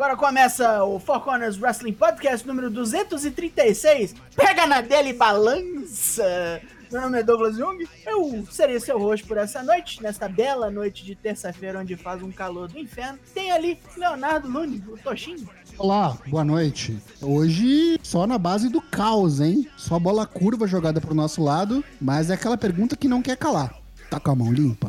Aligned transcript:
Agora 0.00 0.16
começa 0.16 0.82
o 0.82 0.98
Four 0.98 1.20
Corners 1.20 1.60
Wrestling 1.60 1.92
Podcast 1.92 2.48
número 2.48 2.70
236. 2.70 4.14
Pega 4.34 4.66
na 4.66 4.80
dele 4.80 5.10
e 5.10 5.12
balança. 5.12 6.58
Meu 6.90 7.02
nome 7.02 7.18
é 7.18 7.22
Douglas 7.22 7.58
Jung, 7.58 7.86
eu 8.06 8.46
serei 8.50 8.80
seu 8.80 8.98
host 8.98 9.26
por 9.26 9.36
essa 9.36 9.62
noite, 9.62 10.02
nesta 10.02 10.26
bela 10.26 10.70
noite 10.70 11.04
de 11.04 11.14
terça-feira, 11.14 11.80
onde 11.80 11.96
faz 11.96 12.22
um 12.22 12.32
calor 12.32 12.68
do 12.68 12.78
inferno. 12.78 13.18
Tem 13.34 13.52
ali 13.52 13.78
Leonardo 13.94 14.48
Lune, 14.48 14.82
o 14.88 14.96
Toshinho. 14.96 15.46
Olá, 15.76 16.16
boa 16.28 16.44
noite. 16.44 16.98
Hoje 17.20 18.00
só 18.02 18.26
na 18.26 18.38
base 18.38 18.70
do 18.70 18.80
caos, 18.80 19.38
hein? 19.38 19.68
Só 19.76 19.98
bola 19.98 20.26
curva 20.26 20.66
jogada 20.66 20.98
pro 20.98 21.14
nosso 21.14 21.44
lado, 21.44 21.84
mas 22.00 22.30
é 22.30 22.34
aquela 22.34 22.56
pergunta 22.56 22.96
que 22.96 23.06
não 23.06 23.20
quer 23.20 23.36
calar. 23.36 23.78
Tá 24.08 24.18
com 24.18 24.30
a 24.30 24.34
mão 24.34 24.50
limpa? 24.50 24.88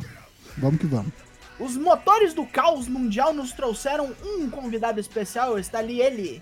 Vamos 0.58 0.80
que 0.80 0.88
vamos. 0.88 1.21
Os 1.62 1.78
motores 1.78 2.34
do 2.34 2.44
caos 2.44 2.88
mundial 2.88 3.32
nos 3.34 3.52
trouxeram 3.52 4.16
um 4.26 4.50
convidado 4.50 5.00
especial, 5.00 5.60
está 5.60 5.78
ali 5.78 6.02
ele, 6.02 6.42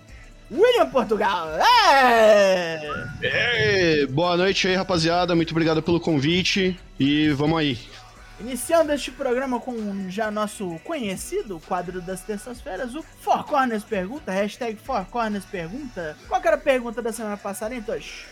William 0.50 0.88
Portugal. 0.88 1.46
É! 1.92 2.80
Ei, 3.22 4.06
boa 4.06 4.34
noite 4.38 4.66
aí, 4.66 4.74
rapaziada. 4.74 5.36
Muito 5.36 5.50
obrigado 5.50 5.82
pelo 5.82 6.00
convite 6.00 6.80
e 6.98 7.28
vamos 7.28 7.58
aí. 7.58 7.78
Iniciando 8.40 8.92
este 8.94 9.10
programa 9.10 9.60
com 9.60 10.08
já 10.08 10.30
nosso 10.30 10.80
conhecido 10.84 11.60
quadro 11.68 12.00
das 12.00 12.22
terças-feiras, 12.22 12.94
o 12.94 13.04
Four 13.20 13.44
Corners 13.44 13.84
Pergunta, 13.84 14.32
hashtag 14.32 14.78
Four 14.82 15.04
Corners 15.04 15.44
Pergunta. 15.44 16.16
Qual 16.26 16.40
era 16.42 16.56
a 16.56 16.58
pergunta 16.58 17.02
da 17.02 17.12
semana 17.12 17.36
passada, 17.36 17.74
hein, 17.74 17.82
Tosh? 17.82 18.24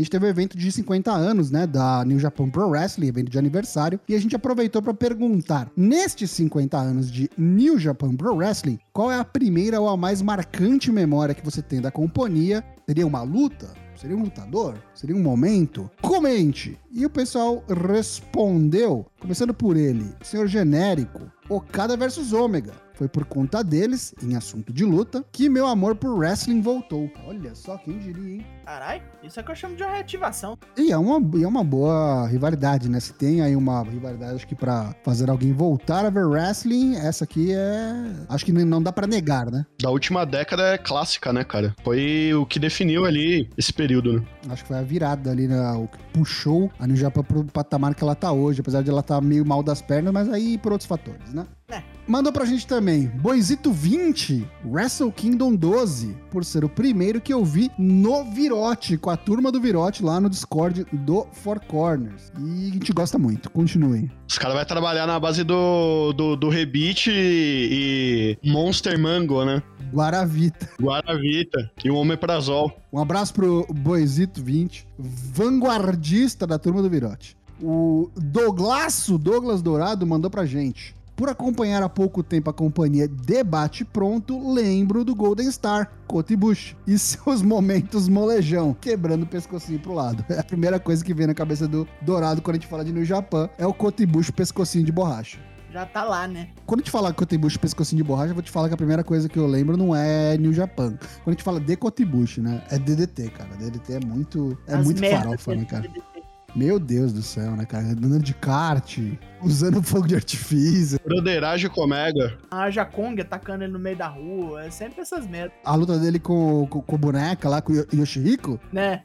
A 0.00 0.02
gente 0.02 0.12
teve 0.12 0.24
o 0.24 0.28
um 0.28 0.30
evento 0.30 0.56
de 0.56 0.72
50 0.72 1.12
anos, 1.12 1.50
né, 1.50 1.66
da 1.66 2.02
New 2.06 2.18
Japan 2.18 2.48
Pro 2.48 2.70
Wrestling, 2.70 3.08
evento 3.08 3.30
de 3.30 3.38
aniversário, 3.38 4.00
e 4.08 4.14
a 4.14 4.18
gente 4.18 4.34
aproveitou 4.34 4.80
para 4.80 4.94
perguntar, 4.94 5.70
nestes 5.76 6.30
50 6.30 6.78
anos 6.78 7.12
de 7.12 7.28
New 7.36 7.78
Japan 7.78 8.16
Pro 8.16 8.34
Wrestling, 8.34 8.78
qual 8.94 9.12
é 9.12 9.18
a 9.18 9.24
primeira 9.26 9.78
ou 9.78 9.90
a 9.90 9.98
mais 9.98 10.22
marcante 10.22 10.90
memória 10.90 11.34
que 11.34 11.44
você 11.44 11.60
tem 11.60 11.82
da 11.82 11.90
companhia? 11.90 12.64
Seria 12.86 13.06
uma 13.06 13.20
luta? 13.20 13.68
Seria 13.94 14.16
um 14.16 14.22
lutador? 14.22 14.78
Seria 14.94 15.14
um 15.14 15.22
momento? 15.22 15.90
Comente! 16.00 16.78
E 16.90 17.04
o 17.04 17.10
pessoal 17.10 17.62
respondeu, 17.68 19.04
começando 19.20 19.52
por 19.52 19.76
ele, 19.76 20.14
senhor 20.22 20.46
genérico, 20.46 21.30
Okada 21.46 21.94
versus 21.94 22.32
Ômega. 22.32 22.72
Foi 23.00 23.08
por 23.08 23.24
conta 23.24 23.64
deles, 23.64 24.14
em 24.22 24.36
assunto 24.36 24.74
de 24.74 24.84
luta, 24.84 25.24
que 25.32 25.48
meu 25.48 25.66
amor 25.66 25.94
por 25.94 26.10
wrestling 26.10 26.60
voltou. 26.60 27.10
Olha 27.26 27.54
só, 27.54 27.78
quem 27.78 27.96
diria, 27.96 28.34
hein? 28.34 28.46
Caralho, 28.66 29.02
isso 29.24 29.40
é 29.40 29.42
que 29.42 29.50
eu 29.50 29.56
chamo 29.56 29.74
de 29.74 29.82
uma 29.82 29.90
reativação. 29.90 30.58
E 30.76 30.92
é 30.92 30.98
uma, 30.98 31.38
e 31.38 31.42
é 31.42 31.48
uma 31.48 31.64
boa 31.64 32.26
rivalidade, 32.28 32.90
né? 32.90 33.00
Se 33.00 33.14
tem 33.14 33.40
aí 33.40 33.56
uma 33.56 33.82
rivalidade, 33.82 34.34
acho 34.34 34.46
que 34.46 34.54
pra 34.54 34.94
fazer 35.02 35.30
alguém 35.30 35.50
voltar 35.50 36.04
a 36.04 36.10
ver 36.10 36.26
wrestling, 36.26 36.94
essa 36.94 37.24
aqui 37.24 37.54
é. 37.54 38.26
Acho 38.28 38.44
que 38.44 38.52
não 38.52 38.82
dá 38.82 38.92
para 38.92 39.06
negar, 39.06 39.50
né? 39.50 39.64
Da 39.80 39.88
última 39.88 40.26
década 40.26 40.74
é 40.74 40.76
clássica, 40.76 41.32
né, 41.32 41.42
cara? 41.42 41.74
Foi 41.82 42.34
o 42.34 42.44
que 42.44 42.58
definiu 42.58 43.06
ali 43.06 43.48
esse 43.56 43.72
período, 43.72 44.12
né? 44.12 44.26
Acho 44.50 44.62
que 44.62 44.68
foi 44.68 44.76
a 44.76 44.82
virada 44.82 45.30
ali, 45.30 45.48
né? 45.48 45.58
O 45.72 45.88
que 45.88 45.98
puxou 46.12 46.70
a 46.78 46.86
New 46.86 46.96
Japan 46.96 47.22
pro 47.22 47.44
patamar 47.46 47.94
que 47.94 48.04
ela 48.04 48.14
tá 48.14 48.30
hoje, 48.30 48.60
apesar 48.60 48.82
de 48.82 48.90
ela 48.90 49.00
estar 49.00 49.14
tá 49.14 49.20
meio 49.22 49.46
mal 49.46 49.62
das 49.62 49.80
pernas, 49.80 50.12
mas 50.12 50.28
aí 50.28 50.58
por 50.58 50.72
outros 50.72 50.86
fatores, 50.86 51.32
né? 51.32 51.46
É. 51.70 51.82
Mandou 52.06 52.32
pra 52.32 52.44
gente 52.44 52.66
também, 52.66 53.06
Boizito 53.06 53.70
20, 53.70 54.44
Wrestle 54.64 55.12
Kingdom 55.12 55.54
12, 55.54 56.16
por 56.28 56.44
ser 56.44 56.64
o 56.64 56.68
primeiro 56.68 57.20
que 57.20 57.32
eu 57.32 57.44
vi 57.44 57.70
no 57.78 58.24
Virote, 58.24 58.96
com 58.96 59.10
a 59.10 59.16
turma 59.16 59.52
do 59.52 59.60
Virote 59.60 60.02
lá 60.02 60.20
no 60.20 60.28
Discord 60.28 60.84
do 60.92 61.26
Four 61.32 61.60
Corners. 61.66 62.32
E 62.36 62.70
a 62.70 62.72
gente 62.72 62.92
gosta 62.92 63.16
muito, 63.16 63.48
continue. 63.50 64.10
Os 64.28 64.36
caras 64.38 64.56
vão 64.56 64.64
trabalhar 64.64 65.06
na 65.06 65.20
base 65.20 65.44
do, 65.44 66.12
do, 66.12 66.34
do 66.34 66.48
Rebite 66.48 67.12
e, 67.12 68.36
e 68.42 68.50
Monster 68.50 68.98
Mango, 68.98 69.44
né? 69.44 69.62
Guaravita. 69.92 70.68
Guaravita 70.80 71.70
e 71.84 71.90
o 71.90 71.94
Omeprazol. 71.94 72.72
Um 72.92 72.98
abraço 72.98 73.32
pro 73.34 73.66
Boizito 73.70 74.42
20, 74.42 74.84
vanguardista 74.98 76.44
da 76.44 76.58
turma 76.58 76.82
do 76.82 76.90
Virote. 76.90 77.36
O 77.62 78.10
Douglasso, 78.16 79.18
Douglas 79.18 79.62
Dourado, 79.62 80.06
mandou 80.06 80.30
pra 80.30 80.46
gente. 80.46 80.94
Por 81.20 81.28
acompanhar 81.28 81.82
há 81.82 81.88
pouco 81.88 82.22
tempo 82.22 82.48
a 82.48 82.52
companhia 82.54 83.06
Debate 83.06 83.84
Pronto, 83.84 84.54
lembro 84.54 85.04
do 85.04 85.14
Golden 85.14 85.52
Star, 85.52 85.92
Cotibush, 86.06 86.74
e 86.86 86.98
seus 86.98 87.42
momentos 87.42 88.08
molejão, 88.08 88.72
quebrando 88.72 89.24
o 89.24 89.26
pescocinho 89.26 89.78
pro 89.78 89.92
lado. 89.92 90.24
É 90.30 90.38
a 90.38 90.42
primeira 90.42 90.80
coisa 90.80 91.04
que 91.04 91.12
vem 91.12 91.26
na 91.26 91.34
cabeça 91.34 91.68
do 91.68 91.86
Dourado 92.00 92.40
quando 92.40 92.54
a 92.54 92.58
gente 92.58 92.66
fala 92.66 92.82
de 92.82 92.90
New 92.90 93.04
Japan, 93.04 93.50
é 93.58 93.66
o 93.66 93.74
Cotibush 93.74 94.30
pescocinho 94.30 94.82
de 94.82 94.90
borracha 94.90 95.38
já 95.72 95.86
tá 95.86 96.02
lá, 96.02 96.26
né? 96.26 96.48
Quando 96.66 96.80
a 96.80 96.82
gente 96.82 96.90
fala 96.90 97.12
Cotibush 97.12 97.56
pescocinho 97.56 98.02
de 98.02 98.08
borracha, 98.08 98.30
eu 98.30 98.34
vou 98.34 98.42
te 98.42 98.50
falar 98.50 98.66
que 98.66 98.74
a 98.74 98.76
primeira 98.76 99.04
coisa 99.04 99.28
que 99.28 99.38
eu 99.38 99.46
lembro 99.46 99.76
não 99.76 99.94
é 99.94 100.36
New 100.36 100.52
Japan. 100.52 100.96
Quando 100.98 101.28
a 101.28 101.30
gente 101.30 101.44
fala 101.44 101.60
de 101.60 101.76
Cotibush, 101.76 102.38
né? 102.38 102.60
É 102.70 102.76
DDT, 102.76 103.30
cara. 103.30 103.54
DDT 103.56 103.92
é 103.92 104.00
muito, 104.04 104.58
é 104.66 104.74
As 104.74 104.84
muito 104.84 105.00
farofa, 105.00 105.54
né, 105.54 105.64
cara? 105.64 105.82
DDT. 105.82 106.09
Meu 106.54 106.78
Deus 106.78 107.12
do 107.12 107.22
céu, 107.22 107.52
né, 107.52 107.64
cara? 107.64 107.84
Andando 107.84 108.22
de 108.22 108.34
kart, 108.34 108.98
usando 109.42 109.82
fogo 109.84 110.06
de 110.06 110.14
artifício. 110.14 110.98
Broderagem 111.04 111.70
com 111.70 111.82
Omega. 111.82 112.36
A 112.50 112.70
Jakong 112.70 113.20
atacando 113.20 113.64
ele 113.64 113.72
no 113.72 113.78
meio 113.78 113.96
da 113.96 114.08
rua. 114.08 114.64
É 114.64 114.70
sempre 114.70 115.00
essas 115.00 115.26
merdas. 115.26 115.52
A 115.64 115.74
luta 115.74 115.98
dele 115.98 116.18
com, 116.18 116.66
com, 116.66 116.80
com 116.80 116.98
boneca 116.98 117.48
lá, 117.48 117.62
com 117.62 117.72
o 117.72 117.86
Yoshihiko. 117.94 118.58
Né? 118.72 119.04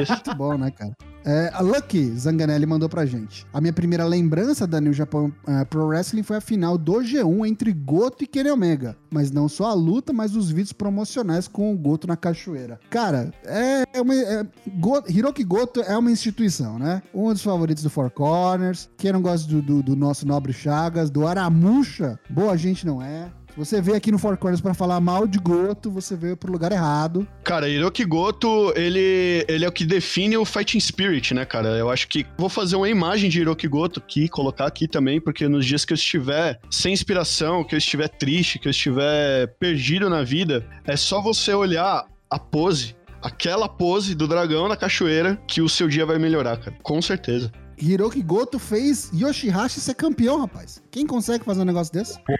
Isso. 0.00 0.12
Muito 0.24 0.34
bom, 0.34 0.56
né, 0.56 0.70
cara? 0.70 0.92
É, 1.24 1.50
a 1.52 1.60
Lucky 1.60 2.10
Zanganelli 2.16 2.66
mandou 2.66 2.88
pra 2.88 3.04
gente. 3.04 3.46
A 3.52 3.60
minha 3.60 3.72
primeira 3.72 4.04
lembrança 4.04 4.66
da 4.66 4.80
New 4.80 4.92
Japan 4.92 5.26
uh, 5.26 5.66
Pro 5.68 5.86
Wrestling 5.86 6.22
foi 6.22 6.36
a 6.36 6.40
final 6.40 6.78
do 6.78 6.94
G1 6.94 7.46
entre 7.46 7.72
Goto 7.72 8.24
e 8.24 8.26
Kenny 8.26 8.50
Omega. 8.50 8.96
Mas 9.10 9.30
não 9.30 9.48
só 9.48 9.66
a 9.66 9.74
luta, 9.74 10.12
mas 10.12 10.36
os 10.36 10.50
vídeos 10.50 10.72
promocionais 10.72 11.48
com 11.48 11.72
o 11.72 11.76
Goto 11.76 12.06
na 12.06 12.16
cachoeira. 12.16 12.78
Cara, 12.90 13.32
é, 13.44 13.84
é 13.92 14.00
uma. 14.00 14.14
É, 14.14 14.46
Goto, 14.78 15.10
Hiroki 15.10 15.44
Goto 15.44 15.80
é 15.80 15.96
uma 15.96 16.10
instituição, 16.10 16.78
né? 16.78 17.02
Um 17.12 17.32
dos 17.32 17.42
favoritos 17.42 17.82
do 17.82 17.90
Four 17.90 18.10
Corners. 18.10 18.88
Quem 18.96 19.12
não 19.12 19.22
gosta 19.22 19.48
do, 19.48 19.60
do, 19.60 19.82
do 19.82 19.96
nosso 19.96 20.26
nobre 20.26 20.52
Chagas, 20.52 21.10
do 21.10 21.26
Aramucha, 21.26 22.18
boa 22.30 22.56
gente 22.56 22.86
não 22.86 23.02
é. 23.02 23.30
Você 23.58 23.82
veio 23.82 23.96
aqui 23.96 24.12
no 24.12 24.18
Four 24.20 24.36
Corners 24.36 24.60
pra 24.60 24.72
falar 24.72 25.00
mal 25.00 25.26
de 25.26 25.36
Goto, 25.36 25.90
você 25.90 26.14
veio 26.14 26.36
pro 26.36 26.52
lugar 26.52 26.70
errado. 26.70 27.26
Cara, 27.42 27.68
Hiroki 27.68 28.04
Goto, 28.04 28.72
ele, 28.76 29.44
ele 29.48 29.64
é 29.64 29.68
o 29.68 29.72
que 29.72 29.84
define 29.84 30.36
o 30.36 30.44
Fighting 30.44 30.78
Spirit, 30.78 31.34
né, 31.34 31.44
cara? 31.44 31.70
Eu 31.70 31.90
acho 31.90 32.06
que 32.06 32.24
vou 32.38 32.48
fazer 32.48 32.76
uma 32.76 32.88
imagem 32.88 33.28
de 33.28 33.40
Hiroki 33.40 33.66
Goto 33.66 33.98
aqui, 33.98 34.28
colocar 34.28 34.64
aqui 34.64 34.86
também, 34.86 35.20
porque 35.20 35.48
nos 35.48 35.66
dias 35.66 35.84
que 35.84 35.92
eu 35.92 35.96
estiver 35.96 36.60
sem 36.70 36.92
inspiração, 36.92 37.64
que 37.64 37.74
eu 37.74 37.78
estiver 37.78 38.06
triste, 38.06 38.60
que 38.60 38.68
eu 38.68 38.70
estiver 38.70 39.48
perdido 39.58 40.08
na 40.08 40.22
vida, 40.22 40.64
é 40.84 40.96
só 40.96 41.20
você 41.20 41.52
olhar 41.52 42.06
a 42.30 42.38
pose, 42.38 42.94
aquela 43.20 43.68
pose 43.68 44.14
do 44.14 44.28
dragão 44.28 44.68
na 44.68 44.76
cachoeira, 44.76 45.34
que 45.48 45.60
o 45.60 45.68
seu 45.68 45.88
dia 45.88 46.06
vai 46.06 46.16
melhorar, 46.16 46.58
cara. 46.58 46.76
Com 46.80 47.02
certeza. 47.02 47.50
Hiroki 47.76 48.22
Goto 48.22 48.56
fez 48.60 49.10
Yoshihashi 49.12 49.80
ser 49.80 49.94
campeão, 49.94 50.42
rapaz. 50.42 50.80
Quem 50.92 51.04
consegue 51.04 51.44
fazer 51.44 51.62
um 51.62 51.64
negócio 51.64 51.92
desse? 51.92 52.20
Pô, 52.20 52.36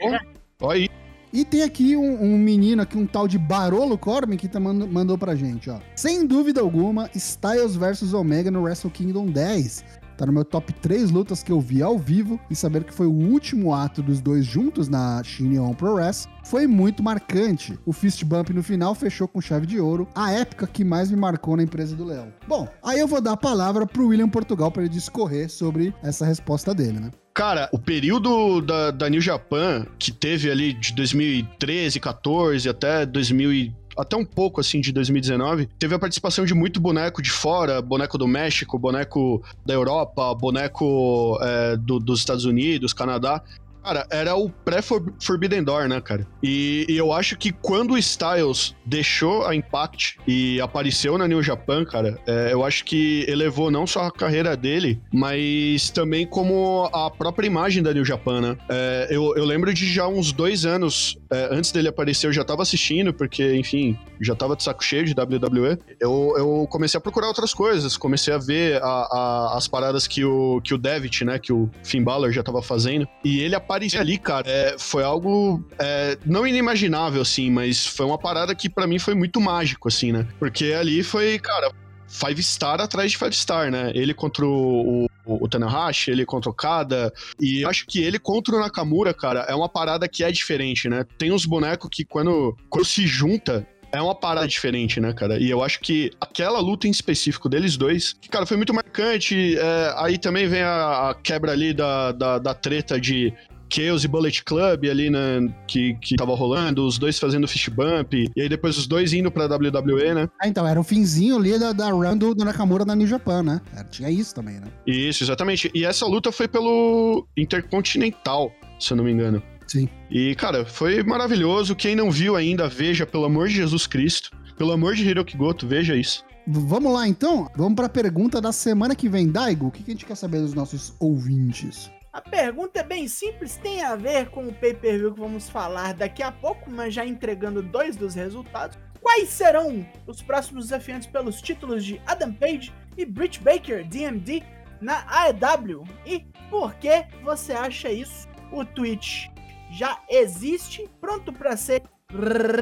olha 0.62 0.82
aí. 0.82 1.07
E 1.32 1.44
tem 1.44 1.62
aqui 1.62 1.96
um, 1.96 2.22
um, 2.22 2.38
menino 2.38 2.82
aqui, 2.82 2.96
um 2.96 3.06
tal 3.06 3.28
de 3.28 3.38
Barolo 3.38 3.98
Corman, 3.98 4.36
que 4.36 4.48
tá 4.48 4.58
mando, 4.58 4.86
mandou 4.86 5.18
pra 5.18 5.34
gente, 5.34 5.68
ó. 5.68 5.78
Sem 5.94 6.26
dúvida 6.26 6.60
alguma, 6.60 7.10
Styles 7.14 7.76
versus 7.76 8.14
Omega 8.14 8.50
no 8.50 8.62
Wrestle 8.62 8.90
Kingdom 8.90 9.26
10. 9.26 9.84
Tá 10.18 10.26
no 10.26 10.32
meu 10.32 10.44
top 10.44 10.72
3 10.72 11.12
lutas 11.12 11.44
que 11.44 11.52
eu 11.52 11.60
vi 11.60 11.80
ao 11.80 11.96
vivo 11.96 12.40
e 12.50 12.56
saber 12.56 12.82
que 12.82 12.92
foi 12.92 13.06
o 13.06 13.12
último 13.12 13.72
ato 13.72 14.02
dos 14.02 14.20
dois 14.20 14.44
juntos 14.44 14.88
na 14.88 15.22
Shin 15.22 15.54
Pro 15.76 15.94
Wrestling 15.94 16.32
foi 16.44 16.66
muito 16.66 17.04
marcante. 17.04 17.78
O 17.86 17.92
fist 17.92 18.24
bump 18.24 18.50
no 18.50 18.62
final 18.62 18.96
fechou 18.96 19.28
com 19.28 19.40
chave 19.40 19.64
de 19.66 19.78
ouro, 19.78 20.08
a 20.14 20.32
época 20.32 20.66
que 20.66 20.82
mais 20.82 21.10
me 21.10 21.16
marcou 21.16 21.56
na 21.56 21.62
empresa 21.62 21.94
do 21.94 22.04
Leão. 22.04 22.32
Bom, 22.48 22.66
aí 22.82 22.98
eu 22.98 23.06
vou 23.06 23.20
dar 23.20 23.32
a 23.32 23.36
palavra 23.36 23.86
pro 23.86 24.08
William 24.08 24.28
Portugal 24.28 24.72
para 24.72 24.82
ele 24.82 24.88
discorrer 24.88 25.48
sobre 25.48 25.94
essa 26.02 26.26
resposta 26.26 26.74
dele, 26.74 26.98
né? 26.98 27.10
Cara, 27.38 27.68
o 27.70 27.78
período 27.78 28.60
da, 28.60 28.90
da 28.90 29.08
New 29.08 29.20
Japan, 29.20 29.86
que 29.96 30.10
teve 30.10 30.50
ali 30.50 30.72
de 30.72 30.92
2013, 30.92 32.00
14 32.00 32.68
até 32.68 33.06
2000 33.06 33.72
até 33.96 34.16
um 34.16 34.24
pouco 34.24 34.60
assim 34.60 34.80
de 34.80 34.90
2019, 34.90 35.66
teve 35.78 35.94
a 35.94 36.00
participação 36.00 36.44
de 36.44 36.52
muito 36.52 36.80
boneco 36.80 37.22
de 37.22 37.30
fora, 37.30 37.80
boneco 37.80 38.18
do 38.18 38.26
México, 38.26 38.76
boneco 38.76 39.40
da 39.64 39.72
Europa, 39.72 40.34
boneco 40.34 41.38
é, 41.40 41.76
do, 41.76 42.00
dos 42.00 42.18
Estados 42.18 42.44
Unidos, 42.44 42.92
Canadá. 42.92 43.40
Cara, 43.82 44.06
era 44.10 44.36
o 44.36 44.50
pré-Forbidden 44.50 45.62
Door, 45.62 45.88
né, 45.88 46.00
cara? 46.00 46.26
E, 46.42 46.86
e, 46.88 46.96
eu 46.96 47.12
acho 47.12 47.36
que 47.36 47.52
quando 47.52 47.92
o 47.92 47.98
Styles 47.98 48.74
deixou 48.84 49.46
a 49.46 49.54
Impact 49.54 50.18
e 50.26 50.60
apareceu 50.60 51.16
na 51.16 51.26
New 51.26 51.42
Japan, 51.42 51.84
cara, 51.84 52.18
é, 52.26 52.52
eu 52.52 52.64
acho 52.64 52.84
que 52.84 53.24
elevou 53.28 53.70
não 53.70 53.86
só 53.86 54.06
a 54.06 54.12
carreira 54.12 54.56
dele, 54.56 55.00
mas 55.12 55.90
também 55.90 56.26
como 56.26 56.88
a 56.92 57.10
própria 57.10 57.46
imagem 57.46 57.82
da 57.82 57.92
New 57.92 58.04
Japan, 58.04 58.40
né? 58.40 58.56
É, 58.68 59.08
eu, 59.10 59.34
eu 59.36 59.44
lembro 59.44 59.72
de 59.72 59.86
já 59.86 60.06
uns 60.06 60.32
dois 60.32 60.64
anos 60.64 61.17
É, 61.30 61.48
antes 61.50 61.70
dele 61.72 61.88
aparecer, 61.88 62.26
eu 62.26 62.32
já 62.32 62.44
tava 62.44 62.62
assistindo, 62.62 63.12
porque, 63.12 63.54
enfim, 63.54 63.98
já 64.20 64.34
tava 64.34 64.56
de 64.56 64.62
saco 64.62 64.82
cheio 64.82 65.04
de 65.04 65.12
WWE. 65.12 65.78
Eu, 66.00 66.34
eu 66.36 66.66
comecei 66.70 66.98
a 66.98 67.00
procurar 67.00 67.28
outras 67.28 67.52
coisas, 67.52 67.96
comecei 67.96 68.32
a 68.32 68.38
ver 68.38 68.82
a, 68.82 68.86
a, 68.86 69.56
as 69.56 69.68
paradas 69.68 70.06
que 70.06 70.24
o, 70.24 70.60
que 70.62 70.74
o 70.74 70.78
Devitt, 70.78 71.24
né, 71.24 71.38
que 71.38 71.52
o 71.52 71.70
Finn 71.82 72.02
Balor 72.02 72.32
já 72.32 72.42
tava 72.42 72.62
fazendo. 72.62 73.06
E 73.24 73.40
ele 73.40 73.54
aparecer 73.54 73.98
ali, 73.98 74.18
cara, 74.18 74.48
é, 74.48 74.76
foi 74.78 75.02
algo 75.02 75.62
é, 75.78 76.16
não 76.24 76.46
inimaginável, 76.46 77.22
assim, 77.22 77.50
mas 77.50 77.86
foi 77.86 78.06
uma 78.06 78.18
parada 78.18 78.54
que 78.54 78.68
para 78.68 78.86
mim 78.86 78.98
foi 78.98 79.14
muito 79.14 79.40
mágico, 79.40 79.88
assim, 79.88 80.12
né? 80.12 80.26
Porque 80.38 80.72
ali 80.72 81.02
foi, 81.02 81.38
cara, 81.38 81.70
five 82.08 82.42
star 82.42 82.80
atrás 82.80 83.12
de 83.12 83.18
five 83.18 83.34
star, 83.34 83.70
né? 83.70 83.92
Ele 83.94 84.14
contra 84.14 84.44
o, 84.44 85.04
o, 85.04 85.44
o 85.44 85.48
Tanahashi, 85.48 86.10
ele 86.10 86.24
contra 86.24 86.50
o 86.50 86.54
Kada. 86.54 87.12
E 87.38 87.62
eu 87.62 87.68
acho 87.68 87.86
que 87.86 88.02
ele 88.02 88.18
contra 88.18 88.56
o 88.56 88.60
Nakamura, 88.60 89.12
cara, 89.14 89.40
é 89.48 89.54
uma 89.54 89.68
parada 89.68 90.08
que 90.08 90.24
é 90.24 90.32
diferente, 90.32 90.88
né? 90.88 91.04
Tem 91.18 91.30
uns 91.30 91.44
bonecos 91.44 91.88
que 91.92 92.04
quando, 92.04 92.56
quando 92.68 92.84
se 92.84 93.06
junta, 93.06 93.66
é 93.92 94.00
uma 94.00 94.14
parada 94.14 94.46
diferente, 94.46 95.00
né, 95.00 95.12
cara? 95.12 95.38
E 95.38 95.48
eu 95.48 95.62
acho 95.62 95.80
que 95.80 96.10
aquela 96.20 96.60
luta 96.60 96.86
em 96.86 96.90
específico 96.90 97.48
deles 97.48 97.76
dois, 97.76 98.14
cara, 98.30 98.46
foi 98.46 98.56
muito 98.56 98.74
marcante. 98.74 99.56
É, 99.58 99.94
aí 99.96 100.18
também 100.18 100.46
vem 100.46 100.62
a, 100.62 101.10
a 101.10 101.14
quebra 101.14 101.52
ali 101.52 101.72
da, 101.72 102.12
da, 102.12 102.38
da, 102.38 102.54
treta 102.54 103.00
de 103.00 103.32
Chaos 103.70 104.04
e 104.04 104.08
Bullet 104.08 104.42
Club 104.44 104.84
ali, 104.90 105.10
né, 105.10 105.52
que, 105.66 105.94
que 105.94 106.16
tava 106.16 106.34
rolando, 106.34 106.86
os 106.86 106.98
dois 106.98 107.18
fazendo 107.18 107.46
fist 107.46 107.70
bump, 107.70 108.14
e 108.14 108.40
aí 108.40 108.48
depois 108.48 108.76
os 108.76 108.86
dois 108.86 109.12
indo 109.12 109.30
pra 109.30 109.46
WWE, 109.46 110.14
né? 110.14 110.28
Ah, 110.40 110.48
então, 110.48 110.66
era 110.66 110.80
o 110.80 110.84
finzinho 110.84 111.36
ali 111.36 111.58
da, 111.58 111.72
da 111.72 111.90
run 111.90 112.16
do, 112.16 112.34
do 112.34 112.44
Nakamura 112.44 112.84
na 112.84 112.94
New 112.94 113.06
Japan, 113.06 113.42
né? 113.42 113.60
Era, 113.74 113.84
tinha 113.84 114.10
isso 114.10 114.34
também, 114.34 114.60
né? 114.60 114.66
Isso, 114.86 115.22
exatamente. 115.22 115.70
E 115.74 115.84
essa 115.84 116.06
luta 116.06 116.32
foi 116.32 116.48
pelo 116.48 117.26
Intercontinental, 117.36 118.52
se 118.78 118.92
eu 118.92 118.96
não 118.96 119.04
me 119.04 119.12
engano. 119.12 119.42
Sim. 119.66 119.88
E, 120.10 120.34
cara, 120.34 120.64
foi 120.64 121.02
maravilhoso. 121.02 121.76
Quem 121.76 121.94
não 121.94 122.10
viu 122.10 122.36
ainda, 122.36 122.68
veja, 122.68 123.04
pelo 123.06 123.26
amor 123.26 123.48
de 123.48 123.54
Jesus 123.54 123.86
Cristo. 123.86 124.30
Pelo 124.56 124.72
amor 124.72 124.94
de 124.94 125.06
Hiroki 125.06 125.36
Goto, 125.36 125.68
veja 125.68 125.94
isso. 125.94 126.24
Vamos 126.46 126.92
lá, 126.92 127.06
então? 127.06 127.50
Vamos 127.54 127.74
pra 127.74 127.88
pergunta 127.90 128.40
da 128.40 128.50
semana 128.52 128.96
que 128.96 129.08
vem. 129.08 129.30
Daigo, 129.30 129.66
o 129.66 129.70
que 129.70 129.82
a 129.86 129.92
gente 129.92 130.06
quer 130.06 130.16
saber 130.16 130.40
dos 130.40 130.54
nossos 130.54 130.94
ouvintes? 130.98 131.90
A 132.18 132.20
pergunta 132.20 132.80
é 132.80 132.82
bem 132.82 133.06
simples, 133.06 133.58
tem 133.58 133.80
a 133.84 133.94
ver 133.94 134.28
com 134.30 134.48
o 134.48 134.52
pay-per-view 134.52 135.14
que 135.14 135.20
vamos 135.20 135.48
falar 135.48 135.94
daqui 135.94 136.20
a 136.20 136.32
pouco, 136.32 136.68
mas 136.68 136.92
já 136.92 137.06
entregando 137.06 137.62
dois 137.62 137.94
dos 137.94 138.16
resultados. 138.16 138.76
Quais 139.00 139.28
serão 139.28 139.86
os 140.04 140.20
próximos 140.20 140.64
desafiantes 140.64 141.06
pelos 141.06 141.40
títulos 141.40 141.84
de 141.84 142.02
Adam 142.04 142.32
Page 142.32 142.74
e 142.96 143.06
Britt 143.06 143.40
Baker, 143.40 143.86
DMD, 143.86 144.42
na 144.80 145.06
AEW? 145.08 145.84
E 146.04 146.26
por 146.50 146.74
que 146.74 147.06
você 147.22 147.52
acha 147.52 147.88
isso? 147.88 148.26
O 148.50 148.64
tweet 148.64 149.30
já 149.70 150.02
existe, 150.10 150.90
pronto 151.00 151.32
para 151.32 151.56
ser 151.56 151.84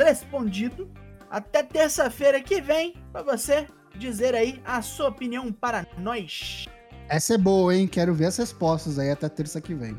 respondido. 0.04 0.92
Até 1.30 1.62
terça-feira 1.62 2.42
que 2.42 2.60
vem, 2.60 2.92
para 3.10 3.22
você 3.22 3.66
dizer 3.94 4.34
aí 4.34 4.60
a 4.66 4.82
sua 4.82 5.08
opinião 5.08 5.50
para 5.50 5.86
nós. 5.96 6.66
Essa 7.08 7.34
é 7.34 7.38
boa, 7.38 7.74
hein? 7.74 7.86
Quero 7.86 8.12
ver 8.12 8.26
as 8.26 8.36
respostas 8.36 8.98
aí 8.98 9.10
até 9.10 9.28
terça 9.28 9.60
que 9.60 9.74
vem. 9.74 9.96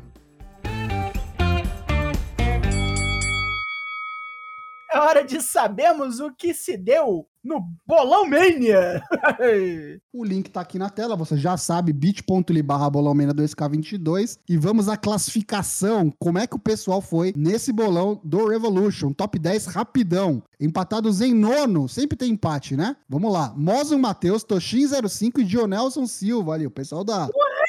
É 4.92 4.98
hora 4.98 5.24
de 5.24 5.40
sabermos 5.40 6.20
o 6.20 6.30
que 6.34 6.52
se 6.52 6.76
deu 6.76 7.26
no 7.48 7.64
Bolão 7.86 8.28
Mania. 8.28 9.02
o 10.12 10.22
link 10.22 10.50
tá 10.50 10.60
aqui 10.60 10.78
na 10.78 10.90
tela, 10.90 11.16
você 11.16 11.36
já 11.36 11.56
sabe, 11.56 11.92
bit.ly 11.92 12.62
barra 12.62 12.90
Bolão 12.90 13.14
Mania 13.14 13.32
2K22. 13.32 14.38
E 14.48 14.56
vamos 14.58 14.88
à 14.88 14.96
classificação, 14.96 16.12
como 16.18 16.38
é 16.38 16.46
que 16.46 16.54
o 16.54 16.60
pessoal 16.60 17.00
foi 17.00 17.32
nesse 17.34 17.72
bolão 17.72 18.20
do 18.22 18.46
Revolution. 18.46 19.12
Top 19.12 19.38
10 19.38 19.66
rapidão. 19.66 20.42
Empatados 20.60 21.20
em 21.20 21.32
nono, 21.32 21.88
sempre 21.88 22.16
tem 22.16 22.32
empate, 22.32 22.76
né? 22.76 22.94
Vamos 23.08 23.32
lá. 23.32 23.54
Mozon 23.56 23.98
Matheus, 23.98 24.44
Toshin05 24.44 25.38
e 25.38 25.44
Dionelson 25.44 26.06
Silva 26.06 26.52
ali, 26.52 26.66
o 26.66 26.70
pessoal 26.70 27.02
da... 27.02 27.28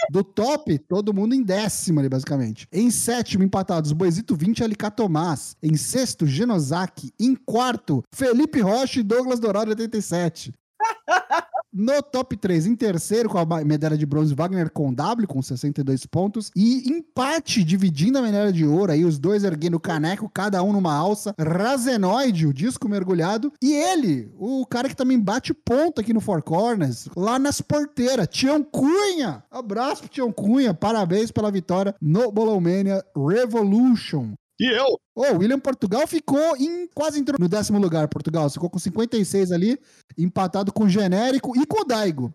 Do 0.09 0.23
top, 0.23 0.77
todo 0.79 1.13
mundo 1.13 1.35
em 1.35 1.43
décimo 1.43 1.99
ali, 1.99 2.09
basicamente. 2.09 2.67
Em 2.71 2.89
sétimo, 2.89 3.43
empatados, 3.43 3.91
Boisito 3.91 4.35
20 4.35 4.59
e 4.59 4.63
LK 4.65 4.91
Tomás. 4.95 5.55
Em 5.61 5.77
sexto, 5.77 6.25
Genosaki. 6.25 7.13
Em 7.19 7.35
quarto, 7.35 8.03
Felipe 8.13 8.59
Rocha 8.59 8.99
e 8.99 9.03
Douglas 9.03 9.39
Dourado 9.39 9.69
87. 9.69 10.53
No 11.71 12.01
top 12.01 12.35
3, 12.35 12.65
em 12.65 12.75
terceiro, 12.75 13.29
com 13.29 13.37
a 13.37 13.63
medalha 13.63 13.97
de 13.97 14.05
bronze, 14.05 14.33
Wagner 14.33 14.71
com 14.71 14.91
W, 14.91 15.27
com 15.27 15.39
62 15.39 16.05
pontos. 16.07 16.49
E 16.55 16.89
empate, 16.89 17.63
dividindo 17.63 18.17
a 18.17 18.21
medalha 18.23 18.51
de 18.51 18.65
ouro, 18.65 18.91
aí 18.91 19.05
os 19.05 19.19
dois 19.19 19.43
erguendo 19.43 19.77
o 19.77 19.79
caneco, 19.79 20.29
cada 20.29 20.63
um 20.63 20.73
numa 20.73 20.93
alça. 20.93 21.35
Razenoide, 21.39 22.47
o 22.47 22.53
disco 22.53 22.89
mergulhado. 22.89 23.53
E 23.61 23.73
ele, 23.73 24.31
o 24.37 24.65
cara 24.65 24.89
que 24.89 24.95
também 24.95 25.19
bate 25.19 25.53
ponto 25.53 26.01
aqui 26.01 26.11
no 26.11 26.19
Four 26.19 26.41
Corners, 26.41 27.07
lá 27.15 27.37
nas 27.37 27.61
porteiras, 27.61 28.27
Tião 28.31 28.63
Cunha. 28.63 29.43
Abraço 29.51 30.01
pro 30.01 30.09
Tião 30.09 30.31
Cunha, 30.31 30.73
parabéns 30.73 31.31
pela 31.31 31.51
vitória 31.51 31.93
no 32.01 32.31
Bolomania 32.31 33.03
Revolution. 33.15 34.33
E 34.59 34.65
eu? 34.65 34.99
O 35.15 35.21
oh, 35.21 35.37
William 35.37 35.59
Portugal 35.59 36.05
ficou 36.05 36.57
em 36.57 36.87
quase 36.93 37.19
entrou 37.19 37.39
no 37.39 37.47
décimo 37.47 37.79
lugar. 37.79 38.07
Portugal 38.09 38.49
ficou 38.49 38.69
com 38.69 38.77
56 38.77 39.51
ali, 39.53 39.79
empatado 40.17 40.73
com 40.73 40.83
o 40.83 40.89
Genérico 40.89 41.57
e 41.57 41.65
com 41.65 41.81
o 41.81 41.85
Daigo. 41.85 42.33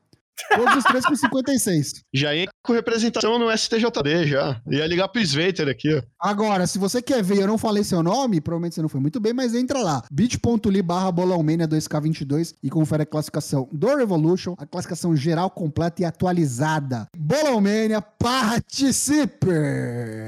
Todos 0.54 0.76
os 0.76 0.84
três 0.84 1.06
com 1.06 1.14
56. 1.14 2.02
Já 2.12 2.34
ia 2.34 2.46
com 2.62 2.72
representação 2.72 3.38
no 3.38 3.56
STJD, 3.56 4.26
já. 4.26 4.60
Ia 4.70 4.86
ligar 4.86 5.08
pro 5.08 5.20
Sveiter 5.20 5.69
aqui, 5.69 5.94
ó. 5.94 6.02
Agora, 6.20 6.66
se 6.66 6.78
você 6.78 7.00
quer 7.00 7.22
ver, 7.22 7.40
eu 7.40 7.46
não 7.46 7.58
falei 7.58 7.84
seu 7.84 8.02
nome, 8.02 8.40
provavelmente 8.40 8.75
você 8.75 8.82
não 8.82 8.88
foi 8.88 9.00
muito 9.00 9.20
bem, 9.20 9.32
mas 9.32 9.54
entra 9.54 9.81
lá. 9.81 10.02
bit.ly 10.10 10.82
barra 10.82 11.12
bolãomania 11.12 11.69
2K22 11.69 12.54
e 12.62 12.70
confere 12.70 13.02
a 13.04 13.06
classificação 13.06 13.69
do 13.72 13.94
Revolution, 13.96 14.54
a 14.58 14.66
classificação 14.66 15.14
geral 15.16 15.50
completa 15.50 16.02
e 16.02 16.04
atualizada. 16.04 17.09
Bolãomania, 17.16 18.00
participe! 18.00 19.47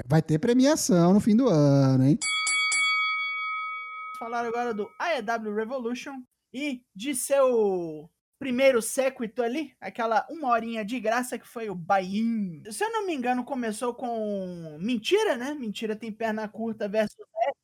Vai 0.07 0.23
ter 0.23 0.39
premiação 0.39 1.15
no 1.15 1.21
fim 1.21 1.35
do 1.37 1.49
ano, 1.49 2.05
hein? 2.05 2.19
Falar 4.19 4.47
agora 4.47 4.73
do 4.73 4.89
AEW 4.99 5.55
Revolution 5.55 6.13
e 6.53 6.81
de 6.95 7.15
seu 7.15 8.09
primeiro 8.39 8.83
séquito 8.83 9.43
ali, 9.43 9.75
aquela 9.81 10.27
uma 10.31 10.49
horinha 10.49 10.85
de 10.85 11.01
graça 11.01 11.39
que 11.39 11.47
foi 11.47 11.71
o 11.71 11.75
Bain. 11.75 12.63
Se 12.71 12.85
eu 12.85 12.91
não 12.91 13.07
me 13.07 13.15
engano, 13.15 13.45
começou 13.45 13.95
com 13.95 14.77
Mentira, 14.81 15.37
né? 15.37 15.55
Mentira 15.55 15.97
tem 15.97 16.13
perna 16.13 16.49
curta 16.49 16.89
versus 16.89 17.17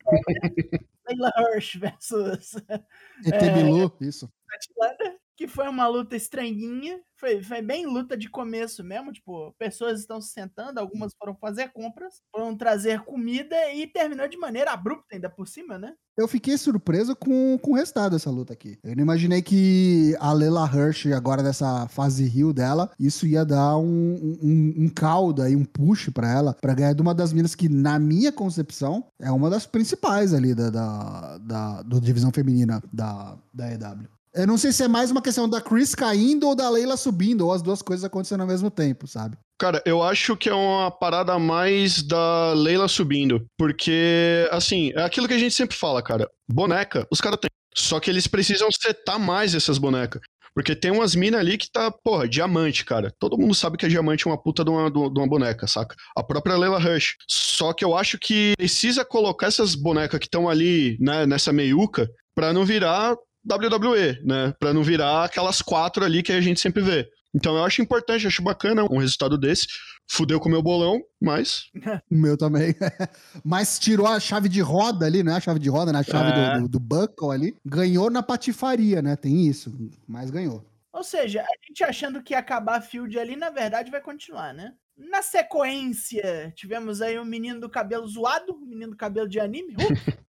Leila 1.07 1.31
Hirsch 1.37 1.75
versus 1.75 2.55
ET 3.25 3.43
é, 3.43 4.05
isso. 4.05 4.31
Que 5.35 5.47
foi 5.47 5.67
uma 5.67 5.87
luta 5.87 6.15
estranhinha, 6.15 7.01
foi, 7.19 7.41
foi 7.41 7.61
bem 7.61 7.85
luta 7.85 8.17
de 8.17 8.29
começo 8.29 8.83
mesmo, 8.83 9.11
tipo, 9.11 9.53
pessoas 9.57 9.99
estão 9.99 10.19
se 10.21 10.31
sentando, 10.31 10.79
algumas 10.79 11.13
foram 11.17 11.35
fazer 11.35 11.71
compras, 11.71 12.21
foram 12.31 12.55
trazer 12.55 13.01
comida 13.01 13.55
e 13.73 13.87
terminou 13.87 14.27
de 14.27 14.37
maneira 14.37 14.71
abrupta 14.71 15.15
ainda 15.15 15.29
por 15.29 15.47
cima, 15.47 15.77
né? 15.77 15.93
Eu 16.17 16.27
fiquei 16.27 16.57
surpreso 16.57 17.15
com, 17.15 17.57
com 17.59 17.71
o 17.71 17.75
resultado 17.75 18.11
dessa 18.11 18.29
luta 18.29 18.53
aqui. 18.53 18.77
Eu 18.83 18.95
não 18.95 19.03
imaginei 19.03 19.41
que 19.41 20.15
a 20.19 20.31
Lela 20.33 20.69
Hirsch, 20.71 21.07
agora 21.13 21.41
nessa 21.41 21.87
fase 21.87 22.27
rio 22.27 22.53
dela, 22.53 22.91
isso 22.99 23.25
ia 23.25 23.43
dar 23.45 23.77
um, 23.77 24.37
um, 24.43 24.73
um 24.83 24.89
caldo 24.89 25.41
aí, 25.41 25.55
um 25.55 25.65
push 25.65 26.09
para 26.09 26.31
ela, 26.31 26.53
para 26.61 26.75
ganhar 26.75 26.93
de 26.93 27.01
uma 27.01 27.15
das 27.15 27.33
minas 27.33 27.55
que, 27.55 27.67
na 27.67 27.97
minha 27.97 28.31
concepção, 28.31 29.07
é 29.19 29.31
uma 29.31 29.49
das 29.49 29.65
principais 29.65 30.33
ali 30.33 30.53
da, 30.53 30.69
da, 30.69 31.37
da 31.39 31.81
do 31.83 31.99
divisão 31.99 32.31
feminina 32.31 32.83
da, 32.91 33.37
da 33.53 33.71
EW. 33.71 34.22
Eu 34.35 34.47
não 34.47 34.57
sei 34.57 34.71
se 34.71 34.83
é 34.83 34.87
mais 34.87 35.11
uma 35.11 35.21
questão 35.21 35.47
da 35.47 35.61
Chris 35.61 35.93
caindo 35.93 36.47
ou 36.47 36.55
da 36.55 36.67
Leila 36.67 36.97
subindo, 36.97 37.45
ou 37.45 37.53
as 37.53 37.61
duas 37.61 37.83
coisas 37.83 38.03
acontecendo 38.03 38.41
ao 38.41 38.47
mesmo 38.47 38.71
tempo, 38.71 39.05
sabe? 39.05 39.37
Cara, 39.59 39.81
eu 39.85 40.01
acho 40.01 40.35
que 40.35 40.49
é 40.49 40.53
uma 40.53 40.89
parada 40.89 41.37
mais 41.37 42.01
da 42.01 42.53
Leila 42.53 42.87
subindo. 42.87 43.45
Porque, 43.57 44.47
assim, 44.51 44.91
é 44.95 45.03
aquilo 45.03 45.27
que 45.27 45.35
a 45.35 45.39
gente 45.39 45.53
sempre 45.53 45.77
fala, 45.77 46.01
cara. 46.01 46.27
Boneca, 46.51 47.07
os 47.11 47.21
caras 47.21 47.39
têm. 47.39 47.49
Só 47.75 47.99
que 47.99 48.09
eles 48.09 48.25
precisam 48.27 48.69
setar 48.71 49.19
mais 49.19 49.53
essas 49.53 49.77
bonecas. 49.77 50.21
Porque 50.55 50.75
tem 50.75 50.91
umas 50.91 51.15
minas 51.15 51.39
ali 51.39 51.57
que 51.57 51.71
tá, 51.71 51.91
porra, 51.91 52.27
diamante, 52.27 52.85
cara. 52.85 53.13
Todo 53.19 53.37
mundo 53.37 53.53
sabe 53.53 53.77
que 53.77 53.85
a 53.85 53.89
diamante 53.89 54.27
é 54.27 54.31
uma 54.31 54.41
puta 54.41 54.63
de 54.63 54.69
uma, 54.69 54.89
de 54.89 54.97
uma 54.97 55.27
boneca, 55.27 55.67
saca? 55.67 55.95
A 56.15 56.23
própria 56.23 56.57
Leila 56.57 56.79
Rush. 56.79 57.17
Só 57.27 57.71
que 57.71 57.85
eu 57.85 57.95
acho 57.95 58.17
que 58.17 58.53
precisa 58.57 59.05
colocar 59.05 59.47
essas 59.47 59.75
bonecas 59.75 60.19
que 60.19 60.25
estão 60.25 60.49
ali, 60.49 60.97
né, 60.99 61.25
nessa 61.25 61.53
meiuca, 61.53 62.09
pra 62.35 62.51
não 62.51 62.65
virar 62.65 63.15
WWE, 63.49 64.21
né? 64.23 64.53
Pra 64.59 64.73
não 64.73 64.83
virar 64.83 65.25
aquelas 65.25 65.61
quatro 65.61 66.03
ali 66.03 66.23
que 66.23 66.31
a 66.31 66.41
gente 66.41 66.59
sempre 66.59 66.81
vê. 66.81 67.09
Então 67.33 67.55
eu 67.55 67.63
acho 67.63 67.81
importante, 67.81 68.27
acho 68.27 68.43
bacana 68.43 68.85
um 68.89 68.97
resultado 68.97 69.37
desse. 69.37 69.67
Fudeu 70.09 70.39
com 70.39 70.49
o 70.49 70.51
meu 70.51 70.61
bolão, 70.61 71.01
mas. 71.19 71.69
o 72.11 72.15
meu 72.15 72.37
também. 72.37 72.75
mas 73.43 73.79
tirou 73.79 74.05
a 74.05 74.19
chave 74.19 74.47
de 74.47 74.61
roda 74.61 75.05
ali, 75.05 75.23
né? 75.23 75.35
A 75.35 75.39
chave 75.39 75.59
de 75.59 75.69
roda, 75.69 75.91
na 75.91 75.99
né? 75.99 76.03
chave 76.03 76.31
é. 76.31 76.55
do, 76.55 76.61
do, 76.61 76.69
do 76.69 76.79
buckle 76.79 77.31
ali. 77.31 77.57
Ganhou 77.65 78.09
na 78.09 78.21
patifaria, 78.21 79.01
né? 79.01 79.15
Tem 79.15 79.47
isso. 79.47 79.73
Mas 80.07 80.29
ganhou. 80.29 80.63
Ou 80.91 81.03
seja, 81.03 81.41
a 81.41 81.67
gente 81.67 81.83
achando 81.83 82.21
que 82.21 82.33
ia 82.33 82.39
acabar 82.39 82.77
a 82.77 82.81
field 82.81 83.17
ali, 83.17 83.35
na 83.35 83.49
verdade 83.49 83.89
vai 83.89 83.99
continuar, 83.99 84.53
né? 84.53 84.73
Na 84.95 85.23
sequência, 85.23 86.53
tivemos 86.55 87.01
aí 87.01 87.17
o 87.17 87.25
menino 87.25 87.59
do 87.59 87.67
cabelo 87.67 88.07
zoado, 88.07 88.53
o 88.53 88.59
menino 88.59 88.91
do 88.91 88.97
cabelo 88.97 89.27
de 89.27 89.39
anime, 89.39 89.73
Hulk. 89.73 89.83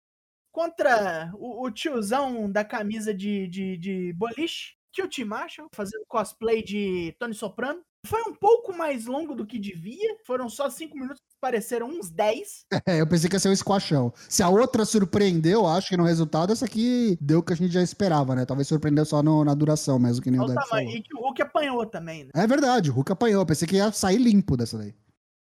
contra 0.62 1.32
o, 1.36 1.68
o 1.68 1.70
tiozão 1.72 2.52
da 2.52 2.66
camisa 2.66 3.14
de, 3.14 3.48
de, 3.48 3.78
de 3.78 4.14
boliche, 4.14 4.74
Tio 4.92 5.08
T. 5.08 5.24
Marshall, 5.24 5.68
fazendo 5.72 6.04
cosplay 6.08 6.64
de 6.64 7.16
Tony 7.20 7.36
Soprano. 7.36 7.82
Foi 8.08 8.22
um 8.24 8.34
pouco 8.34 8.76
mais 8.76 9.06
longo 9.06 9.36
do 9.36 9.46
que 9.46 9.60
devia, 9.60 10.18
foram 10.26 10.50
só 10.50 10.68
cinco 10.68 10.98
minutos, 10.98 11.22
pareceram 11.40 11.90
uns 11.90 12.10
10. 12.10 12.66
É, 12.88 13.02
eu 13.02 13.08
pensei 13.08 13.30
que 13.30 13.36
ia 13.36 13.40
ser 13.40 13.50
um 13.50 13.56
squashão. 13.56 14.12
Se 14.28 14.42
a 14.42 14.50
outra 14.50 14.84
surpreendeu, 14.84 15.68
acho 15.68 15.90
que 15.90 15.98
no 15.98 16.04
resultado, 16.06 16.52
essa 16.52 16.66
aqui 16.66 17.16
deu 17.22 17.40
o 17.40 17.44
que 17.44 17.54
a 17.54 17.56
gente 17.56 17.72
já 17.72 17.84
esperava, 17.84 18.34
né? 18.34 18.44
Talvez 18.44 18.68
surpreendeu 18.68 19.06
só 19.06 19.22
no- 19.22 19.46
na 19.46 19.54
duração 19.54 20.00
mesmo, 20.00 20.24
que 20.24 20.32
nem 20.32 20.40
o 20.42 20.48
falou. 20.48 20.80
E 20.82 21.04
que 21.04 21.16
o 21.16 21.20
Hulk 21.20 21.40
apanhou 21.44 21.86
também, 21.86 22.24
né? 22.24 22.32
É 22.34 22.48
verdade, 22.48 22.90
o 22.90 22.94
Hulk 22.94 23.12
apanhou. 23.12 23.42
Eu 23.44 23.46
pensei 23.46 23.68
que 23.68 23.76
ia 23.76 23.92
sair 23.92 24.18
limpo 24.18 24.58
dessa 24.58 24.76
daí. 24.78 24.96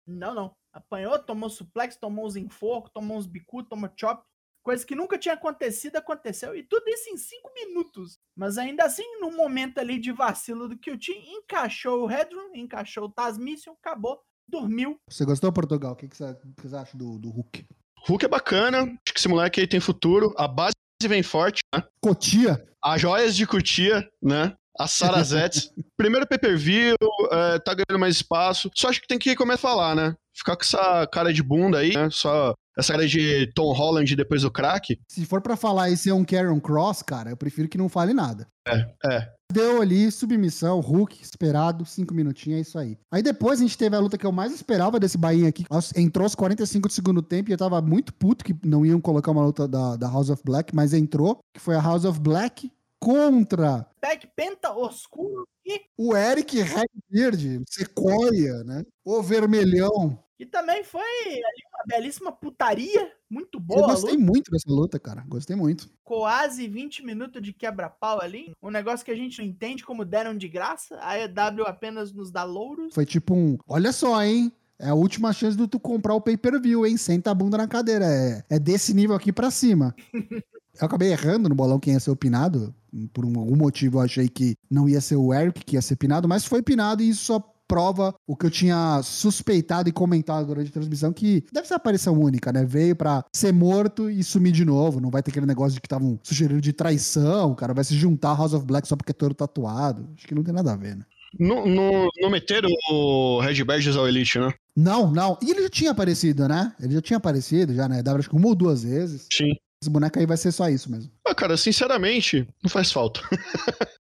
Não, 0.07 0.35
não. 0.35 0.53
Apanhou, 0.75 1.19
tomou 1.19 1.49
suplex, 1.49 1.97
tomou 1.97 2.27
uns 2.27 2.37
enforcos, 2.37 2.91
tomou 2.93 3.17
uns 3.17 3.27
bicu, 3.27 3.63
tomou 3.63 3.89
chop. 3.99 4.23
Coisa 4.67 4.85
que 4.85 4.97
nunca 4.97 5.17
tinha 5.17 5.35
acontecido, 5.35 5.95
aconteceu. 5.95 6.57
E 6.57 6.61
tudo 6.61 6.89
isso 6.89 7.09
em 7.09 7.17
cinco 7.17 7.53
minutos. 7.55 8.19
Mas 8.35 8.59
ainda 8.59 8.83
assim, 8.83 9.05
num 9.21 9.37
momento 9.37 9.79
ali 9.79 9.97
de 9.97 10.11
vacilo 10.11 10.69
do 10.69 10.77
QT, 10.77 11.13
encaixou 11.13 12.03
o 12.03 12.07
Headroom, 12.07 12.51
encaixou 12.53 13.05
o 13.05 13.09
Tasmission, 13.09 13.75
acabou, 13.75 14.21
dormiu. 14.45 14.99
Você 15.09 15.25
gostou, 15.25 15.53
Portugal? 15.53 15.93
O 15.93 15.95
que, 15.95 16.09
que, 16.09 16.17
você, 16.17 16.35
que 16.57 16.69
você 16.69 16.75
acha 16.75 16.99
do, 16.99 17.17
do 17.17 17.31
Hulk? 17.31 17.65
Hulk 18.09 18.25
é 18.25 18.29
bacana, 18.29 18.79
acho 18.79 19.15
que 19.15 19.21
esse 19.21 19.29
moleque 19.29 19.61
aí 19.61 19.69
tem 19.69 19.79
futuro. 19.79 20.35
A 20.37 20.49
base 20.49 20.75
vem 21.01 21.23
forte, 21.23 21.61
né? 21.73 21.85
Cotia? 22.01 22.69
As 22.83 23.01
joias 23.01 23.37
de 23.37 23.47
Cutia, 23.47 24.11
né? 24.21 24.53
A 24.79 24.87
Sarazetes. 24.87 25.71
Primeiro 25.97 26.27
pay-per-view, 26.27 26.95
é, 27.31 27.59
tá 27.59 27.75
ganhando 27.75 28.01
mais 28.01 28.17
espaço. 28.17 28.71
Só 28.75 28.89
acho 28.89 29.01
que 29.01 29.09
tem 29.09 29.19
que 29.19 29.35
começar 29.35 29.55
a 29.57 29.71
falar, 29.71 29.95
né? 29.95 30.15
Ficar 30.35 30.57
com 30.57 30.63
essa 30.63 31.07
cara 31.07 31.33
de 31.33 31.43
bunda 31.43 31.79
aí, 31.79 31.95
né? 31.95 32.09
Só 32.11 32.55
essa 32.77 32.93
cara 32.93 33.07
de 33.07 33.51
Tom 33.55 33.73
Holland 33.73 34.15
depois 34.15 34.43
do 34.43 34.51
crack. 34.51 34.99
Se 35.09 35.25
for 35.25 35.41
pra 35.41 35.57
falar 35.57 35.89
e 35.89 35.97
ser 35.97 36.13
um 36.13 36.25
Karen 36.25 36.61
Cross, 36.61 37.03
cara, 37.03 37.31
eu 37.31 37.37
prefiro 37.37 37.69
que 37.69 37.79
não 37.79 37.89
fale 37.89 38.13
nada. 38.13 38.47
É. 38.69 39.31
Deu 39.51 39.81
ali, 39.81 40.11
submissão, 40.11 40.81
Hulk, 40.81 41.23
esperado, 41.23 41.87
cinco 41.87 42.13
minutinhos, 42.13 42.59
é 42.59 42.61
isso 42.63 42.79
aí. 42.79 42.99
Aí 43.13 43.23
depois 43.23 43.61
a 43.61 43.63
gente 43.63 43.79
teve 43.79 43.95
a 43.95 44.01
luta 44.01 44.19
que 44.19 44.27
eu 44.27 44.33
mais 44.33 44.53
esperava 44.53 44.99
desse 44.99 45.17
Bahia 45.17 45.49
aqui. 45.49 45.65
Entrou 45.97 46.25
aos 46.25 46.35
45 46.35 46.89
do 46.89 46.93
segundo 46.93 47.23
tempo 47.23 47.49
e 47.49 47.53
eu 47.53 47.59
tava 47.59 47.81
muito 47.81 48.13
puto 48.13 48.45
que 48.45 48.55
não 48.65 48.85
iam 48.85 49.01
colocar 49.01 49.31
uma 49.31 49.45
luta 49.45 49.69
da, 49.69 49.97
da 49.97 50.09
House 50.09 50.31
of 50.31 50.43
Black, 50.45 50.75
mas 50.75 50.93
entrou, 50.93 51.39
que 51.55 51.61
foi 51.61 51.77
a 51.77 51.81
House 51.81 52.05
of 52.05 52.21
Black 52.21 52.71
contra 53.07 53.87
Pack 54.01 54.27
Penta 54.35 54.73
Oscuro 54.75 55.47
e 55.65 55.81
o 55.97 56.17
Eric 56.17 56.61
Redbeard, 56.61 57.63
Sequoia, 57.69 58.65
né? 58.65 58.85
O 59.05 59.23
Vermelhão. 59.23 60.19
que 60.37 60.45
também 60.45 60.83
foi 60.83 61.01
ali 61.03 61.63
uma 61.73 61.85
belíssima 61.87 62.33
putaria. 62.33 63.13
Muito 63.31 63.59
Eu 63.59 63.61
boa 63.61 63.85
a 63.85 63.95
gostei 63.95 64.17
muito 64.17 64.51
dessa 64.51 64.69
luta, 64.69 64.99
cara. 64.99 65.25
Gostei 65.29 65.55
muito. 65.55 65.89
Quase 66.03 66.67
20 66.67 67.05
minutos 67.05 67.41
de 67.41 67.53
quebra-pau 67.53 68.21
ali. 68.21 68.53
Um 68.61 68.71
negócio 68.71 69.05
que 69.05 69.13
a 69.13 69.17
gente 69.17 69.39
não 69.39 69.47
entende 69.47 69.85
como 69.85 70.05
deram 70.05 70.37
de 70.37 70.49
graça. 70.49 70.99
A 71.01 71.17
EW 71.17 71.65
apenas 71.65 72.13
nos 72.13 72.33
dá 72.33 72.43
louros. 72.43 72.93
Foi 72.93 73.07
tipo 73.07 73.35
um. 73.35 73.57
Olha 73.69 73.93
só, 73.93 74.21
hein? 74.21 74.51
É 74.81 74.89
a 74.89 74.95
última 74.95 75.33
chance 75.33 75.57
de 75.57 75.69
tu 75.69 75.79
comprar 75.79 76.15
o 76.15 76.21
pay-per-view, 76.21 76.85
hein? 76.85 76.97
Senta 76.97 77.31
a 77.31 77.35
bunda 77.35 77.57
na 77.57 77.69
cadeira. 77.69 78.05
É, 78.05 78.45
é 78.51 78.59
desse 78.59 78.93
nível 78.93 79.15
aqui 79.15 79.33
pra 79.33 79.51
cima. 79.53 79.95
Eu 80.81 80.87
acabei 80.87 81.11
errando 81.13 81.49
no 81.49 81.55
bolão 81.55 81.79
quem 81.79 81.95
ia 81.95 82.01
ser 82.01 82.11
o 82.11 82.17
pinado. 82.17 82.75
Por 83.13 83.25
um- 83.25 83.39
algum 83.39 83.57
motivo 83.57 83.99
eu 83.99 84.03
achei 84.03 84.29
que 84.29 84.55
não 84.71 84.89
ia 84.89 85.01
ser 85.01 85.17
o 85.17 85.33
Eric 85.35 85.65
que 85.65 85.77
ia 85.77 85.83
ser 85.83 85.97
pinado, 85.97 86.27
mas 86.29 86.45
foi 86.45 86.63
pinado 86.63 87.03
e 87.03 87.09
isso 87.11 87.25
só 87.25 87.53
prova 87.69 88.15
o 88.27 88.37
que 88.37 88.47
eu 88.47 88.51
tinha 88.51 89.01
suspeitado 89.03 89.89
e 89.89 89.93
comentado 89.93 90.47
durante 90.47 90.69
a 90.69 90.73
transmissão, 90.73 91.13
que 91.13 91.45
deve 91.53 91.67
ser 91.67 91.75
aparição 91.75 92.15
única, 92.15 92.53
né? 92.53 92.65
Veio 92.65 92.95
pra 92.95 93.25
ser 93.35 93.53
morto 93.53 94.09
e 94.09 94.23
sumir 94.23 94.53
de 94.53 94.65
novo. 94.65 95.01
Não 95.01 95.11
vai 95.11 95.21
ter 95.23 95.31
aquele 95.33 95.47
negócio 95.47 95.75
de 95.75 95.81
que 95.81 95.87
estavam 95.87 96.19
sugerindo 96.23 96.61
de 96.61 96.73
traição, 96.73 97.51
o 97.51 97.57
cara 97.57 97.75
vai 97.75 97.83
se 97.83 97.97
juntar 97.97 98.31
a 98.31 98.37
House 98.37 98.53
of 98.55 98.65
Black 98.65 98.87
só 98.87 98.95
porque 98.95 99.11
é 99.11 99.15
todo 99.15 99.35
tatuado. 99.35 100.09
Acho 100.17 100.29
que 100.29 100.35
não 100.35 100.45
tem 100.45 100.55
nada 100.55 100.73
a 100.73 100.77
ver, 100.77 100.97
né? 100.97 101.05
Não, 101.39 101.67
não, 101.67 102.09
não 102.21 102.31
meteram 102.31 102.69
o 102.91 103.41
Red 103.41 103.63
Badges 103.65 103.97
ao 103.97 104.09
Elite, 104.09 104.39
né? 104.39 104.55
Não, 104.75 105.11
não. 105.11 105.37
E 105.43 105.51
ele 105.51 105.63
já 105.65 105.69
tinha 105.69 105.91
aparecido, 105.91 106.47
né? 106.49 106.73
Ele 106.81 106.95
já 106.95 107.03
tinha 107.03 107.17
aparecido, 107.17 107.75
já, 107.75 107.89
né? 107.89 108.03
Dava 108.03 108.21
acho 108.21 108.31
que 108.31 108.37
uma 108.37 108.47
ou 108.47 108.55
duas 108.55 108.85
vezes. 108.85 109.27
Sim. 109.31 109.53
Esse 109.83 109.91
boneco 109.91 110.19
aí 110.19 110.27
vai 110.27 110.37
ser 110.37 110.53
só 110.53 110.69
isso 110.69 110.91
mesmo. 110.91 111.11
Ah, 111.27 111.35
cara, 111.35 111.57
sinceramente, 111.57 112.49
não 112.63 112.71
faz 112.71 112.91
falta. 112.91 113.21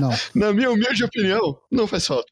Não. 0.00 0.10
Na 0.34 0.52
minha 0.52 0.70
humilde 0.70 1.04
opinião, 1.04 1.58
não 1.70 1.86
faz 1.86 2.06
falta. 2.06 2.26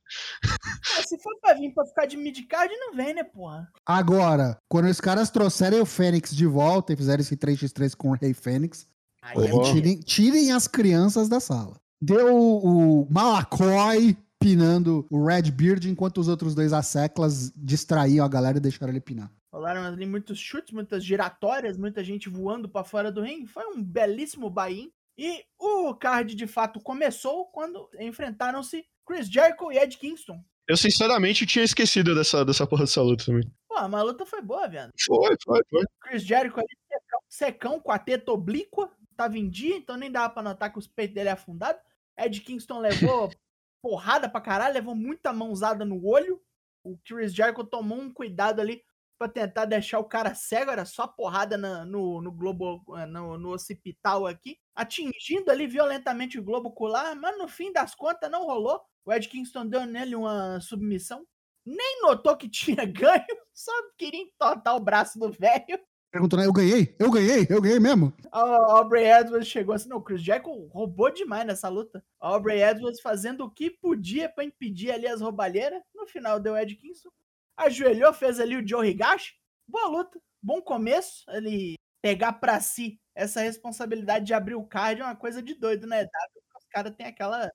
Se 1.06 1.18
for 1.18 1.38
pra 1.40 1.54
vir 1.54 1.72
pra 1.72 1.84
ficar 1.84 2.06
de 2.06 2.16
midcard, 2.16 2.72
não 2.74 2.96
vem, 2.96 3.14
né, 3.14 3.22
porra? 3.22 3.68
Agora, 3.86 4.56
quando 4.68 4.86
os 4.86 5.00
caras 5.00 5.30
trouxerem 5.30 5.80
o 5.80 5.86
Fênix 5.86 6.34
de 6.34 6.46
volta 6.46 6.92
e 6.92 6.96
fizerem 6.96 7.20
esse 7.20 7.36
3x3 7.36 7.94
com 7.94 8.10
o 8.10 8.14
Rei 8.14 8.32
Fênix, 8.32 8.86
é 9.22 9.72
tirem, 9.72 10.00
tirem 10.00 10.52
as 10.52 10.66
crianças 10.66 11.28
da 11.28 11.38
sala. 11.38 11.76
Deu 12.00 12.34
o 12.36 13.06
Malacói 13.10 14.16
pinando 14.38 15.06
o 15.10 15.24
Redbeard, 15.24 15.88
enquanto 15.88 16.18
os 16.18 16.28
outros 16.28 16.54
dois 16.54 16.72
asseclas 16.72 17.50
distraíam 17.56 18.24
a 18.24 18.28
galera 18.28 18.58
e 18.58 18.60
deixaram 18.60 18.92
ele 18.92 19.00
pinar. 19.00 19.30
Rolaram 19.54 19.84
ali 19.84 20.04
muitos 20.04 20.40
chutes, 20.40 20.72
muitas 20.72 21.04
giratórias, 21.04 21.78
muita 21.78 22.02
gente 22.02 22.28
voando 22.28 22.68
pra 22.68 22.82
fora 22.82 23.12
do 23.12 23.22
ringue. 23.22 23.46
Foi 23.46 23.64
um 23.66 23.80
belíssimo 23.80 24.50
buy 24.50 24.92
E 25.16 25.44
o 25.56 25.94
card 25.94 26.34
de 26.34 26.44
fato 26.48 26.80
começou 26.80 27.46
quando 27.46 27.88
enfrentaram-se 28.00 28.84
Chris 29.06 29.30
Jericho 29.30 29.70
e 29.70 29.78
Ed 29.78 29.96
Kingston. 29.96 30.44
Eu 30.66 30.76
sinceramente 30.76 31.46
tinha 31.46 31.64
esquecido 31.64 32.16
dessa, 32.16 32.44
dessa 32.44 32.66
porra 32.66 32.82
dessa 32.82 33.00
luta 33.00 33.26
também. 33.26 33.48
Pô, 33.68 33.76
a 33.76 34.02
luta 34.02 34.26
foi 34.26 34.42
boa, 34.42 34.66
velho. 34.66 34.90
Foi, 35.06 35.36
foi, 35.44 35.60
foi. 35.70 35.84
Chris 36.00 36.24
Jericho 36.24 36.58
ali, 36.58 36.76
secão, 36.88 37.20
secão 37.28 37.80
com 37.80 37.92
a 37.92 37.98
teta 37.98 38.32
oblíqua, 38.32 38.90
tava 39.16 39.38
em 39.38 39.48
dia, 39.48 39.76
então 39.76 39.96
nem 39.96 40.10
dava 40.10 40.34
pra 40.34 40.42
notar 40.42 40.72
que 40.72 40.80
os 40.80 40.88
peitos 40.88 41.14
dele 41.14 41.28
é 41.28 41.32
afundado. 41.32 41.78
Ed 42.18 42.40
Kingston 42.40 42.80
levou 42.80 43.30
porrada 43.80 44.28
pra 44.28 44.40
caralho, 44.40 44.74
levou 44.74 44.96
muita 44.96 45.32
mãozada 45.32 45.84
no 45.84 46.04
olho. 46.04 46.42
O 46.82 46.98
Chris 47.04 47.32
Jericho 47.32 47.62
tomou 47.62 48.00
um 48.00 48.12
cuidado 48.12 48.60
ali 48.60 48.82
pra 49.18 49.28
tentar 49.28 49.64
deixar 49.64 49.98
o 49.98 50.04
cara 50.04 50.34
cego, 50.34 50.70
era 50.70 50.84
só 50.84 51.06
porrada 51.06 51.56
na- 51.56 51.84
no, 51.84 52.20
no 52.20 52.32
globo, 52.32 52.84
eh, 52.98 53.06
no, 53.06 53.38
no 53.38 53.52
occipital 53.54 54.26
aqui, 54.26 54.58
atingindo 54.74 55.50
ali 55.50 55.66
violentamente 55.66 56.38
o 56.38 56.42
globo 56.44 56.68
ocular, 56.68 57.14
mas 57.16 57.36
no 57.38 57.48
fim 57.48 57.72
das 57.72 57.94
contas 57.94 58.30
não 58.30 58.44
rolou. 58.44 58.80
O 59.04 59.12
Ed 59.12 59.28
Kingston 59.28 59.66
deu 59.66 59.84
nele 59.86 60.14
uma 60.16 60.58
submissão, 60.60 61.26
nem 61.64 62.00
notou 62.02 62.36
que 62.36 62.48
tinha 62.82 62.84
ganho, 62.86 63.24
só 63.52 63.72
queria 63.98 64.20
entortar 64.22 64.74
o 64.76 64.80
braço 64.80 65.18
do 65.18 65.30
velho. 65.30 65.78
Perguntou, 66.10 66.38
né? 66.38 66.46
Eu 66.46 66.52
ganhei? 66.52 66.94
Eu 66.96 67.10
ganhei? 67.10 67.44
Eu 67.50 67.60
ganhei 67.60 67.80
mesmo? 67.80 68.12
A 68.30 68.40
Aubrey 68.76 69.04
Edwards 69.04 69.48
chegou 69.48 69.74
assim, 69.74 69.88
não, 69.88 69.96
o 69.96 70.00
Chris 70.00 70.22
Jericho 70.22 70.68
roubou 70.68 71.10
demais 71.12 71.44
nessa 71.44 71.68
luta. 71.68 72.04
A 72.20 72.28
Aubrey 72.28 72.62
Edwards 72.62 73.00
fazendo 73.00 73.44
o 73.44 73.50
que 73.50 73.68
podia 73.68 74.28
pra 74.28 74.44
impedir 74.44 74.92
ali 74.92 75.08
as 75.08 75.20
roubalheiras. 75.20 75.82
No 75.92 76.06
final 76.06 76.38
deu 76.38 76.56
Ed 76.56 76.72
Kingston. 76.76 77.10
Ajoelhou, 77.56 78.12
fez 78.12 78.40
ali 78.40 78.56
o 78.56 78.66
Joe 78.66 78.88
Higashi. 78.88 79.32
Boa 79.68 79.88
luta, 79.88 80.18
bom 80.42 80.60
começo. 80.60 81.24
Ele 81.28 81.74
pegar 82.02 82.34
pra 82.34 82.60
si 82.60 82.98
essa 83.14 83.40
responsabilidade 83.40 84.26
de 84.26 84.34
abrir 84.34 84.54
o 84.54 84.66
card 84.66 85.00
é 85.00 85.04
uma 85.04 85.16
coisa 85.16 85.42
de 85.42 85.54
doido, 85.54 85.86
né? 85.86 86.04
Os 86.04 86.66
caras 86.70 86.94
têm 86.96 87.06
aquela, 87.06 87.50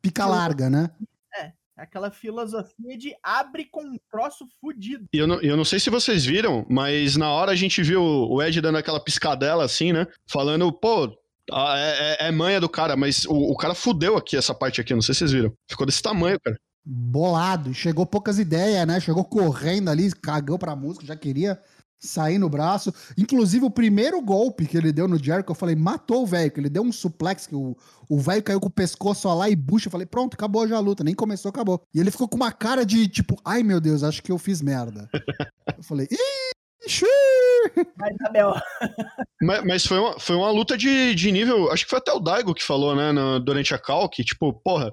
Pica 0.00 0.26
larga, 0.26 0.70
né? 0.70 0.90
aquela 1.76 2.08
filosofia 2.10 2.96
de 2.96 3.16
abre 3.20 3.64
com 3.64 3.82
um 3.82 3.96
troço 4.08 4.46
fudido. 4.60 5.06
E 5.12 5.18
eu 5.18 5.26
não, 5.26 5.40
eu 5.40 5.56
não 5.56 5.64
sei 5.64 5.80
se 5.80 5.90
vocês 5.90 6.24
viram, 6.24 6.64
mas 6.70 7.16
na 7.16 7.28
hora 7.32 7.50
a 7.50 7.56
gente 7.56 7.82
viu 7.82 8.00
o 8.00 8.40
Ed 8.40 8.60
dando 8.60 8.78
aquela 8.78 9.02
piscadela 9.02 9.64
assim, 9.64 9.92
né? 9.92 10.06
Falando, 10.30 10.72
pô, 10.72 11.06
é, 11.50 12.26
é- 12.26 12.28
é 12.28 12.30
manha 12.30 12.60
do 12.60 12.68
cara, 12.68 12.96
mas 12.96 13.24
o, 13.26 13.34
o 13.34 13.56
cara 13.56 13.74
fudeu 13.74 14.16
aqui 14.16 14.36
essa 14.36 14.54
parte 14.54 14.80
aqui, 14.80 14.94
não 14.94 15.02
sei 15.02 15.14
se 15.14 15.18
vocês 15.18 15.32
viram. 15.32 15.52
Ficou 15.68 15.84
desse 15.84 16.00
tamanho, 16.00 16.38
cara. 16.40 16.56
Bolado, 16.84 17.72
chegou 17.72 18.04
poucas 18.04 18.38
ideias, 18.38 18.86
né? 18.86 19.00
Chegou 19.00 19.24
correndo 19.24 19.88
ali, 19.90 20.10
cagou 20.12 20.58
pra 20.58 20.76
música, 20.76 21.06
já 21.06 21.16
queria 21.16 21.58
sair 21.98 22.36
no 22.38 22.50
braço. 22.50 22.92
Inclusive, 23.16 23.64
o 23.64 23.70
primeiro 23.70 24.20
golpe 24.20 24.66
que 24.66 24.76
ele 24.76 24.92
deu 24.92 25.08
no 25.08 25.16
Jericho, 25.16 25.50
eu 25.50 25.54
falei, 25.54 25.74
matou 25.74 26.22
o 26.22 26.26
velho, 26.26 26.50
que 26.50 26.60
ele 26.60 26.68
deu 26.68 26.82
um 26.82 26.92
suplex, 26.92 27.46
que 27.46 27.54
o 27.54 27.76
o 28.06 28.20
velho 28.20 28.42
caiu 28.42 28.60
com 28.60 28.66
o 28.66 28.70
pescoço 28.70 29.32
lá 29.32 29.48
e 29.48 29.56
bucha. 29.56 29.86
Eu 29.86 29.90
falei, 29.90 30.06
pronto, 30.06 30.34
acabou 30.34 30.68
já 30.68 30.76
a 30.76 30.80
luta, 30.80 31.02
nem 31.02 31.14
começou, 31.14 31.48
acabou. 31.48 31.80
E 31.94 31.98
ele 31.98 32.10
ficou 32.10 32.28
com 32.28 32.36
uma 32.36 32.52
cara 32.52 32.84
de 32.84 33.08
tipo, 33.08 33.40
ai 33.42 33.62
meu 33.62 33.80
Deus, 33.80 34.02
acho 34.02 34.22
que 34.22 34.30
eu 34.30 34.36
fiz 34.36 34.60
merda. 34.60 35.08
eu 35.78 35.82
falei, 35.82 36.06
ih. 36.10 36.54
Mas, 37.96 38.14
Mas, 39.42 39.64
mas 39.64 39.86
foi, 39.86 39.98
uma, 39.98 40.20
foi 40.20 40.36
uma 40.36 40.50
luta 40.50 40.76
de, 40.76 41.14
de 41.14 41.32
nível. 41.32 41.70
Acho 41.72 41.84
que 41.84 41.90
foi 41.90 41.98
até 41.98 42.12
o 42.12 42.20
Daigo 42.20 42.54
que 42.54 42.62
falou, 42.62 42.94
né, 42.94 43.10
no- 43.10 43.40
durante 43.40 43.72
a 43.74 43.78
call, 43.78 44.08
que, 44.08 44.22
tipo, 44.22 44.52
porra. 44.52 44.92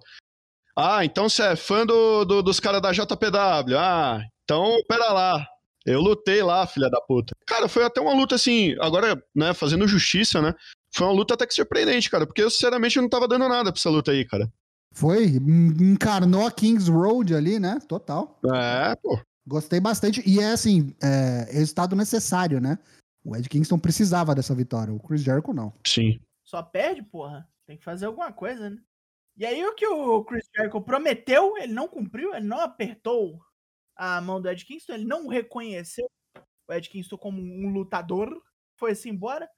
Ah, 0.78 1.04
então 1.06 1.28
você 1.30 1.44
é 1.44 1.56
fã 1.56 1.86
do, 1.86 2.24
do- 2.26 2.42
dos 2.44 2.60
caras 2.60 2.82
da 2.82 2.92
JPW. 2.92 3.78
Ah, 3.78 4.22
então 4.44 4.78
pera 4.88 5.12
lá. 5.12 5.48
Eu 5.86 6.00
lutei 6.00 6.44
lá, 6.44 6.66
filha 6.68 6.90
da 6.90 7.02
puta. 7.02 7.34
Cara, 7.48 7.68
foi 7.68 7.84
até 7.84 8.00
uma 8.00 8.14
luta 8.14 8.36
assim, 8.36 8.76
agora, 8.80 9.22
né, 9.36 9.52
fazendo 9.54 9.88
justiça, 9.88 10.40
né? 10.42 10.54
Foi 10.94 11.08
uma 11.08 11.14
luta 11.14 11.34
até 11.34 11.48
que 11.48 11.54
surpreendente, 11.56 12.10
cara, 12.10 12.26
porque 12.28 12.44
eu 12.44 12.52
sinceramente 12.52 13.02
não 13.02 13.10
tava 13.10 13.28
dando 13.28 13.48
nada 13.50 13.72
pra 13.72 13.80
essa 13.80 13.90
luta 13.90 14.12
aí, 14.12 14.24
cara. 14.26 14.52
Foi, 14.94 15.26
en- 15.26 15.94
encarnou 15.94 16.46
a 16.46 16.52
Kings 16.52 16.90
Road 16.92 17.34
ali, 17.34 17.60
né? 17.60 17.80
Total. 17.88 18.40
É, 18.54 18.96
pô. 18.98 19.20
Gostei 19.48 19.80
bastante. 19.80 20.22
E 20.30 20.40
é 20.40 20.52
assim, 20.52 20.94
é 21.02 21.48
resultado 21.52 21.96
necessário, 21.96 22.62
né? 22.62 22.78
O 23.26 23.36
Ed 23.36 23.50
Kingston 23.50 23.80
precisava 23.80 24.36
dessa 24.36 24.54
vitória, 24.54 24.94
o 24.94 25.00
Chris 25.00 25.22
Jericho 25.22 25.54
não. 25.54 25.74
Sim. 25.86 26.20
Só 26.44 26.62
perde, 26.62 27.02
porra. 27.02 27.48
Tem 27.66 27.78
que 27.78 27.84
fazer 27.84 28.06
alguma 28.06 28.32
coisa, 28.32 28.70
né? 28.70 28.78
E 29.42 29.46
aí 29.48 29.66
o 29.66 29.74
que 29.74 29.88
o 29.88 30.24
Chris 30.24 30.48
Jericho 30.56 30.80
prometeu, 30.80 31.58
ele 31.58 31.74
não 31.74 31.88
cumpriu, 31.88 32.32
ele 32.36 32.46
não 32.46 32.60
apertou 32.60 33.44
a 33.96 34.22
mão 34.22 34.40
do 34.40 34.48
Ed 34.48 34.64
Kingston, 34.64 34.94
ele 34.94 35.06
não 35.06 35.28
reconheceu 35.28 36.08
o 36.68 36.72
Ed 36.72 36.88
Kingston 36.88 37.18
como 37.18 37.42
um 37.42 37.74
lutador, 37.74 38.40
foi-se 38.76 39.10
embora, 39.10 39.50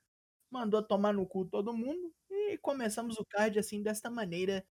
mandou 0.49 0.81
tomar 0.81 1.11
no 1.11 1.27
cu 1.27 1.43
todo 1.43 1.75
mundo 1.75 2.13
e 2.31 2.57
começamos 2.59 3.17
o 3.17 3.25
card 3.25 3.59
assim 3.59 3.83
desta 3.83 4.09
maneira. 4.09 4.65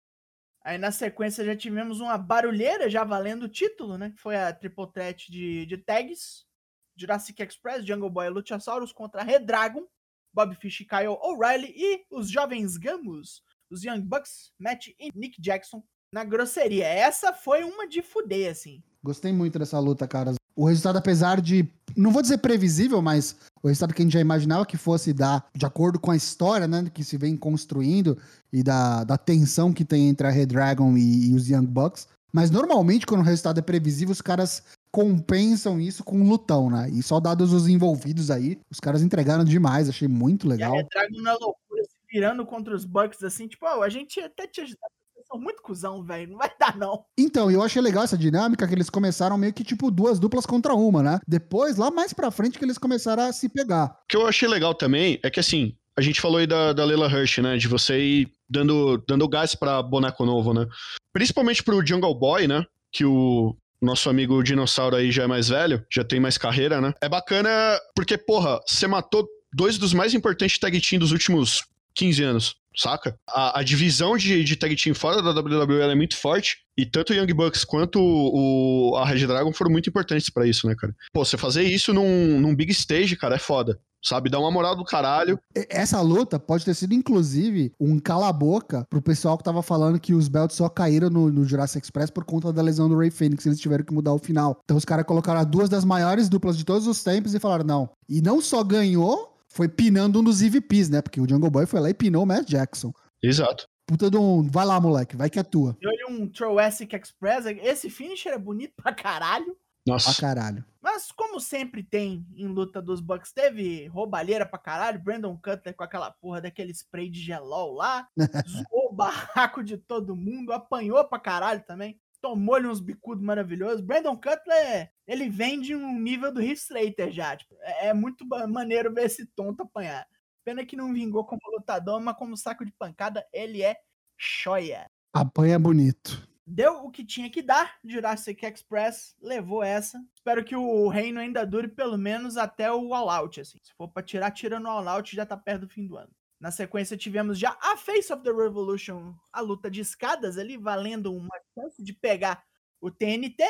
Aí 0.63 0.79
na 0.79 0.93
sequência 0.93 1.45
já 1.45 1.57
tivemos 1.57 1.99
uma 1.99 2.17
barulheira 2.17 2.89
já 2.89 3.03
valendo 3.03 3.47
o 3.47 3.49
título, 3.49 3.99
né? 3.99 4.15
Foi 4.17 4.37
a 4.37 4.55
triple 4.55 4.93
threat 4.93 5.29
de, 5.29 5.67
de 5.67 5.77
tags, 5.77 6.47
Jurassic 6.95 7.43
Express, 7.43 7.85
Jungle 7.85 8.11
Boy 8.11 8.27
e 8.27 8.31
Luchasaurus 8.31 8.93
contra 8.93 9.25
Redragon, 9.25 9.89
Bob 10.33 10.55
Fish 10.55 10.83
e 10.83 10.85
Kyle 10.85 11.19
O'Reilly 11.21 11.75
e 11.77 12.07
os 12.13 12.31
jovens 12.31 12.77
Gamos, 12.77 13.43
os 13.71 13.85
Young 13.85 14.01
Bucks, 14.01 14.53
Matt 14.59 14.89
e 14.99 15.11
Nick 15.15 15.41
Jackson 15.41 15.83
na 16.13 16.25
grosseria. 16.25 16.87
Essa 16.87 17.33
foi 17.33 17.63
uma 17.63 17.89
de 17.89 18.03
fuder, 18.03 18.51
assim. 18.51 18.83
Gostei 19.03 19.33
muito 19.33 19.59
dessa 19.59 19.79
luta, 19.79 20.07
cara. 20.07 20.35
O 20.55 20.67
resultado, 20.67 20.99
apesar 20.99 21.41
de. 21.41 21.67
Não 21.97 22.11
vou 22.11 22.21
dizer 22.21 22.39
previsível, 22.39 23.01
mas 23.01 23.37
o 23.63 23.69
resultado 23.69 23.95
que 23.95 24.03
a 24.03 24.05
gente 24.05 24.13
já 24.13 24.21
imaginava 24.21 24.67
que 24.67 24.77
fosse 24.77 25.13
dar, 25.13 25.49
de 25.55 25.65
acordo 25.65 25.99
com 25.99 26.11
a 26.11 26.17
história, 26.17 26.67
né? 26.67 26.91
Que 26.93 27.03
se 27.03 27.17
vem 27.17 27.37
construindo 27.37 28.19
e 28.53 28.63
da, 28.63 29.05
da 29.05 29.17
tensão 29.17 29.73
que 29.73 29.85
tem 29.85 30.09
entre 30.09 30.27
a 30.27 30.31
Red 30.31 30.47
Dragon 30.47 30.97
e, 30.97 31.31
e 31.31 31.35
os 31.35 31.49
Young 31.49 31.67
Bucks. 31.67 32.09
Mas 32.33 32.51
normalmente, 32.51 33.07
quando 33.07 33.23
o 33.23 33.25
resultado 33.25 33.59
é 33.59 33.63
previsível, 33.63 34.13
os 34.13 34.21
caras 34.21 34.63
compensam 34.93 35.81
isso 35.81 36.05
com 36.05 36.17
um 36.17 36.29
lutão, 36.29 36.69
né? 36.69 36.89
E 36.91 37.03
só 37.03 37.21
dados 37.21 37.53
os 37.53 37.69
envolvidos 37.69 38.31
aí, 38.31 38.59
os 38.71 38.81
caras 38.81 39.03
entregaram 39.03 39.45
demais, 39.45 39.89
achei 39.89 40.09
muito 40.09 40.49
legal. 40.49 40.75
E 40.75 40.79
a 40.79 40.83
Red 40.83 40.89
Dragon 40.93 41.23
na 41.23 41.33
loucura, 41.33 41.83
virando 42.11 42.45
contra 42.45 42.75
os 42.75 42.85
Bucks, 42.85 43.23
assim, 43.23 43.47
tipo, 43.47 43.67
oh, 43.67 43.83
a 43.83 43.89
gente 43.89 44.21
até 44.21 44.47
te 44.47 44.61
ajudar 44.61 44.89
são 45.27 45.39
muito 45.39 45.63
cuzão, 45.63 46.03
velho. 46.03 46.31
Não 46.33 46.39
vai 46.39 46.51
dar, 46.59 46.77
não. 46.77 47.05
Então, 47.17 47.51
eu 47.51 47.63
achei 47.63 47.81
legal 47.81 48.03
essa 48.03 48.19
dinâmica 48.19 48.67
que 48.67 48.75
eles 48.75 48.91
começaram 48.91 49.39
meio 49.39 49.53
que, 49.53 49.63
tipo, 49.63 49.91
duas 49.91 50.19
duplas 50.19 50.45
contra 50.45 50.75
uma, 50.75 51.03
né? 51.03 51.21
Depois, 51.27 51.77
lá 51.77 51.91
mais 51.91 52.13
pra 52.13 52.31
frente, 52.31 52.59
que 52.59 52.65
eles 52.65 52.79
começaram 52.79 53.25
a 53.25 53.33
se 53.33 53.49
pegar. 53.49 53.87
O 53.87 54.07
que 54.09 54.17
eu 54.17 54.27
achei 54.27 54.49
legal 54.49 54.75
também 54.75 55.21
é 55.23 55.31
que, 55.31 55.39
assim, 55.39 55.77
a 55.97 56.01
gente 56.01 56.21
falou 56.21 56.39
aí 56.39 56.47
da, 56.47 56.73
da 56.73 56.85
Leila 56.85 57.07
Hirsch, 57.07 57.39
né? 57.39 57.57
De 57.57 57.69
você 57.69 57.99
ir 58.01 58.33
dando, 58.49 59.03
dando 59.07 59.29
gás 59.29 59.55
pra 59.55 59.83
boneco 59.83 60.25
novo, 60.25 60.53
né? 60.53 60.67
Principalmente 61.13 61.63
pro 61.63 61.87
Jungle 61.87 62.15
Boy, 62.15 62.49
né? 62.49 62.65
Que 62.93 63.05
o, 63.05 63.57
nosso 63.81 64.11
amigo 64.11 64.43
dinossauro 64.43 64.97
aí 64.97 65.11
já 65.11 65.23
é 65.23 65.27
mais 65.27 65.49
velho, 65.49 65.85
já 65.91 66.05
tem 66.05 66.21
mais 66.21 66.37
carreira, 66.37 66.81
né? 66.81 66.93
É 67.01 67.09
bacana 67.09 67.49
porque, 67.95 68.19
porra, 68.19 68.61
você 68.67 68.87
matou 68.87 69.27
dois 69.53 69.79
dos 69.79 69.95
mais 69.95 70.13
importantes 70.13 70.59
tag 70.59 70.79
team 70.81 71.01
dos 71.01 71.13
últimos 71.13 71.65
15 71.95 72.23
anos 72.23 72.61
saca? 72.77 73.17
A, 73.29 73.61
a 73.61 73.63
divisão 73.63 74.17
de, 74.17 74.45
de 74.45 74.57
tag 74.57 74.75
team 74.77 74.95
fora 74.95 75.23
da 75.23 75.39
WWE 75.39 75.81
é 75.81 75.95
muito 75.95 76.17
forte. 76.17 76.59
E 76.77 76.87
tanto 76.87 77.13
o 77.13 77.17
Young 77.17 77.33
Bucks 77.35 77.65
quanto 77.65 78.01
o, 78.01 78.97
a 78.97 79.05
Red 79.05 79.27
Dragon 79.27 79.53
foram 79.53 79.71
muito 79.71 79.89
importantes 79.89 80.31
para 80.31 80.47
isso, 80.47 80.67
né, 80.67 80.75
cara? 80.75 80.95
Pô, 81.13 81.25
você 81.25 81.37
fazer 81.37 81.63
isso 81.63 81.93
num, 81.93 82.41
num 82.41 82.55
big 82.55 82.73
stage, 82.73 83.17
cara, 83.17 83.37
é 83.37 83.39
foda. 83.39 83.79
Sabe, 84.03 84.31
dá 84.31 84.39
uma 84.39 84.51
moral 84.51 84.75
do 84.75 84.83
caralho. 84.83 85.39
Essa 85.69 86.01
luta 86.01 86.41
pode 86.41 86.65
ter 86.65 86.73
sido, 86.73 86.95
inclusive, 86.95 87.71
um 87.79 87.99
cala-boca 87.99 88.87
pro 88.89 89.03
pessoal 89.03 89.37
que 89.37 89.45
tava 89.45 89.63
falando 89.63 90.01
que 90.01 90.15
os 90.15 90.27
belts 90.27 90.57
só 90.57 90.71
caíram 90.71 91.11
no, 91.11 91.31
no 91.31 91.45
Jurassic 91.45 91.85
Express 91.85 92.11
por 92.11 92.25
conta 92.25 92.51
da 92.51 92.63
lesão 92.63 92.89
do 92.89 92.97
Ray 92.97 93.11
Phoenix. 93.11 93.45
Eles 93.45 93.61
tiveram 93.61 93.85
que 93.85 93.93
mudar 93.93 94.15
o 94.15 94.19
final. 94.19 94.59
Então 94.65 94.79
os 94.79 94.87
caras 94.87 95.05
colocaram 95.05 95.45
duas 95.45 95.69
das 95.69 95.85
maiores 95.85 96.31
duplas 96.31 96.57
de 96.57 96.65
todos 96.65 96.87
os 96.87 97.05
tempos 97.05 97.35
e 97.35 97.39
falaram: 97.39 97.65
não. 97.65 97.91
E 98.09 98.23
não 98.23 98.41
só 98.41 98.65
ganhou, 98.65 99.37
foi 99.53 99.69
pinando 99.69 100.21
um 100.21 100.25
dos 100.25 100.41
EVPs, 100.41 100.89
né? 100.89 101.03
Porque 101.03 101.21
o 101.21 101.29
Jungle 101.29 101.51
Boy 101.51 101.67
foi 101.67 101.81
lá 101.81 101.91
e 101.91 101.95
pinou 101.95 102.23
o 102.23 102.27
Matt 102.27 102.49
Jackson. 102.49 102.93
Exato. 103.23 103.69
Puta 103.87 104.11
de 104.11 104.17
um. 104.17 104.49
Vai 104.49 104.65
lá, 104.65 104.81
moleque, 104.81 105.17
vai 105.17 105.29
que 105.29 105.39
é 105.39 105.43
tua. 105.43 105.77
Eu 105.81 105.91
olhei 105.91 106.07
um 106.09 106.29
Troasic 106.29 106.95
Express. 106.95 107.47
Esse 107.47 107.91
finisher 107.91 108.33
é 108.33 108.39
bonito 108.39 108.73
pra 108.77 108.95
caralho. 108.95 109.57
Nossa. 109.87 110.13
Pra 110.13 110.21
caralho. 110.21 110.65
Mas 110.81 111.11
como 111.11 111.41
sempre 111.41 111.83
tem 111.83 112.25
em 112.37 112.47
luta 112.47 112.81
dos 112.81 113.01
Bucks, 113.01 113.33
teve 113.33 113.87
roubalheira 113.89 114.47
pra 114.47 114.59
caralho. 114.59 115.03
Brandon 115.03 115.37
Cutler 115.37 115.75
com 115.75 115.83
aquela 115.83 116.11
porra 116.11 116.41
daquele 116.41 116.73
spray 116.73 117.11
de 117.11 117.21
gelol 117.21 117.75
lá. 117.75 118.07
zoou 118.49 118.91
o 118.91 118.95
barraco 118.95 119.65
de 119.65 119.77
todo 119.77 120.15
mundo. 120.15 120.53
Apanhou 120.53 121.03
pra 121.05 121.19
caralho 121.19 121.63
também 121.67 121.99
tomou-lhe 122.21 122.67
uns 122.67 122.81
bicudos 122.81 123.23
maravilhosos. 123.23 123.81
Brandon 123.81 124.17
Cutler, 124.17 124.93
ele 125.07 125.29
vem 125.29 125.61
de 125.61 125.75
um 125.75 125.99
nível 125.99 126.33
do 126.33 126.43
Heath 126.43 126.59
Slater 126.59 127.11
já. 127.11 127.37
Tipo, 127.37 127.55
é, 127.61 127.89
é 127.89 127.95
muito 127.95 128.27
maneiro 128.49 128.93
ver 128.93 129.07
esse 129.07 129.27
tonto 129.27 129.63
apanhar. 129.63 130.07
Pena 130.45 130.65
que 130.65 130.77
não 130.77 130.93
vingou 130.93 131.25
como 131.25 131.41
lutador, 131.53 132.01
mas 132.01 132.17
como 132.17 132.37
saco 132.37 132.65
de 132.65 132.73
pancada, 132.73 133.27
ele 133.33 133.63
é 133.63 133.77
choia. 134.17 134.87
Apanha 135.13 135.59
bonito. 135.59 136.29
Deu 136.47 136.85
o 136.85 136.91
que 136.91 137.05
tinha 137.05 137.31
que 137.31 137.43
dar. 137.43 137.79
Jurassic 137.85 138.45
Express 138.45 139.15
levou 139.21 139.63
essa. 139.63 140.03
Espero 140.15 140.45
que 140.45 140.57
o 140.57 140.89
reino 140.89 141.21
ainda 141.21 141.47
dure 141.47 141.69
pelo 141.69 141.97
menos 141.97 142.37
até 142.37 142.73
o 142.73 142.93
All 142.93 143.09
Out. 143.09 143.41
Assim. 143.41 143.59
Se 143.63 143.73
for 143.75 143.89
pra 143.89 144.03
tirar, 144.03 144.31
tira 144.33 144.59
no 144.59 144.69
All 144.69 144.89
Out, 144.89 145.15
já 145.15 145.25
tá 145.25 145.37
perto 145.37 145.63
do 145.63 145.69
fim 145.69 145.87
do 145.87 145.97
ano. 145.97 146.11
Na 146.41 146.51
sequência, 146.51 146.97
tivemos 146.97 147.39
já 147.39 147.55
a 147.61 147.77
Face 147.77 148.11
of 148.11 148.23
the 148.23 148.33
Revolution, 148.33 149.15
a 149.31 149.43
luta 149.43 149.71
de 149.71 149.83
escadas 149.83 150.39
ali, 150.39 150.57
valendo 150.57 151.15
uma 151.15 151.39
chance 151.55 151.83
de 151.83 151.93
pegar 151.93 152.43
o 152.81 152.91
TNT, 152.91 153.45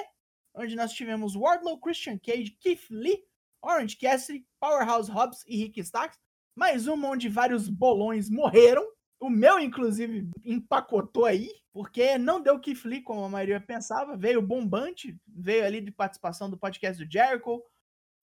onde 0.53 0.75
nós 0.75 0.93
tivemos 0.93 1.37
Wardlow, 1.37 1.79
Christian 1.79 2.19
Cage, 2.19 2.57
Keith 2.59 2.91
Lee, 2.91 3.23
Orange 3.63 3.97
Cassidy, 3.97 4.45
Powerhouse 4.59 5.09
Hobbs 5.09 5.45
e 5.47 5.57
Rick 5.57 5.79
Starks. 5.81 6.19
Mais 6.57 6.89
uma 6.89 7.09
onde 7.09 7.29
vários 7.29 7.69
bolões 7.69 8.29
morreram. 8.29 8.85
O 9.21 9.31
meu, 9.31 9.61
inclusive, 9.61 10.29
empacotou 10.45 11.27
aí, 11.27 11.49
porque 11.73 12.19
não 12.19 12.41
deu 12.41 12.59
Keith 12.59 12.85
Lee, 12.85 13.03
como 13.03 13.23
a 13.23 13.29
maioria 13.29 13.61
pensava. 13.61 14.17
Veio 14.17 14.43
bombante, 14.43 15.17
veio 15.29 15.65
ali 15.65 15.81
de 15.81 15.93
participação 15.93 16.51
do 16.51 16.59
podcast 16.59 17.05
do 17.05 17.09
Jericho, 17.09 17.63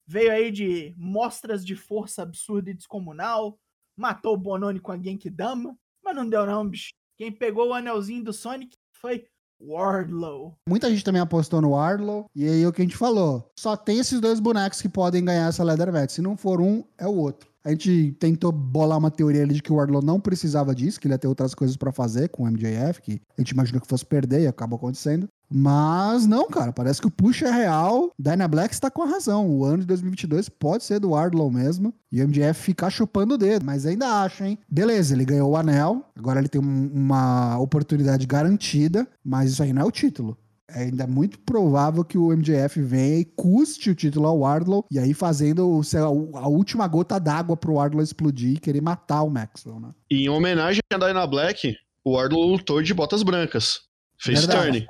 veio 0.06 0.30
aí 0.30 0.50
de 0.50 0.94
mostras 0.98 1.64
de 1.64 1.74
força 1.74 2.22
absurda 2.22 2.70
e 2.70 2.74
descomunal 2.74 3.58
matou 3.98 4.34
o 4.34 4.38
Bononi 4.38 4.80
com 4.80 4.92
a 4.92 4.98
Genkidama, 4.98 5.76
mas 6.04 6.16
não 6.16 6.28
deu 6.28 6.46
não, 6.46 6.66
bicho. 6.68 6.92
Quem 7.16 7.32
pegou 7.32 7.68
o 7.68 7.74
anelzinho 7.74 8.22
do 8.22 8.32
Sonic 8.32 8.76
foi 8.92 9.26
Wardlow. 9.60 10.54
Muita 10.68 10.88
gente 10.88 11.04
também 11.04 11.20
apostou 11.20 11.60
no 11.60 11.70
Wardlow, 11.70 12.26
e 12.34 12.48
aí 12.48 12.62
é 12.62 12.68
o 12.68 12.72
que 12.72 12.80
a 12.80 12.84
gente 12.84 12.96
falou. 12.96 13.50
Só 13.58 13.76
tem 13.76 13.98
esses 13.98 14.20
dois 14.20 14.38
bonecos 14.38 14.80
que 14.80 14.88
podem 14.88 15.24
ganhar 15.24 15.48
essa 15.48 15.64
Leather 15.64 15.92
Match. 15.92 16.12
Se 16.12 16.22
não 16.22 16.36
for 16.36 16.60
um, 16.60 16.84
é 16.96 17.06
o 17.06 17.14
outro. 17.14 17.48
A 17.64 17.70
gente 17.70 18.12
tentou 18.20 18.52
bolar 18.52 18.98
uma 18.98 19.10
teoria 19.10 19.42
ali 19.42 19.54
de 19.54 19.62
que 19.62 19.72
o 19.72 19.76
Wardlow 19.76 20.00
não 20.00 20.20
precisava 20.20 20.74
disso, 20.74 20.98
que 20.98 21.06
ele 21.06 21.14
ia 21.14 21.18
ter 21.18 21.26
outras 21.26 21.54
coisas 21.54 21.76
para 21.76 21.92
fazer 21.92 22.28
com 22.28 22.44
o 22.44 22.46
MJF, 22.46 23.02
que 23.02 23.20
a 23.36 23.40
gente 23.40 23.50
imaginou 23.50 23.80
que 23.80 23.88
fosse 23.88 24.06
perder 24.06 24.42
e 24.42 24.46
acabou 24.46 24.76
acontecendo. 24.76 25.28
Mas 25.50 26.26
não, 26.26 26.48
cara, 26.48 26.72
parece 26.72 27.00
que 27.00 27.06
o 27.06 27.10
push 27.10 27.42
é 27.42 27.50
real. 27.50 28.12
Dyna 28.18 28.46
Black 28.46 28.74
está 28.74 28.90
com 28.90 29.02
a 29.02 29.06
razão. 29.06 29.48
O 29.48 29.64
ano 29.64 29.78
de 29.78 29.86
2022 29.86 30.48
pode 30.48 30.84
ser 30.84 31.00
do 31.00 31.10
Wardlow 31.10 31.50
mesmo. 31.50 31.94
E 32.12 32.22
o 32.22 32.28
MJF 32.28 32.60
ficar 32.60 32.90
chupando 32.90 33.34
o 33.34 33.38
dedo. 33.38 33.64
Mas 33.64 33.86
ainda 33.86 34.22
acho, 34.22 34.44
hein? 34.44 34.58
Beleza, 34.68 35.14
ele 35.14 35.24
ganhou 35.24 35.50
o 35.50 35.56
anel. 35.56 36.04
Agora 36.16 36.38
ele 36.38 36.48
tem 36.48 36.60
um, 36.60 36.90
uma 36.92 37.58
oportunidade 37.58 38.26
garantida. 38.26 39.06
Mas 39.24 39.52
isso 39.52 39.62
aí 39.62 39.72
não 39.72 39.82
é 39.82 39.84
o 39.84 39.90
título. 39.90 40.36
É 40.70 40.82
ainda 40.82 41.06
muito 41.06 41.38
provável 41.38 42.04
que 42.04 42.18
o 42.18 42.28
MJF 42.28 42.82
venha 42.82 43.20
e 43.20 43.24
custe 43.24 43.88
o 43.88 43.94
título 43.94 44.26
ao 44.26 44.40
Wardlow, 44.40 44.84
e 44.90 44.98
aí 44.98 45.14
fazendo 45.14 45.80
a 46.34 46.46
última 46.46 46.86
gota 46.86 47.18
d'água 47.18 47.56
pro 47.56 47.76
Wardlow 47.76 48.04
explodir 48.04 48.56
e 48.56 48.58
querer 48.58 48.82
matar 48.82 49.22
o 49.22 49.30
Maxwell, 49.30 49.80
né? 49.80 49.94
E 50.10 50.24
em 50.24 50.28
homenagem 50.28 50.82
a 50.92 50.98
Dana 50.98 51.26
Black, 51.26 51.74
o 52.04 52.16
Wardlow 52.16 52.46
lutou 52.46 52.82
de 52.82 52.92
botas 52.92 53.22
brancas. 53.22 53.80
Fez 54.20 54.46
turn. 54.46 54.86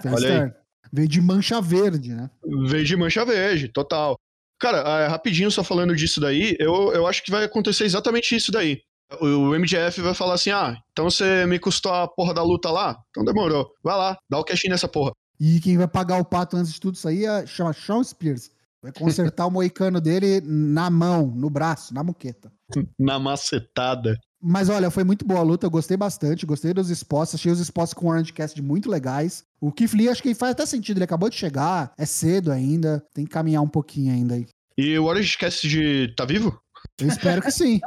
Fez 0.00 0.14
Olha. 0.14 0.44
Aí. 0.44 0.52
Veio 0.92 1.08
de 1.08 1.20
mancha 1.20 1.60
verde, 1.60 2.14
né? 2.14 2.28
Veio 2.68 2.84
de 2.84 2.96
mancha 2.96 3.24
verde, 3.24 3.68
total. 3.68 4.16
Cara, 4.58 4.78
é, 4.78 5.06
rapidinho 5.06 5.50
só 5.50 5.64
falando 5.64 5.94
disso 5.94 6.20
daí, 6.20 6.56
eu, 6.58 6.92
eu 6.92 7.06
acho 7.06 7.22
que 7.22 7.30
vai 7.30 7.44
acontecer 7.44 7.84
exatamente 7.84 8.34
isso 8.34 8.52
daí. 8.52 8.82
O 9.20 9.54
MJF 9.58 10.00
vai 10.00 10.14
falar 10.14 10.34
assim: 10.34 10.50
ah, 10.50 10.76
então 10.92 11.10
você 11.10 11.46
me 11.46 11.58
custou 11.58 11.92
a 11.92 12.06
porra 12.06 12.34
da 12.34 12.42
luta 12.42 12.70
lá? 12.70 13.00
Então 13.10 13.24
demorou. 13.24 13.72
Vai 13.82 13.96
lá, 13.96 14.18
dá 14.28 14.38
o 14.38 14.44
cash 14.44 14.64
nessa 14.68 14.86
porra. 14.86 15.12
E 15.38 15.58
quem 15.60 15.78
vai 15.78 15.88
pagar 15.88 16.18
o 16.18 16.24
pato 16.24 16.56
antes 16.56 16.72
de 16.72 16.80
tudo 16.80 16.94
isso 16.94 17.08
aí 17.08 17.24
é, 17.24 17.46
chama 17.46 17.72
Sean 17.72 18.04
Spears. 18.04 18.50
Vai 18.82 18.92
consertar 18.92 19.46
o 19.46 19.50
moicano 19.50 20.00
dele 20.00 20.40
na 20.44 20.90
mão, 20.90 21.26
no 21.26 21.50
braço, 21.50 21.94
na 21.94 22.04
muqueta. 22.04 22.52
na 22.98 23.18
macetada. 23.18 24.16
Mas 24.42 24.70
olha, 24.70 24.90
foi 24.90 25.04
muito 25.04 25.24
boa 25.24 25.40
a 25.40 25.42
luta, 25.42 25.66
eu 25.66 25.70
gostei 25.70 25.96
bastante, 25.96 26.46
gostei 26.46 26.72
dos 26.72 26.88
spots, 26.88 27.34
achei 27.34 27.52
os 27.52 27.60
spots 27.60 27.92
com 27.92 28.06
o 28.06 28.10
Orange 28.10 28.32
Cast 28.32 28.60
muito 28.62 28.90
legais. 28.90 29.44
O 29.60 29.70
Keith 29.70 29.92
Lee 29.92 30.08
acho 30.08 30.22
que 30.22 30.34
faz 30.34 30.52
até 30.52 30.64
sentido, 30.64 30.96
ele 30.96 31.04
acabou 31.04 31.28
de 31.28 31.36
chegar, 31.36 31.92
é 31.98 32.06
cedo 32.06 32.50
ainda, 32.50 33.04
tem 33.12 33.26
que 33.26 33.30
caminhar 33.30 33.62
um 33.62 33.68
pouquinho 33.68 34.12
ainda 34.12 34.34
aí. 34.34 34.46
E 34.78 34.98
o 34.98 35.04
Orange 35.04 35.36
Cast 35.36 35.68
de 35.68 36.14
tá 36.16 36.24
vivo? 36.24 36.58
Eu 36.98 37.08
espero 37.08 37.42
que 37.42 37.50
sim. 37.50 37.80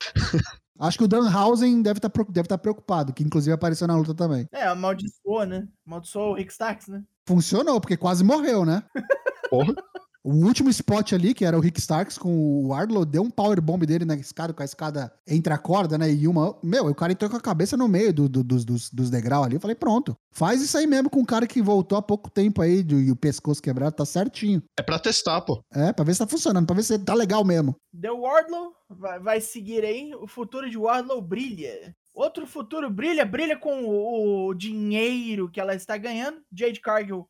Acho 0.80 0.96
que 0.96 1.04
o 1.04 1.08
Danhausen 1.08 1.82
deve 1.82 1.98
estar 1.98 2.08
tá, 2.08 2.24
deve 2.30 2.48
tá 2.48 2.56
preocupado, 2.56 3.12
que 3.12 3.22
inclusive 3.22 3.52
apareceu 3.52 3.86
na 3.86 3.94
luta 3.94 4.14
também. 4.14 4.48
É, 4.50 4.64
amaldiçoou, 4.64 5.44
né? 5.44 5.68
Amaldiçoou 5.86 6.32
o 6.32 6.34
Rick 6.34 6.50
Starks, 6.50 6.88
né? 6.88 7.02
Funcionou, 7.26 7.78
porque 7.78 7.98
quase 7.98 8.24
morreu, 8.24 8.64
né? 8.64 8.82
Porra. 9.50 9.74
O 10.22 10.34
último 10.44 10.68
spot 10.68 11.14
ali, 11.14 11.32
que 11.32 11.46
era 11.46 11.56
o 11.56 11.60
Rick 11.60 11.80
Starks 11.80 12.18
com 12.18 12.28
o 12.28 12.68
Wardlow, 12.68 13.06
deu 13.06 13.22
um 13.22 13.30
powerbomb 13.30 13.86
dele 13.86 14.04
na 14.04 14.14
escada, 14.14 14.52
com 14.52 14.60
a 14.60 14.66
escada 14.66 15.10
entre 15.26 15.50
a 15.50 15.56
corda, 15.56 15.96
né? 15.96 16.12
E 16.12 16.28
uma. 16.28 16.58
Meu, 16.62 16.86
o 16.88 16.94
cara 16.94 17.12
entrou 17.12 17.30
com 17.30 17.38
a 17.38 17.40
cabeça 17.40 17.74
no 17.74 17.88
meio 17.88 18.12
do, 18.12 18.28
do, 18.28 18.44
dos, 18.44 18.62
dos, 18.62 18.90
dos 18.90 19.08
degraus 19.08 19.46
ali. 19.46 19.54
Eu 19.54 19.60
falei, 19.60 19.74
pronto. 19.74 20.14
Faz 20.30 20.60
isso 20.60 20.76
aí 20.76 20.86
mesmo 20.86 21.08
com 21.08 21.20
um 21.20 21.24
cara 21.24 21.46
que 21.46 21.62
voltou 21.62 21.96
há 21.96 22.02
pouco 22.02 22.30
tempo 22.30 22.60
aí 22.60 22.84
e 22.86 23.10
o 23.10 23.16
pescoço 23.16 23.62
quebrado, 23.62 23.96
tá 23.96 24.04
certinho. 24.04 24.62
É 24.78 24.82
pra 24.82 24.98
testar, 24.98 25.40
pô. 25.40 25.64
É, 25.72 25.90
pra 25.90 26.04
ver 26.04 26.12
se 26.12 26.18
tá 26.18 26.26
funcionando, 26.26 26.66
pra 26.66 26.76
ver 26.76 26.82
se 26.82 26.98
tá 26.98 27.14
legal 27.14 27.42
mesmo. 27.42 27.74
Deu 27.90 28.20
Wardlow, 28.20 28.74
vai, 28.90 29.18
vai 29.18 29.40
seguir 29.40 29.84
aí. 29.84 30.14
O 30.14 30.26
futuro 30.26 30.68
de 30.68 30.76
Wardlow 30.76 31.22
brilha. 31.22 31.96
Outro 32.14 32.46
futuro 32.46 32.90
brilha, 32.90 33.24
brilha 33.24 33.56
com 33.56 33.84
o, 33.84 34.48
o 34.48 34.54
dinheiro 34.54 35.50
que 35.50 35.58
ela 35.58 35.74
está 35.74 35.96
ganhando. 35.96 36.42
Jade 36.52 36.80
Cargill, 36.80 37.26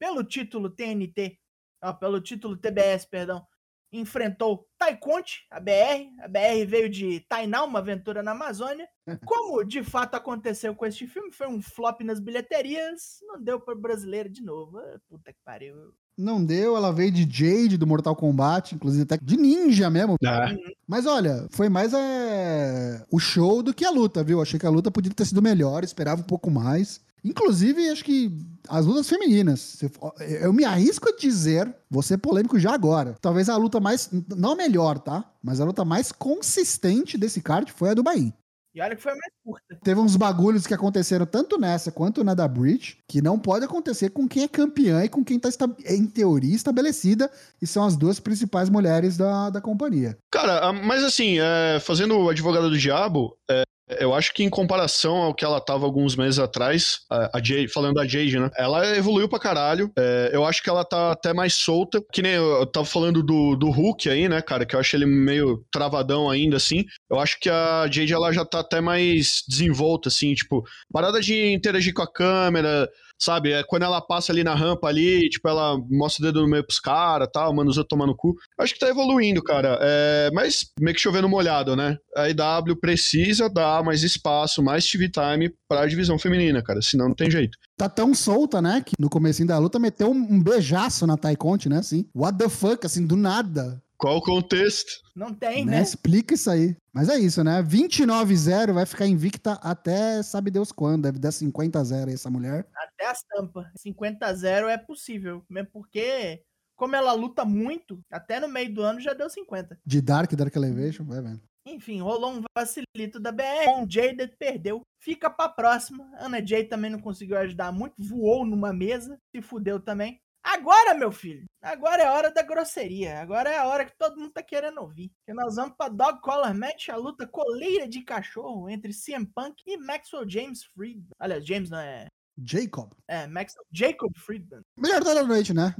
pelo 0.00 0.24
título 0.24 0.68
TNT, 0.68 1.38
ó, 1.82 1.92
pelo 1.92 2.20
título 2.20 2.56
TBS, 2.56 3.04
perdão, 3.06 3.46
enfrentou 3.92 4.66
Taikonte, 4.78 5.46
a 5.50 5.60
BR. 5.60 6.08
A 6.22 6.28
BR 6.28 6.66
veio 6.66 6.88
de 6.88 7.20
Tainá, 7.28 7.62
uma 7.64 7.80
aventura 7.80 8.22
na 8.22 8.30
Amazônia. 8.30 8.88
Como 9.26 9.62
de 9.64 9.82
fato 9.84 10.14
aconteceu 10.14 10.74
com 10.74 10.86
este 10.86 11.06
filme, 11.06 11.30
foi 11.30 11.46
um 11.46 11.60
flop 11.60 12.00
nas 12.00 12.18
bilheterias, 12.18 13.18
não 13.22 13.42
deu 13.42 13.60
para 13.60 13.74
brasileiro 13.74 14.30
de 14.30 14.42
novo. 14.42 14.78
Ah, 14.78 14.98
Puta 15.08 15.32
que 15.32 15.38
pariu. 15.44 15.74
Não 16.16 16.44
deu, 16.44 16.76
ela 16.76 16.92
veio 16.92 17.10
de 17.10 17.22
Jade, 17.22 17.78
do 17.78 17.86
Mortal 17.86 18.14
Kombat, 18.14 18.74
inclusive 18.74 19.02
até 19.04 19.16
de 19.16 19.36
ninja 19.36 19.88
mesmo. 19.88 20.16
É. 20.22 20.54
Mas 20.86 21.06
olha, 21.06 21.48
foi 21.50 21.70
mais 21.70 21.94
é, 21.94 23.04
o 23.10 23.18
show 23.18 23.62
do 23.62 23.72
que 23.72 23.84
a 23.84 23.90
luta, 23.90 24.22
viu? 24.22 24.40
Achei 24.40 24.60
que 24.60 24.66
a 24.66 24.70
luta 24.70 24.90
podia 24.90 25.12
ter 25.12 25.24
sido 25.24 25.40
melhor, 25.40 25.82
esperava 25.82 26.20
um 26.20 26.24
pouco 26.24 26.50
mais. 26.50 27.00
Inclusive, 27.24 27.88
acho 27.90 28.04
que 28.04 28.30
as 28.68 28.84
lutas 28.86 29.08
femininas. 29.08 29.78
for- 29.92 30.12
Eu 30.20 30.52
me 30.52 30.64
arrisco 30.64 31.08
a 31.08 31.16
dizer, 31.16 31.72
vou 31.90 32.02
ser 32.02 32.18
polêmico 32.18 32.58
já 32.58 32.72
agora. 32.74 33.14
Talvez 33.20 33.48
a 33.48 33.56
luta 33.56 33.78
mais. 33.80 34.10
Não 34.36 34.52
a 34.52 34.56
melhor, 34.56 34.98
tá? 34.98 35.24
Mas 35.42 35.60
a 35.60 35.64
luta 35.64 35.84
mais 35.84 36.10
consistente 36.12 37.16
desse 37.16 37.40
card 37.40 37.72
foi 37.72 37.90
a 37.90 37.94
do 37.94 38.02
Bahia. 38.02 38.32
E 38.74 38.80
olha 38.80 38.96
que 38.96 39.02
foi 39.02 39.12
mais 39.12 39.32
curta. 39.44 39.76
Teve 39.84 40.00
uns 40.00 40.16
bagulhos 40.16 40.66
que 40.66 40.72
aconteceram 40.72 41.26
tanto 41.26 41.58
nessa 41.60 41.92
quanto 41.92 42.24
na 42.24 42.32
da 42.32 42.48
Bridge, 42.48 42.96
que 43.06 43.20
não 43.20 43.38
pode 43.38 43.66
acontecer 43.66 44.08
com 44.08 44.26
quem 44.26 44.44
é 44.44 44.48
campeã 44.48 45.04
e 45.04 45.10
com 45.10 45.22
quem 45.22 45.38
tá, 45.38 45.48
esta- 45.50 45.68
em 45.86 46.06
teoria, 46.06 46.54
estabelecida, 46.56 47.30
e 47.60 47.66
são 47.66 47.84
as 47.84 47.96
duas 47.96 48.18
principais 48.18 48.70
mulheres 48.70 49.18
da, 49.18 49.50
da 49.50 49.60
companhia. 49.60 50.16
Cara, 50.32 50.68
a- 50.68 50.72
mas 50.72 51.04
assim, 51.04 51.36
é, 51.38 51.80
fazendo 51.80 52.16
o 52.18 52.30
advogado 52.30 52.70
do 52.70 52.78
diabo, 52.78 53.36
é, 53.50 53.62
eu 53.88 54.14
acho 54.14 54.32
que 54.32 54.42
em 54.42 54.50
comparação 54.50 55.16
ao 55.16 55.34
que 55.34 55.44
ela 55.44 55.60
tava 55.60 55.84
alguns 55.84 56.16
meses 56.16 56.38
atrás, 56.38 57.00
a, 57.10 57.38
a 57.38 57.42
Jade, 57.42 57.68
falando 57.68 57.94
da 57.94 58.06
Jade, 58.06 58.38
né? 58.38 58.50
Ela 58.56 58.96
evoluiu 58.96 59.28
pra 59.28 59.38
caralho. 59.38 59.90
É, 59.98 60.30
eu 60.32 60.44
acho 60.44 60.62
que 60.62 60.70
ela 60.70 60.84
tá 60.84 61.12
até 61.12 61.32
mais 61.32 61.54
solta. 61.54 62.02
Que 62.12 62.22
nem 62.22 62.32
eu, 62.32 62.60
eu 62.60 62.66
tava 62.66 62.86
falando 62.86 63.22
do, 63.22 63.56
do 63.56 63.70
Hulk 63.70 64.08
aí, 64.08 64.28
né, 64.28 64.40
cara? 64.40 64.64
Que 64.64 64.76
eu 64.76 64.80
acho 64.80 64.96
ele 64.96 65.06
meio 65.06 65.64
travadão 65.70 66.30
ainda, 66.30 66.56
assim. 66.56 66.84
Eu 67.10 67.18
acho 67.18 67.38
que 67.40 67.50
a 67.50 67.86
Jade, 67.90 68.12
ela 68.12 68.32
já 68.32 68.44
tá 68.44 68.60
até 68.60 68.80
mais 68.80 69.42
desenvolta, 69.48 70.08
assim, 70.08 70.34
tipo, 70.34 70.64
parada 70.92 71.20
de 71.20 71.52
interagir 71.52 71.92
com 71.92 72.02
a 72.02 72.12
câmera, 72.12 72.88
sabe? 73.22 73.52
É 73.52 73.62
quando 73.62 73.84
ela 73.84 74.00
passa 74.00 74.32
ali 74.32 74.42
na 74.42 74.54
rampa 74.54 74.88
ali, 74.88 75.28
tipo, 75.28 75.48
ela 75.48 75.78
mostra 75.90 76.22
o 76.22 76.26
dedo 76.26 76.42
no 76.42 76.48
meio 76.48 76.66
pros 76.66 76.80
caras, 76.80 77.28
tal, 77.32 77.54
mano, 77.54 77.70
os 77.70 77.76
outros 77.76 77.90
tomando 77.90 78.16
cu. 78.16 78.34
Acho 78.58 78.74
que 78.74 78.80
tá 78.80 78.88
evoluindo, 78.88 79.42
cara. 79.42 79.78
É, 79.80 80.30
mas 80.32 80.66
meio 80.80 80.94
que 80.94 81.00
chovendo 81.00 81.28
molhado, 81.28 81.76
né? 81.76 81.96
A 82.16 82.28
IW 82.28 82.76
precisa 82.80 83.48
dar 83.48 83.84
mais 83.84 84.02
espaço, 84.02 84.62
mais 84.62 84.88
TV 84.88 85.08
time 85.08 85.52
pra 85.68 85.86
divisão 85.86 86.18
feminina, 86.18 86.62
cara. 86.62 86.80
Senão 86.82 87.08
não 87.08 87.14
tem 87.14 87.30
jeito. 87.30 87.56
Tá 87.76 87.88
tão 87.88 88.14
solta, 88.14 88.60
né? 88.60 88.82
Que 88.84 88.92
no 88.98 89.10
comecinho 89.10 89.48
da 89.48 89.58
luta 89.58 89.78
meteu 89.78 90.10
um, 90.10 90.42
beijaço 90.42 91.06
na 91.06 91.16
Conte, 91.36 91.68
né? 91.68 91.78
Assim, 91.78 92.06
what 92.14 92.36
the 92.36 92.48
fuck, 92.48 92.84
assim, 92.84 93.06
do 93.06 93.16
nada. 93.16 93.81
Qual 94.02 94.16
o 94.16 94.20
contexto? 94.20 95.00
Não 95.14 95.32
tem, 95.32 95.64
né? 95.64 95.76
né? 95.76 95.82
Explica 95.82 96.34
isso 96.34 96.50
aí. 96.50 96.76
Mas 96.92 97.08
é 97.08 97.16
isso, 97.20 97.44
né? 97.44 97.62
29-0 97.62 98.72
vai 98.72 98.84
ficar 98.84 99.06
invicta 99.06 99.52
até 99.62 100.20
sabe 100.24 100.50
Deus 100.50 100.72
quando. 100.72 101.04
Deve 101.04 101.20
dar 101.20 101.28
50-0 101.28 102.08
aí 102.08 102.14
essa 102.14 102.28
mulher. 102.28 102.66
Até 102.74 103.06
as 103.06 103.22
tampas. 103.22 103.64
50 103.76 104.26
a 104.26 104.34
0 104.34 104.68
é 104.68 104.76
possível. 104.76 105.44
Mesmo 105.48 105.70
porque, 105.72 106.42
como 106.74 106.96
ela 106.96 107.12
luta 107.12 107.44
muito, 107.44 108.00
até 108.10 108.40
no 108.40 108.48
meio 108.48 108.74
do 108.74 108.82
ano 108.82 108.98
já 108.98 109.14
deu 109.14 109.30
50. 109.30 109.78
De 109.86 110.02
Dark, 110.02 110.32
Dark 110.32 110.56
Elevation, 110.56 111.04
vai 111.04 111.22
vendo. 111.22 111.40
Enfim, 111.64 112.00
rolou 112.00 112.32
um 112.32 112.42
vacilito 112.58 113.20
da 113.20 113.30
BR. 113.30 113.68
Um 113.78 113.88
Jaded 113.88 114.34
perdeu. 114.36 114.82
Fica 115.00 115.30
pra 115.30 115.48
próxima. 115.48 116.10
Ana 116.18 116.44
Jay 116.44 116.64
também 116.64 116.90
não 116.90 117.00
conseguiu 117.00 117.38
ajudar 117.38 117.70
muito. 117.70 117.94
Voou 117.98 118.44
numa 118.44 118.72
mesa. 118.72 119.16
Se 119.32 119.40
fudeu 119.40 119.78
também. 119.78 120.18
Agora, 120.42 120.92
meu 120.94 121.12
filho, 121.12 121.44
agora 121.60 122.02
é 122.02 122.06
a 122.06 122.12
hora 122.12 122.30
da 122.30 122.42
grosseria. 122.42 123.20
Agora 123.20 123.48
é 123.48 123.58
a 123.58 123.66
hora 123.66 123.84
que 123.84 123.96
todo 123.96 124.18
mundo 124.18 124.32
tá 124.32 124.42
querendo 124.42 124.80
ouvir. 124.80 125.12
Que 125.24 125.32
nós 125.32 125.54
vamos 125.54 125.76
pra 125.76 125.88
Dog 125.88 126.20
Collar 126.20 126.54
Match, 126.54 126.88
a 126.88 126.96
luta 126.96 127.26
coleira 127.26 127.86
de 127.86 128.02
cachorro 128.02 128.68
entre 128.68 128.92
CM 128.92 129.24
Punk 129.24 129.62
e 129.66 129.76
Maxwell 129.76 130.28
James 130.28 130.64
Friedman. 130.64 131.10
Aliás, 131.18 131.46
James 131.46 131.70
não 131.70 131.78
é. 131.78 132.06
Jacob. 132.44 132.92
É, 133.06 133.26
Maxwell 133.26 133.64
Jacob 133.70 134.12
Friedman. 134.16 134.62
Melhor 134.76 135.04
da 135.04 135.22
noite, 135.22 135.54
né? 135.54 135.76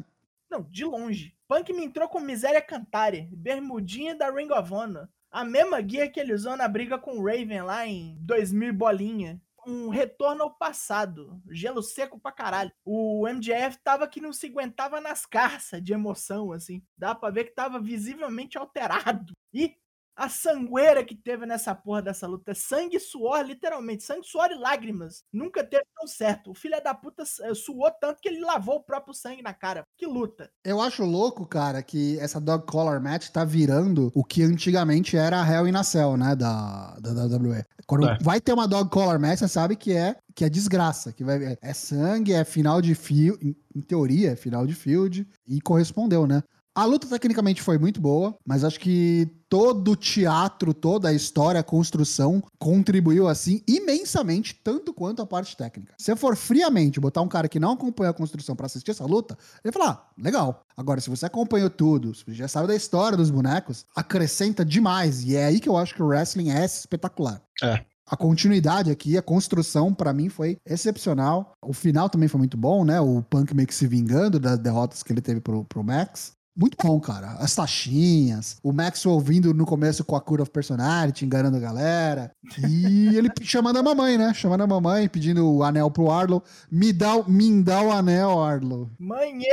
Não, 0.49 0.63
de 0.63 0.85
longe. 0.85 1.35
Punk 1.49 1.73
me 1.73 1.85
entrou 1.85 2.09
com 2.09 2.21
miséria 2.21 2.63
Cantare, 2.63 3.29
bermudinha 3.33 4.15
da 4.15 4.31
Ring 4.31 4.53
of 4.53 4.73
Honor. 4.73 5.09
A 5.31 5.45
mesma 5.45 5.81
guia 5.81 6.11
que 6.11 6.21
ele 6.21 6.35
usou 6.35 6.57
na 6.57 6.69
briga 6.69 6.99
com 6.99 7.19
o 7.19 7.25
Raven 7.25 7.63
lá 7.63 7.87
em 7.87 8.17
2000 8.21 8.69
e 8.69 8.73
bolinha. 8.73 9.43
Um 9.67 9.89
retorno 9.89 10.43
ao 10.43 10.55
passado. 10.55 11.41
Gelo 11.51 11.83
seco 11.83 12.19
pra 12.19 12.33
caralho. 12.33 12.73
O 12.85 13.27
MJF 13.29 13.79
tava 13.83 14.09
que 14.09 14.21
não 14.21 14.33
se 14.33 14.47
aguentava 14.47 15.01
nas 15.01 15.25
carças 15.25 15.83
de 15.83 15.93
emoção, 15.93 16.53
assim. 16.53 16.83
Dá 16.97 17.15
pra 17.15 17.31
ver 17.31 17.45
que 17.45 17.55
tava 17.55 17.81
visivelmente 17.81 18.59
alterado. 18.59 19.33
E 19.55 19.77
a 20.17 20.29
sangueira 20.29 21.05
que 21.05 21.15
teve 21.15 21.47
nessa 21.47 21.75
porra 21.75 22.03
dessa 22.03 22.27
luta. 22.27 22.51
É 22.53 22.55
sangue 22.55 22.97
e 22.97 23.01
suor, 23.01 23.43
literalmente. 23.43 24.03
Sangue, 24.03 24.27
suor 24.27 24.51
e 24.51 24.55
lágrimas. 24.55 25.25
Nunca 25.33 25.65
teve 25.65 25.85
tão 25.97 26.07
certo. 26.07 26.51
O 26.51 26.55
filho 26.55 26.83
da 26.83 26.95
puta 26.95 27.23
eh, 27.43 27.55
suou 27.55 27.91
tanto 28.01 28.21
que 28.21 28.29
ele 28.29 28.41
lavou 28.41 28.77
o 28.77 28.83
próprio 28.85 29.15
sangue 29.15 29.43
na 29.43 29.55
cara. 29.55 29.85
Que 29.97 30.07
luta. 30.07 30.51
Eu 30.65 30.81
acho 30.81 31.05
louco, 31.05 31.47
cara, 31.47 31.83
que 31.83 32.19
essa 32.21 32.41
Dog 32.41 32.67
Collar 32.67 33.01
Match 33.03 33.29
tá 33.31 33.45
virando 33.45 34.11
o 34.15 34.23
que 34.25 34.43
antigamente 34.43 35.17
era 35.17 35.41
a 35.41 35.47
Hell 35.49 35.67
in 35.69 35.77
a 35.77 35.83
Cell, 35.83 36.17
né? 36.17 36.37
Da, 36.37 36.97
da, 37.01 37.15
da 37.15 37.37
WWE. 37.37 37.65
Quando 37.87 38.09
É. 38.09 38.19
vai 38.21 38.41
ter 38.41 38.53
uma 38.53 38.69
Dog 38.69 38.91
Collar 38.91 39.19
Match, 39.21 39.39
você 39.41 39.49
sabe 39.49 39.77
que 39.77 39.93
é, 39.93 40.17
que 40.35 40.45
é 40.45 40.49
desgraça. 40.49 41.13
Que 41.13 41.25
vai, 41.25 41.43
é, 41.45 41.59
é 41.61 41.73
sangue, 41.73 42.33
é 42.33 42.45
final 42.45 42.81
de 42.83 42.95
field. 42.95 43.39
Em, 43.45 43.57
em 43.75 43.81
teoria, 43.81 44.33
é 44.33 44.37
final 44.37 44.67
de 44.67 44.75
field. 44.75 45.27
E 45.47 45.61
correspondeu, 45.61 46.27
né? 46.27 46.43
A 46.75 46.87
luta 46.87 47.07
tecnicamente 47.07 47.61
foi 47.61 47.77
muito 47.77 48.01
boa, 48.01 48.35
mas 48.47 48.65
acho 48.65 48.81
que 48.81 49.29
todo 49.47 49.91
o 49.91 49.97
teatro, 49.97 50.73
toda 50.73 51.11
a 51.11 51.13
história, 51.13 51.61
a 51.61 51.65
construção 51.65 52.43
contribuiu 52.59 53.29
assim 53.29 53.61
imensamente, 53.69 54.59
tanto 54.65 54.95
quanto 54.95 55.21
a 55.21 55.27
parte 55.27 55.55
técnica. 55.55 55.93
Se 55.99 56.11
eu 56.11 56.17
for 56.17 56.35
friamente 56.35 56.99
botar 56.99 57.21
um 57.21 57.29
cara 57.29 57.47
que 57.47 57.61
não 57.61 57.73
acompanha 57.73 58.11
a 58.11 58.15
construção 58.15 58.57
pra 58.57 58.65
assistir 58.65 58.93
essa 58.93 59.05
luta, 59.05 59.37
ele 59.63 59.71
vai 59.71 59.73
falar, 59.73 59.91
ah, 59.91 60.13
legal. 60.23 60.65
Agora, 60.75 60.99
se 61.03 61.11
você 61.11 61.27
acompanhou 61.27 61.69
tudo, 61.69 62.15
se 62.15 62.25
você 62.25 62.33
já 62.33 62.49
sabe 62.49 62.69
da 62.69 62.75
história 62.75 63.19
dos 63.19 63.31
bonecos, 63.31 63.85
acrescenta 63.95 64.65
demais. 64.65 65.23
E 65.25 65.37
é 65.37 65.45
aí 65.45 65.61
que 65.61 65.69
eu 65.69 65.77
acho 65.77 65.95
que 65.95 66.03
o 66.03 66.07
wrestling 66.07 66.51
é 66.51 66.65
espetacular. 66.65 67.43
É. 67.63 67.85
A 68.07 68.17
continuidade 68.17 68.91
aqui, 68.91 69.19
a 69.19 69.23
construção, 69.23 69.93
pra 69.93 70.13
mim, 70.13 70.29
foi 70.29 70.57
excepcional. 70.67 71.53
O 71.63 71.73
final 71.73 72.09
também 72.09 72.29
foi 72.29 72.39
muito 72.39 72.57
bom, 72.57 72.85
né? 72.85 73.01
O 73.01 73.23
Punk 73.23 73.55
meio 73.55 73.69
que 73.69 73.75
se 73.75 73.87
vingando 73.87 74.41
das 74.41 74.59
derrotas 74.59 75.03
que 75.03 75.13
ele 75.13 75.21
teve 75.21 75.41
pro, 75.41 75.65
pro 75.65 75.85
Max. 75.85 76.33
Muito 76.55 76.77
bom, 76.83 77.01
cara. 77.01 77.29
As 77.39 77.55
taxinhas, 77.55 78.59
o 78.63 78.73
Max 78.73 79.07
ouvindo 79.07 79.55
no 79.55 79.65
começo 79.65 80.05
com 80.05 80.15
a 80.15 80.21
Cura 80.21 80.43
of 80.43 80.51
Personality, 80.51 81.25
enganando 81.25 81.57
a 81.57 81.61
galera. 81.61 82.31
E 82.69 83.09
ele 83.17 83.31
chamando 83.43 83.79
a 83.79 83.83
mamãe, 83.83 84.19
né? 84.19 84.35
Chamando 84.35 84.63
a 84.63 84.67
mamãe, 84.67 85.09
pedindo 85.09 85.51
o 85.51 85.63
anel 85.63 85.91
pro 85.91 86.11
Arlo. 86.11 86.43
Me 86.71 86.93
dá, 86.93 87.17
o- 87.17 87.31
me 87.31 87.63
dá 87.63 87.81
o 87.83 87.91
anel, 87.91 88.43
Arlo. 88.43 88.91
Manhê! 88.99 89.47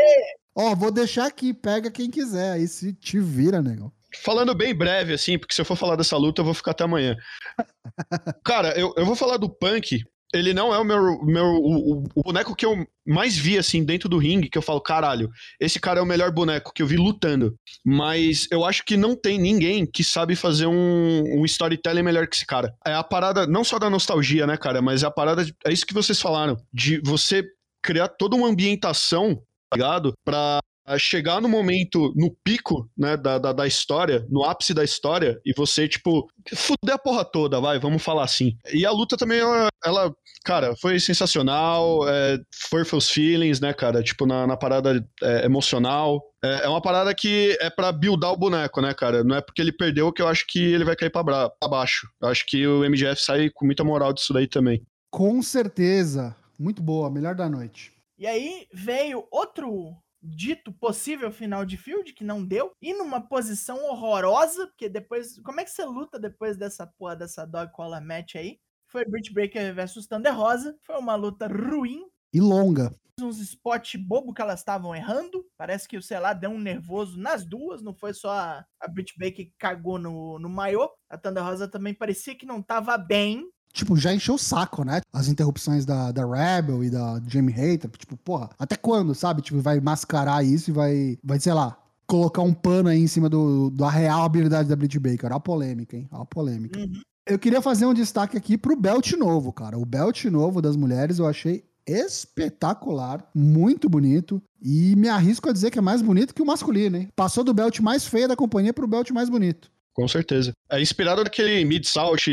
Ó, 0.53 0.75
vou 0.75 0.91
deixar 0.91 1.25
aqui, 1.27 1.53
pega 1.53 1.89
quem 1.89 2.09
quiser. 2.11 2.53
Aí 2.53 2.67
se 2.67 2.91
te 2.93 3.17
vira, 3.19 3.61
negão. 3.61 3.91
Falando 4.23 4.53
bem 4.55 4.75
breve, 4.75 5.13
assim, 5.13 5.37
porque 5.37 5.53
se 5.53 5.61
eu 5.61 5.65
for 5.65 5.77
falar 5.77 5.95
dessa 5.95 6.17
luta, 6.17 6.41
eu 6.41 6.45
vou 6.45 6.53
ficar 6.53 6.71
até 6.71 6.83
amanhã. 6.83 7.15
Cara, 8.43 8.77
eu, 8.77 8.93
eu 8.97 9.05
vou 9.05 9.15
falar 9.15 9.37
do 9.37 9.49
Punk. 9.49 10.03
Ele 10.33 10.53
não 10.53 10.73
é 10.73 10.77
o 10.77 10.83
meu, 10.83 11.23
meu 11.23 11.45
o, 11.45 12.03
o- 12.15 12.23
boneco 12.23 12.55
que 12.55 12.65
eu 12.65 12.85
mais 13.07 13.35
vi, 13.35 13.57
assim, 13.57 13.83
dentro 13.83 14.07
do 14.07 14.17
ringue, 14.19 14.49
que 14.49 14.57
eu 14.57 14.61
falo, 14.61 14.79
caralho, 14.79 15.29
esse 15.59 15.79
cara 15.79 15.99
é 15.99 16.03
o 16.03 16.05
melhor 16.05 16.31
boneco 16.31 16.71
que 16.73 16.83
eu 16.83 16.87
vi 16.87 16.97
lutando. 16.97 17.55
Mas 17.83 18.47
eu 18.51 18.63
acho 18.63 18.85
que 18.85 18.95
não 18.95 19.15
tem 19.15 19.39
ninguém 19.39 19.85
que 19.85 20.03
sabe 20.03 20.35
fazer 20.35 20.67
um, 20.67 21.23
um 21.41 21.45
storytelling 21.45 22.03
melhor 22.03 22.27
que 22.27 22.35
esse 22.35 22.45
cara. 22.45 22.73
É 22.85 22.93
a 22.93 23.03
parada, 23.03 23.47
não 23.47 23.63
só 23.63 23.79
da 23.79 23.89
nostalgia, 23.89 24.45
né, 24.45 24.55
cara, 24.57 24.81
mas 24.81 25.01
é 25.01 25.07
a 25.07 25.11
parada, 25.11 25.43
de- 25.43 25.55
é 25.65 25.73
isso 25.73 25.85
que 25.85 25.93
vocês 25.93 26.21
falaram, 26.21 26.55
de 26.71 27.01
você 27.03 27.43
criar 27.81 28.09
toda 28.09 28.35
uma 28.35 28.47
ambientação, 28.47 29.35
tá 29.69 29.77
ligado? 29.77 30.13
Pra 30.23 30.59
chegar 30.97 31.41
no 31.41 31.47
momento, 31.47 32.13
no 32.15 32.35
pico, 32.43 32.89
né, 32.97 33.15
da, 33.15 33.37
da, 33.37 33.53
da, 33.53 33.67
história, 33.67 34.25
no 34.29 34.43
ápice 34.43 34.73
da 34.73 34.83
história, 34.83 35.39
e 35.45 35.53
você, 35.55 35.87
tipo, 35.87 36.27
fuder 36.55 36.95
a 36.95 36.97
porra 36.97 37.23
toda, 37.23 37.59
vai, 37.59 37.77
vamos 37.79 38.01
falar 38.01 38.23
assim. 38.23 38.57
E 38.73 38.85
a 38.85 38.91
luta 38.91 39.15
também, 39.15 39.39
ela, 39.39 39.67
ela 39.85 40.13
cara, 40.43 40.75
foi 40.75 40.99
sensacional, 40.99 42.07
é, 42.07 42.39
for 42.69 42.85
feels 42.85 43.09
feelings, 43.09 43.59
né, 43.59 43.73
cara, 43.73 44.01
tipo, 44.01 44.25
na, 44.25 44.47
na 44.47 44.57
parada 44.57 45.05
é, 45.21 45.45
emocional. 45.45 46.23
É, 46.43 46.65
é, 46.65 46.69
uma 46.69 46.81
parada 46.81 47.13
que 47.13 47.57
é 47.61 47.69
para 47.69 47.91
buildar 47.91 48.31
o 48.31 48.37
boneco, 48.37 48.81
né, 48.81 48.93
cara? 48.93 49.23
Não 49.23 49.35
é 49.35 49.41
porque 49.41 49.61
ele 49.61 49.71
perdeu 49.71 50.11
que 50.11 50.21
eu 50.21 50.27
acho 50.27 50.45
que 50.47 50.59
ele 50.59 50.85
vai 50.85 50.95
cair 50.95 51.11
pra, 51.11 51.23
pra 51.23 51.69
baixo. 51.69 52.07
Eu 52.21 52.29
acho 52.29 52.45
que 52.45 52.65
o 52.65 52.83
MGF 52.83 53.21
sai 53.21 53.49
com 53.49 53.65
muita 53.65 53.83
moral 53.83 54.13
disso 54.13 54.33
daí 54.33 54.47
também. 54.47 54.81
Com 55.11 55.41
certeza. 55.41 56.35
Muito 56.57 56.81
boa, 56.81 57.09
melhor 57.09 57.35
da 57.35 57.49
noite. 57.49 57.93
E 58.17 58.27
aí 58.27 58.67
veio 58.73 59.25
outro 59.31 59.95
dito 60.21 60.71
possível 60.71 61.31
final 61.31 61.65
de 61.65 61.77
field, 61.77 62.13
que 62.13 62.23
não 62.23 62.43
deu, 62.43 62.73
e 62.81 62.93
numa 62.93 63.21
posição 63.21 63.77
horrorosa, 63.85 64.67
porque 64.67 64.89
depois. 64.89 65.39
Como 65.41 65.59
é 65.59 65.63
que 65.63 65.71
você 65.71 65.85
luta 65.85 66.19
depois 66.19 66.57
dessa 66.57 66.85
porra 66.85 67.15
dessa 67.15 67.45
dog 67.45 67.71
collar 67.71 68.03
match 68.03 68.35
aí? 68.35 68.59
Foi 68.87 69.05
Brit 69.05 69.31
Breaker 69.31 69.73
versus 69.73 70.07
Thunder 70.07 70.35
Rosa. 70.35 70.75
Foi 70.81 70.97
uma 70.97 71.15
luta 71.15 71.47
ruim. 71.47 72.05
E 72.33 72.41
longa. 72.41 72.93
Uns 73.21 73.39
spot 73.39 73.97
bobo 73.97 74.33
que 74.33 74.41
elas 74.41 74.61
estavam 74.61 74.95
errando. 74.95 75.45
Parece 75.57 75.87
que, 75.87 76.01
sei 76.01 76.19
lá, 76.19 76.33
deu 76.33 76.49
um 76.49 76.59
nervoso 76.59 77.19
nas 77.19 77.45
duas. 77.45 77.83
Não 77.83 77.93
foi 77.93 78.13
só 78.13 78.31
a, 78.31 78.65
a 78.79 78.87
Brit 78.87 79.13
Baker 79.17 79.45
que 79.45 79.53
cagou 79.59 79.99
no, 79.99 80.39
no 80.39 80.49
maiô. 80.49 80.89
A 81.07 81.17
Thunder 81.17 81.43
Rosa 81.43 81.67
também 81.67 81.93
parecia 81.93 82.35
que 82.35 82.45
não 82.45 82.63
tava 82.63 82.97
bem 82.97 83.47
tipo, 83.73 83.95
já 83.95 84.13
encheu 84.13 84.35
o 84.35 84.39
saco, 84.39 84.83
né? 84.83 85.01
As 85.13 85.27
interrupções 85.27 85.85
da, 85.85 86.11
da 86.11 86.25
Rebel 86.25 86.83
e 86.83 86.89
da 86.89 87.21
Jamie 87.27 87.53
Hater, 87.53 87.89
tipo, 87.97 88.17
porra, 88.17 88.49
até 88.57 88.75
quando, 88.75 89.13
sabe? 89.15 89.41
Tipo, 89.41 89.59
vai 89.59 89.79
mascarar 89.79 90.43
isso 90.43 90.69
e 90.69 90.73
vai, 90.73 91.17
vai 91.23 91.39
sei 91.39 91.53
lá, 91.53 91.77
colocar 92.07 92.41
um 92.41 92.53
pano 92.53 92.89
aí 92.89 92.99
em 92.99 93.07
cima 93.07 93.29
do, 93.29 93.69
da 93.69 93.89
real 93.89 94.23
habilidade 94.23 94.67
da 94.67 94.75
Britt 94.75 94.99
Baker. 94.99 95.27
Olha 95.27 95.35
a 95.35 95.39
polêmica, 95.39 95.95
hein? 95.95 96.07
Olha 96.11 96.23
a 96.23 96.25
polêmica. 96.25 96.79
Uhum. 96.79 97.01
Eu 97.27 97.37
queria 97.37 97.61
fazer 97.61 97.85
um 97.85 97.93
destaque 97.93 98.35
aqui 98.35 98.57
pro 98.57 98.75
belt 98.75 99.11
novo, 99.13 99.53
cara. 99.53 99.77
O 99.77 99.85
belt 99.85 100.25
novo 100.25 100.61
das 100.61 100.75
mulheres 100.75 101.19
eu 101.19 101.27
achei 101.27 101.63
espetacular, 101.85 103.27
muito 103.35 103.87
bonito. 103.87 104.41
E 104.61 104.95
me 104.95 105.07
arrisco 105.07 105.49
a 105.49 105.53
dizer 105.53 105.71
que 105.71 105.79
é 105.79 105.81
mais 105.81 106.01
bonito 106.01 106.33
que 106.33 106.41
o 106.41 106.45
masculino, 106.45 106.97
hein? 106.97 107.09
Passou 107.15 107.43
do 107.43 107.53
belt 107.53 107.79
mais 107.79 108.05
feio 108.05 108.27
da 108.27 108.35
companhia 108.35 108.73
pro 108.73 108.87
belt 108.87 109.11
mais 109.11 109.29
bonito. 109.29 109.71
Com 109.99 110.07
certeza. 110.07 110.53
É 110.71 110.81
inspirado 110.81 111.25
naquele 111.25 111.65
Mid-South 111.65 112.23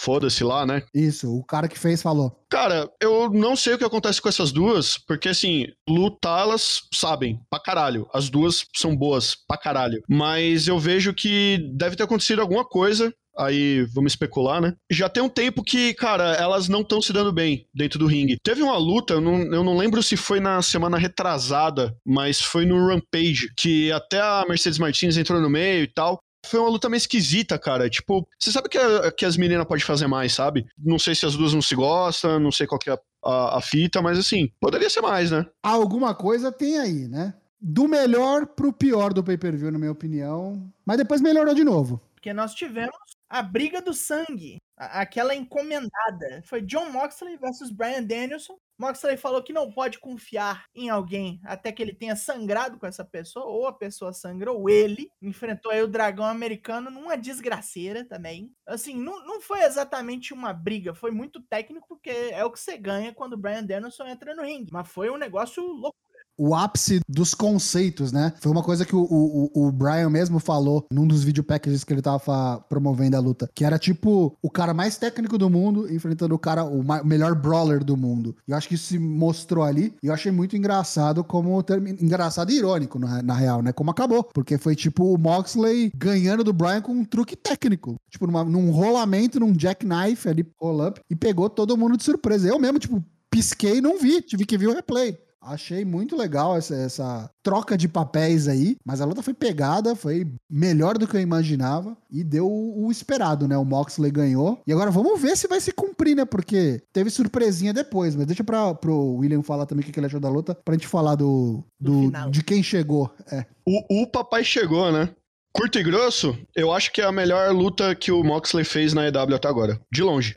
foda-se 0.00 0.42
lá, 0.42 0.66
né? 0.66 0.82
Isso, 0.92 1.30
o 1.30 1.44
cara 1.44 1.68
que 1.68 1.78
fez 1.78 2.02
falou. 2.02 2.36
Cara, 2.50 2.90
eu 3.00 3.30
não 3.30 3.54
sei 3.54 3.74
o 3.74 3.78
que 3.78 3.84
acontece 3.84 4.20
com 4.20 4.28
essas 4.28 4.50
duas, 4.50 4.98
porque 4.98 5.28
assim, 5.28 5.68
lutar 5.88 6.42
elas 6.42 6.80
sabem, 6.92 7.38
pra 7.48 7.60
caralho. 7.60 8.08
As 8.12 8.28
duas 8.28 8.64
são 8.74 8.96
boas, 8.96 9.36
pra 9.46 9.56
caralho. 9.56 10.02
Mas 10.08 10.66
eu 10.66 10.76
vejo 10.76 11.14
que 11.14 11.58
deve 11.76 11.94
ter 11.94 12.02
acontecido 12.02 12.40
alguma 12.40 12.64
coisa 12.64 13.14
aí 13.36 13.84
vamos 13.92 14.12
especular, 14.12 14.60
né? 14.60 14.74
Já 14.90 15.08
tem 15.08 15.22
um 15.22 15.28
tempo 15.28 15.62
que, 15.62 15.92
cara, 15.94 16.34
elas 16.34 16.68
não 16.68 16.82
estão 16.82 17.02
se 17.02 17.12
dando 17.12 17.32
bem 17.32 17.66
dentro 17.74 17.98
do 17.98 18.06
ringue. 18.06 18.36
Teve 18.42 18.62
uma 18.62 18.76
luta, 18.76 19.14
eu 19.14 19.20
não, 19.20 19.42
eu 19.52 19.64
não 19.64 19.76
lembro 19.76 20.02
se 20.02 20.16
foi 20.16 20.40
na 20.40 20.62
semana 20.62 20.96
retrasada, 20.96 21.96
mas 22.04 22.40
foi 22.40 22.64
no 22.64 22.86
Rampage, 22.86 23.52
que 23.56 23.90
até 23.92 24.20
a 24.20 24.44
Mercedes 24.48 24.78
Martins 24.78 25.16
entrou 25.16 25.40
no 25.40 25.50
meio 25.50 25.82
e 25.82 25.88
tal. 25.88 26.20
Foi 26.44 26.60
uma 26.60 26.68
luta 26.68 26.88
meio 26.88 26.98
esquisita, 26.98 27.58
cara. 27.58 27.88
Tipo, 27.88 28.26
você 28.38 28.52
sabe 28.52 28.68
que, 28.68 28.78
a, 28.78 29.10
que 29.10 29.24
as 29.24 29.36
meninas 29.36 29.66
podem 29.66 29.84
fazer 29.84 30.06
mais, 30.06 30.32
sabe? 30.32 30.66
Não 30.78 30.98
sei 30.98 31.14
se 31.14 31.26
as 31.26 31.36
duas 31.36 31.52
não 31.52 31.62
se 31.62 31.74
gostam, 31.74 32.38
não 32.38 32.52
sei 32.52 32.66
qual 32.66 32.78
que 32.78 32.90
é 32.90 32.98
a, 33.24 33.58
a 33.58 33.60
fita, 33.60 34.02
mas 34.02 34.18
assim, 34.18 34.50
poderia 34.60 34.90
ser 34.90 35.00
mais, 35.00 35.30
né? 35.30 35.46
Alguma 35.62 36.14
coisa 36.14 36.52
tem 36.52 36.78
aí, 36.78 37.08
né? 37.08 37.34
Do 37.60 37.88
melhor 37.88 38.46
pro 38.46 38.72
pior 38.72 39.12
do 39.12 39.24
pay-per-view, 39.24 39.70
na 39.70 39.78
minha 39.78 39.92
opinião. 39.92 40.70
Mas 40.84 40.98
depois 40.98 41.20
melhorou 41.20 41.54
de 41.54 41.64
novo. 41.64 42.00
Porque 42.14 42.32
nós 42.34 42.54
tivemos 42.54 43.13
a 43.28 43.42
briga 43.42 43.80
do 43.80 43.92
sangue, 43.92 44.58
aquela 44.76 45.34
encomendada. 45.34 46.42
Foi 46.44 46.60
John 46.60 46.90
Moxley 46.90 47.36
versus 47.36 47.70
Brian 47.70 48.02
Danielson. 48.02 48.56
Moxley 48.76 49.16
falou 49.16 49.42
que 49.42 49.52
não 49.52 49.70
pode 49.70 50.00
confiar 50.00 50.64
em 50.74 50.90
alguém 50.90 51.40
até 51.44 51.70
que 51.70 51.80
ele 51.80 51.94
tenha 51.94 52.16
sangrado 52.16 52.78
com 52.78 52.86
essa 52.86 53.04
pessoa, 53.04 53.46
ou 53.46 53.66
a 53.66 53.72
pessoa 53.72 54.12
sangrou 54.12 54.68
ele. 54.68 55.08
Enfrentou 55.22 55.70
aí 55.70 55.82
o 55.82 55.88
dragão 55.88 56.24
americano 56.24 56.90
numa 56.90 57.16
desgraceira 57.16 58.04
também. 58.04 58.52
Assim, 58.66 58.96
não, 58.96 59.24
não 59.24 59.40
foi 59.40 59.62
exatamente 59.62 60.34
uma 60.34 60.52
briga, 60.52 60.94
foi 60.94 61.10
muito 61.10 61.40
técnico, 61.42 61.86
porque 61.88 62.10
é 62.10 62.44
o 62.44 62.50
que 62.50 62.58
você 62.58 62.76
ganha 62.76 63.14
quando 63.14 63.34
o 63.34 63.38
Brian 63.38 63.64
Danielson 63.64 64.06
entra 64.06 64.34
no 64.34 64.42
ringue. 64.42 64.72
Mas 64.72 64.88
foi 64.88 65.08
um 65.08 65.16
negócio 65.16 65.64
louco 65.64 65.96
o 66.38 66.54
ápice 66.54 67.00
dos 67.08 67.34
conceitos, 67.34 68.12
né? 68.12 68.32
Foi 68.40 68.50
uma 68.50 68.62
coisa 68.62 68.84
que 68.84 68.94
o, 68.94 69.02
o, 69.02 69.66
o 69.66 69.72
Brian 69.72 70.10
mesmo 70.10 70.38
falou 70.38 70.86
num 70.92 71.06
dos 71.06 71.22
video 71.22 71.44
packages 71.44 71.84
que 71.84 71.92
ele 71.92 72.02
tava 72.02 72.60
promovendo 72.68 73.16
a 73.16 73.20
luta, 73.20 73.50
que 73.54 73.64
era 73.64 73.78
tipo 73.78 74.36
o 74.42 74.50
cara 74.50 74.74
mais 74.74 74.96
técnico 74.96 75.38
do 75.38 75.48
mundo 75.48 75.92
enfrentando 75.92 76.34
o 76.34 76.38
cara, 76.38 76.64
o 76.64 76.82
melhor 77.04 77.34
brawler 77.34 77.84
do 77.84 77.96
mundo. 77.96 78.36
Eu 78.46 78.56
acho 78.56 78.68
que 78.68 78.74
isso 78.74 78.86
se 78.86 78.98
mostrou 78.98 79.64
ali, 79.64 79.94
e 80.02 80.08
eu 80.08 80.14
achei 80.14 80.32
muito 80.32 80.56
engraçado 80.56 81.22
como 81.24 81.64
engraçado 82.00 82.50
e 82.50 82.56
irônico 82.56 82.98
na, 82.98 83.22
na, 83.22 83.34
real, 83.34 83.62
né? 83.62 83.72
Como 83.72 83.90
acabou, 83.90 84.24
porque 84.24 84.58
foi 84.58 84.74
tipo 84.74 85.14
o 85.14 85.18
Moxley 85.18 85.90
ganhando 85.96 86.44
do 86.44 86.52
Brian 86.52 86.80
com 86.80 86.92
um 86.92 87.04
truque 87.04 87.36
técnico, 87.36 87.96
tipo 88.10 88.26
numa, 88.26 88.44
num 88.44 88.70
rolamento, 88.70 89.40
num 89.40 89.54
jackknife 89.58 90.28
ali, 90.28 90.46
roll 90.60 90.88
up, 90.88 91.00
e 91.10 91.16
pegou 91.16 91.48
todo 91.48 91.76
mundo 91.76 91.96
de 91.96 92.04
surpresa. 92.04 92.48
Eu 92.48 92.58
mesmo, 92.58 92.78
tipo, 92.78 93.04
pisquei 93.30 93.78
e 93.78 93.80
não 93.80 93.98
vi, 93.98 94.22
tive 94.22 94.44
que 94.44 94.56
ver 94.56 94.68
o 94.68 94.74
replay. 94.74 95.18
Achei 95.44 95.84
muito 95.84 96.16
legal 96.16 96.56
essa, 96.56 96.74
essa, 96.74 97.30
troca 97.42 97.76
de 97.76 97.86
papéis 97.86 98.48
aí, 98.48 98.76
mas 98.84 99.00
a 99.00 99.04
luta 99.04 99.22
foi 99.22 99.34
pegada, 99.34 99.94
foi 99.94 100.26
melhor 100.50 100.96
do 100.96 101.06
que 101.06 101.16
eu 101.16 101.20
imaginava 101.20 101.96
e 102.10 102.24
deu 102.24 102.46
o, 102.46 102.86
o 102.86 102.90
esperado, 102.90 103.46
né? 103.46 103.56
O 103.56 103.64
Moxley 103.64 104.10
ganhou. 104.10 104.60
E 104.66 104.72
agora 104.72 104.90
vamos 104.90 105.20
ver 105.20 105.36
se 105.36 105.46
vai 105.46 105.60
se 105.60 105.72
cumprir, 105.72 106.16
né? 106.16 106.24
Porque 106.24 106.82
teve 106.92 107.10
surpresinha 107.10 107.72
depois, 107.72 108.16
mas 108.16 108.26
deixa 108.26 108.42
pra, 108.42 108.74
pro 108.74 109.16
William 109.16 109.42
falar 109.42 109.66
também 109.66 109.86
o 109.86 109.92
que 109.92 109.98
ele 109.98 110.06
achou 110.06 110.20
da 110.20 110.28
luta, 110.28 110.54
pra 110.64 110.74
gente 110.74 110.86
falar 110.86 111.14
do, 111.14 111.62
do, 111.78 112.10
do 112.10 112.30
de 112.30 112.42
quem 112.42 112.62
chegou. 112.62 113.12
É. 113.30 113.44
O, 113.66 114.02
o 114.02 114.06
papai 114.06 114.42
chegou, 114.42 114.90
né? 114.90 115.10
Curto 115.52 115.78
e 115.78 115.84
grosso, 115.84 116.36
eu 116.56 116.72
acho 116.72 116.92
que 116.92 117.00
é 117.00 117.04
a 117.04 117.12
melhor 117.12 117.52
luta 117.52 117.94
que 117.94 118.10
o 118.10 118.24
Moxley 118.24 118.64
fez 118.64 118.92
na 118.92 119.06
EW 119.06 119.36
até 119.36 119.46
agora. 119.46 119.80
De 119.92 120.02
longe. 120.02 120.34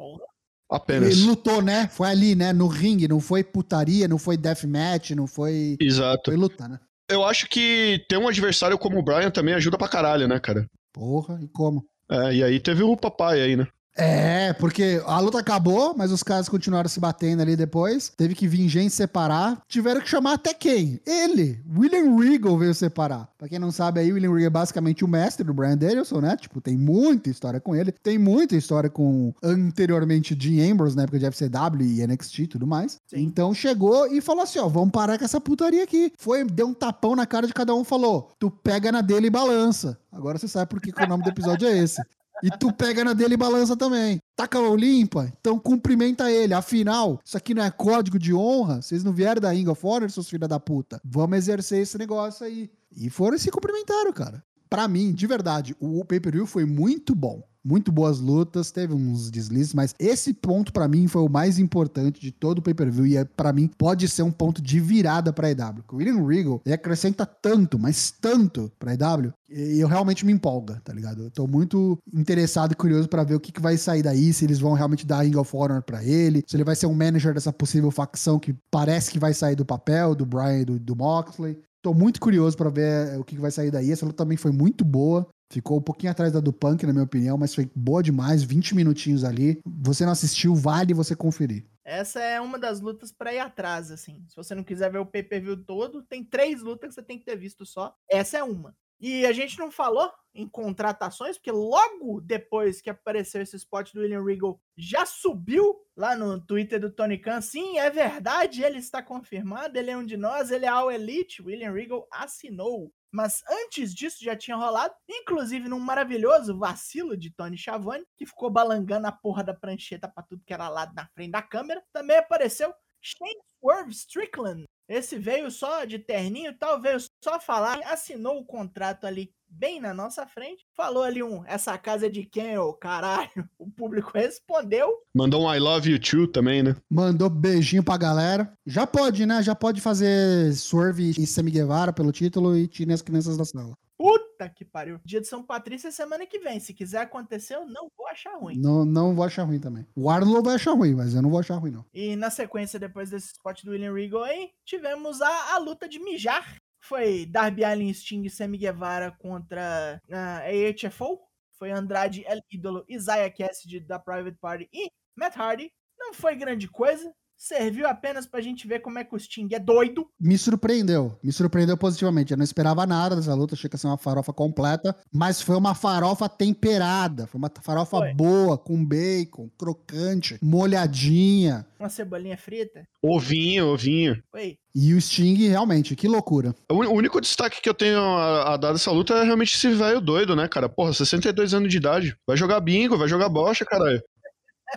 Apenas. 0.70 1.12
Ele 1.12 1.28
lutou, 1.28 1.62
né? 1.62 1.88
Foi 1.88 2.10
ali, 2.10 2.36
né? 2.36 2.52
No 2.52 2.68
ringue, 2.68 3.08
não 3.08 3.20
foi 3.20 3.44
putaria, 3.44 4.08
não 4.08 4.18
foi 4.18 4.36
deathmatch, 4.36 5.12
não 5.12 5.26
foi. 5.26 5.78
Exato. 5.80 6.32
Foi 6.32 6.36
luta, 6.36 6.68
né? 6.68 6.80
Eu 7.10 7.24
acho 7.24 7.48
que 7.48 8.04
ter 8.10 8.18
um 8.18 8.28
adversário 8.28 8.78
como 8.78 9.00
o 9.00 9.04
Brian 9.04 9.32
também 9.32 9.54
ajuda 9.54 9.78
pra 9.78 9.88
caralho, 9.88 10.28
né, 10.28 10.40
cara? 10.40 10.68
Porra, 10.94 11.40
e 11.42 11.48
como? 11.48 11.86
É, 12.12 12.36
e 12.36 12.44
aí 12.44 12.60
teve 12.60 12.84
o 12.84 12.98
papai 12.98 13.42
aí, 13.42 13.56
né? 13.56 13.68
É, 13.98 14.54
porque 14.54 15.02
a 15.06 15.20
luta 15.20 15.40
acabou, 15.40 15.96
mas 15.98 16.12
os 16.12 16.22
caras 16.22 16.48
continuaram 16.48 16.88
se 16.88 17.00
batendo 17.00 17.42
ali 17.42 17.56
depois. 17.56 18.12
Teve 18.16 18.36
que 18.36 18.48
vir 18.48 18.70
gente 18.70 18.94
separar. 18.94 19.62
Tiveram 19.68 20.02
que 20.02 20.10
chamar 20.10 20.34
até 20.34 20.54
quem? 20.54 21.00
Ele. 21.06 21.60
William 21.76 22.16
Regal 22.20 22.58
veio 22.58 22.74
separar. 22.76 23.28
Pra 23.38 23.50
quem 23.50 23.58
não 23.58 23.72
sabe 23.72 24.00
aí, 24.00 24.14
William 24.14 24.32
Regal 24.32 24.48
é 24.48 24.50
basicamente 24.52 25.04
o 25.04 25.08
mestre 25.08 25.44
do 25.44 25.54
Brian 25.54 25.78
Danielson, 25.78 26.22
né? 26.22 26.38
Tipo, 26.38 26.62
tem 26.62 26.78
muita 26.78 27.30
história 27.30 27.60
com 27.60 27.76
ele. 27.76 27.92
Tem 27.92 28.20
muita 28.20 28.56
história 28.56 28.90
com 28.90 29.34
anteriormente 29.42 30.36
Dean 30.36 30.72
Ambrose, 30.72 30.96
na 30.96 31.04
época 31.04 31.18
de 31.18 31.26
FCW 31.26 31.82
e 31.82 32.06
NXT 32.06 32.40
e 32.40 32.48
tudo 32.48 32.68
mais. 32.68 33.00
Sim. 33.08 33.24
Então 33.24 33.54
chegou 33.54 34.08
e 34.08 34.22
falou 34.22 34.44
assim: 34.44 34.60
ó, 34.60 34.68
vamos 34.68 34.92
parar 34.92 35.18
com 35.18 35.26
essa 35.26 35.42
putaria 35.42 35.84
aqui. 35.84 36.12
Foi, 36.18 36.44
deu 36.44 36.68
um 36.68 36.74
tapão 36.74 37.16
na 37.16 37.26
cara 37.26 37.48
de 37.48 37.54
cada 37.54 37.74
um 37.74 37.84
falou: 37.84 38.30
tu 38.38 38.52
pega 38.52 38.92
na 38.92 39.02
dele 39.02 39.28
e 39.28 39.32
balança. 39.32 39.98
Agora 40.12 40.38
você 40.38 40.48
sabe 40.48 40.70
por 40.70 40.82
que, 40.82 40.92
que 40.92 41.04
o 41.04 41.08
nome 41.08 41.24
do 41.24 41.30
episódio 41.30 41.68
é 41.68 41.78
esse. 41.78 42.02
E 42.44 42.50
tu 42.52 42.72
pega 42.72 43.04
na 43.04 43.14
dele 43.14 43.34
e 43.34 43.38
balança 43.38 43.76
também. 43.76 44.20
Taca 44.36 44.60
a 44.60 44.76
limpa, 44.76 45.32
então 45.40 45.58
cumprimenta 45.58 46.32
ele. 46.32 46.54
Afinal, 46.54 47.20
isso 47.26 47.36
aqui 47.38 47.54
não 47.54 47.64
é 47.64 47.72
código 47.72 48.20
de 48.20 48.34
honra? 48.34 48.82
Vocês 48.82 49.04
não 49.04 49.12
vieram 49.12 49.42
da 49.42 49.52
Ring 49.52 49.68
of 49.68 49.86
Honor, 49.86 50.10
seus 50.10 50.30
filhos 50.30 50.48
da 50.48 50.60
puta? 50.60 51.02
Vamos 51.04 51.38
exercer 51.38 51.82
esse 51.82 51.98
negócio 51.98 52.46
aí. 52.46 52.70
E 52.96 53.10
foram 53.10 53.36
e 53.36 53.40
se 53.40 53.52
cumprimentaram, 53.52 54.14
cara. 54.14 54.44
Pra 54.70 54.88
mim, 54.88 55.14
de 55.14 55.26
verdade, 55.26 55.76
o 55.80 56.04
pay-per-view 56.04 56.46
foi 56.46 56.66
muito 56.66 57.16
bom 57.16 57.42
muito 57.68 57.92
boas 57.92 58.20
lutas, 58.20 58.72
teve 58.72 58.94
uns 58.94 59.30
deslizes, 59.30 59.74
mas 59.74 59.94
esse 60.00 60.34
ponto 60.34 60.72
para 60.72 60.88
mim 60.88 61.08
foi 61.08 61.22
o 61.22 61.30
mais 61.30 61.60
importante 61.60 62.22
de 62.22 62.32
todo 62.32 62.60
o 62.60 62.62
pay-per-view 62.62 63.06
e 63.06 63.18
é, 63.18 63.26
para 63.26 63.52
mim 63.52 63.70
pode 63.78 64.08
ser 64.08 64.24
um 64.24 64.32
ponto 64.32 64.62
de 64.62 64.80
virada 64.80 65.34
para 65.34 65.52
EW. 65.52 65.84
O 65.92 65.98
William 65.98 66.26
Regal 66.26 66.62
ele 66.66 66.74
acrescenta 66.74 67.26
tanto, 67.26 67.78
mas 67.78 68.10
tanto 68.10 68.72
para 68.80 68.94
EW, 68.94 69.34
e 69.50 69.80
eu 69.80 69.88
realmente 69.88 70.26
me 70.26 70.32
empolga, 70.32 70.82
tá 70.84 70.94
ligado? 70.94 71.24
Eu 71.24 71.32
tô 71.32 71.48
muito 71.48 71.98
interessado 72.14 72.72
e 72.72 72.76
curioso 72.76 73.10
para 73.10 73.24
ver 73.24 73.36
o 73.36 73.40
que, 73.40 73.52
que 73.52 73.62
vai 73.62 73.78
sair 73.78 74.04
daí, 74.04 74.32
se 74.32 74.46
eles 74.46 74.60
vão 74.60 74.74
realmente 74.74 75.06
dar 75.06 75.24
Ring 75.24 75.36
of 75.36 75.56
Honor 75.56 75.82
para 75.82 76.04
ele, 76.04 76.44
se 76.48 76.56
ele 76.56 76.64
vai 76.64 76.76
ser 76.76 76.88
um 76.88 76.94
manager 76.94 77.34
dessa 77.34 77.52
possível 77.52 77.92
facção 77.92 78.40
que 78.40 78.56
parece 78.72 79.12
que 79.12 79.20
vai 79.20 79.34
sair 79.34 79.56
do 79.56 79.66
papel 79.66 80.16
do 80.16 80.26
Brian 80.26 80.64
do, 80.64 80.80
do 80.80 80.96
Moxley. 80.96 81.58
Tô 81.88 81.94
muito 81.94 82.20
curioso 82.20 82.58
para 82.58 82.70
ver 82.70 83.18
o 83.18 83.24
que 83.24 83.38
vai 83.38 83.50
sair 83.50 83.72
daí. 83.72 83.90
Essa 83.90 84.06
luta 84.06 84.18
também 84.18 84.36
foi 84.36 84.52
muito 84.52 84.84
boa. 84.84 85.26
Ficou 85.50 85.78
um 85.78 85.82
pouquinho 85.82 86.12
atrás 86.12 86.34
da 86.34 86.42
do 86.42 86.52
Punk, 86.52 86.86
na 86.86 86.92
minha 86.92 87.06
opinião, 87.06 87.38
mas 87.38 87.56
foi 87.56 87.72
boa 87.74 88.04
demais, 88.04 88.44
20 88.44 88.76
minutinhos 88.76 89.24
ali. 89.24 89.62
Você 89.66 90.04
não 90.04 90.12
assistiu, 90.12 90.54
vale 90.54 90.94
você 90.94 91.16
conferir. 91.16 91.66
Essa 91.86 92.20
é 92.20 92.42
uma 92.42 92.60
das 92.60 92.82
lutas 92.82 93.14
pra 93.14 93.34
ir 93.34 93.40
atrás, 93.40 93.90
assim. 93.90 94.22
Se 94.28 94.36
você 94.36 94.54
não 94.54 94.66
quiser 94.66 94.92
ver 94.92 94.98
o 94.98 95.06
pay-per-view 95.06 95.64
todo, 95.64 96.04
tem 96.04 96.26
três 96.26 96.62
lutas 96.62 96.90
que 96.90 96.96
você 96.96 97.02
tem 97.02 97.18
que 97.18 97.24
ter 97.24 97.38
visto 97.38 97.66
só. 97.66 97.96
Essa 98.12 98.40
é 98.40 98.44
uma. 98.44 98.76
E 99.00 99.26
a 99.26 99.32
gente 99.32 99.58
não 99.60 99.72
falou 99.72 100.12
em 100.34 100.48
contratações, 100.48 101.38
porque 101.38 101.52
logo 101.52 102.22
depois 102.22 102.80
que 102.80 102.90
apareceu 102.90 103.42
esse 103.42 103.56
spot 103.56 103.92
do 103.94 104.02
William 104.02 104.24
Regal, 104.24 104.60
já 104.76 105.06
subiu 105.06 105.76
lá 105.96 106.16
no 106.16 106.40
Twitter 106.40 106.80
do 106.80 106.92
Tony 106.92 107.18
Khan. 107.18 107.42
Sim, 107.42 107.80
é 107.80 107.90
verdade, 107.90 108.64
ele 108.64 108.78
está 108.78 109.02
confirmado, 109.02 109.78
ele 109.78 109.90
é 109.90 109.98
um 109.98 110.06
de 110.06 110.16
nós, 110.16 110.52
ele 110.52 110.66
é 110.66 110.70
All 110.70 110.92
Elite. 110.92 111.42
William 111.42 111.72
Regal 111.72 112.08
assinou. 112.12 112.94
Mas 113.12 113.42
antes 113.50 113.96
disso 113.96 114.24
já 114.24 114.36
tinha 114.36 114.58
rolado, 114.58 114.94
inclusive 115.10 115.68
num 115.70 115.80
maravilhoso 115.80 116.58
vacilo 116.58 117.18
de 117.18 117.32
Tony 117.32 117.58
Schiavone, 117.58 118.06
que 118.16 118.26
ficou 118.26 118.50
balangando 118.50 119.08
a 119.08 119.12
porra 119.12 119.44
da 119.44 119.54
prancheta 119.54 120.08
pra 120.08 120.22
tudo 120.24 120.44
que 120.46 120.54
era 120.54 120.70
lado 120.70 120.94
na 120.94 121.08
frente 121.08 121.32
da 121.32 121.42
câmera. 121.42 121.82
Também 121.94 122.18
apareceu 122.18 122.72
Shane 123.02 123.42
Swerve 123.60 123.92
Strickland. 123.92 124.64
Esse 124.90 125.18
veio 125.18 125.52
só 125.52 125.84
de 125.84 126.00
terninho 126.00 126.52
e 126.52 126.54
tal, 126.54 126.80
veio 126.80 126.98
só 127.22 127.40
falar, 127.40 127.80
assinou 127.86 128.40
o 128.40 128.46
contrato 128.46 129.06
ali 129.06 129.34
bem 129.50 129.80
na 129.80 129.94
nossa 129.94 130.26
frente, 130.26 130.66
falou 130.76 131.04
ali 131.04 131.24
um, 131.24 131.44
essa 131.46 131.78
casa 131.78 132.08
é 132.08 132.10
de 132.10 132.24
quem, 132.24 132.58
ô 132.58 132.74
caralho? 132.74 133.30
O 133.60 133.70
público 133.70 134.12
respondeu. 134.14 134.90
Mandou 135.14 135.44
um 135.44 135.54
I 135.54 135.60
love 135.60 135.92
you 135.92 136.00
too 136.00 136.28
também, 136.28 136.64
né? 136.64 136.76
Mandou 136.90 137.30
beijinho 137.30 137.84
pra 137.84 137.98
galera. 137.98 138.52
Já 138.66 138.88
pode, 138.88 139.26
né? 139.26 139.44
Já 139.44 139.54
pode 139.54 139.82
fazer 139.82 140.54
Swerve 140.54 141.12
e 141.18 141.28
Sammy 141.28 141.52
Guevara 141.52 141.94
pelo 141.94 142.12
título 142.12 142.58
e 142.58 142.68
tire 142.68 142.94
as 142.94 143.02
crianças 143.02 143.38
da 143.38 143.46
sala. 143.46 143.78
Puta 143.98 144.48
que 144.48 144.64
pariu. 144.64 145.00
Dia 145.04 145.20
de 145.20 145.28
São 145.28 145.44
Patrício 145.44 145.88
é 145.88 145.92
semana 145.92 146.26
que 146.26 146.38
vem. 146.40 146.60
Se 146.60 146.74
quiser 146.74 147.02
acontecer, 147.02 147.56
eu 147.56 147.66
não 147.66 147.90
vou 147.98 148.08
achar 148.08 148.38
ruim. 148.38 148.58
Não, 148.58 148.86
não 148.86 149.16
vou 149.16 149.26
achar 149.26 149.44
ruim 149.44 149.60
também. 149.60 149.88
O 149.96 150.10
Arnold 150.10 150.46
vai 150.46 150.56
achar 150.56 150.74
ruim, 150.74 150.94
mas 150.94 151.16
eu 151.16 151.22
não 151.22 151.32
vou 151.32 151.40
achar 151.40 151.56
ruim, 151.56 151.72
não. 151.72 151.86
E 151.94 152.16
na 152.16 152.30
sequência, 152.30 152.80
depois 152.80 153.10
desse 153.10 153.34
spot 153.34 153.64
do 153.64 153.72
William 153.72 153.94
Regal 153.94 154.24
aí, 154.24 154.52
tivemos 154.64 155.20
a, 155.22 155.56
a 155.56 155.58
luta 155.58 155.90
de 155.90 156.00
mijar. 156.00 156.58
Foi 156.80 157.26
Darby 157.26 157.64
Allin, 157.64 157.92
Sting 157.92 158.24
e 158.24 158.30
Sammy 158.30 158.58
Guevara 158.58 159.12
contra 159.20 160.00
a 160.12 160.42
AHFO. 160.46 161.20
Foi 161.58 161.72
Andrade, 161.72 162.24
El 162.28 162.40
Ídolo, 162.52 162.86
Isaiah 162.88 163.32
Cassidy 163.32 163.80
da 163.80 163.98
Private 163.98 164.38
Party 164.40 164.70
e 164.72 164.92
Matt 165.16 165.36
Hardy. 165.36 165.72
Não 165.98 166.14
foi 166.14 166.36
grande 166.36 166.68
coisa. 166.68 167.12
Serviu 167.38 167.88
apenas 167.88 168.26
pra 168.26 168.42
gente 168.42 168.68
ver 168.68 168.80
como 168.80 168.98
é 168.98 169.04
que 169.04 169.16
o 169.16 169.20
Sting 169.20 169.50
é 169.54 169.60
doido. 169.60 170.08
Me 170.20 170.36
surpreendeu. 170.38 171.18
Me 171.24 171.32
surpreendeu 171.32 171.78
positivamente. 171.78 172.32
Eu 172.32 172.38
não 172.38 172.44
esperava 172.44 172.86
nada 172.88 173.16
dessa 173.16 173.36
luta. 173.36 173.54
Achei 173.54 173.70
que 173.70 173.76
ia 173.76 173.78
ser 173.78 173.86
uma 173.86 173.98
farofa 173.98 174.34
completa. 174.34 174.96
Mas 175.14 175.40
foi 175.40 175.56
uma 175.56 175.76
farofa 175.76 176.28
temperada. 176.28 177.28
Foi 177.28 177.38
uma 177.38 177.52
farofa 177.62 178.00
Foi. 178.00 178.14
boa, 178.16 178.58
com 178.58 178.84
bacon, 178.84 179.50
crocante, 179.56 180.40
molhadinha. 180.42 181.66
Uma 181.80 181.90
cebolinha 181.90 182.38
frita. 182.38 182.88
Ovinho, 183.04 183.68
ovinho. 183.68 184.22
Foi. 184.32 184.58
E 184.74 184.94
o 184.94 185.02
Sting, 185.02 185.48
realmente, 185.48 185.96
que 185.96 186.08
loucura. 186.08 186.56
O 186.70 186.76
único 186.76 187.22
destaque 187.22 187.62
que 187.62 187.70
eu 187.70 187.74
tenho 187.74 188.00
a, 188.00 188.54
a 188.54 188.58
dar 188.58 188.74
dessa 188.74 188.92
luta 188.92 189.14
é 189.14 189.24
realmente 189.24 189.56
esse 189.56 189.70
velho 189.70 190.02
doido, 190.02 190.36
né, 190.36 190.48
cara? 190.48 190.68
Porra, 190.68 190.94
62 190.94 191.54
anos 191.54 191.70
de 191.70 191.78
idade. 191.78 192.16
Vai 192.28 192.36
jogar 192.36 192.60
bingo, 192.60 192.98
vai 192.98 193.08
jogar 193.08 193.30
bocha, 193.30 193.64
caralho. 193.64 194.02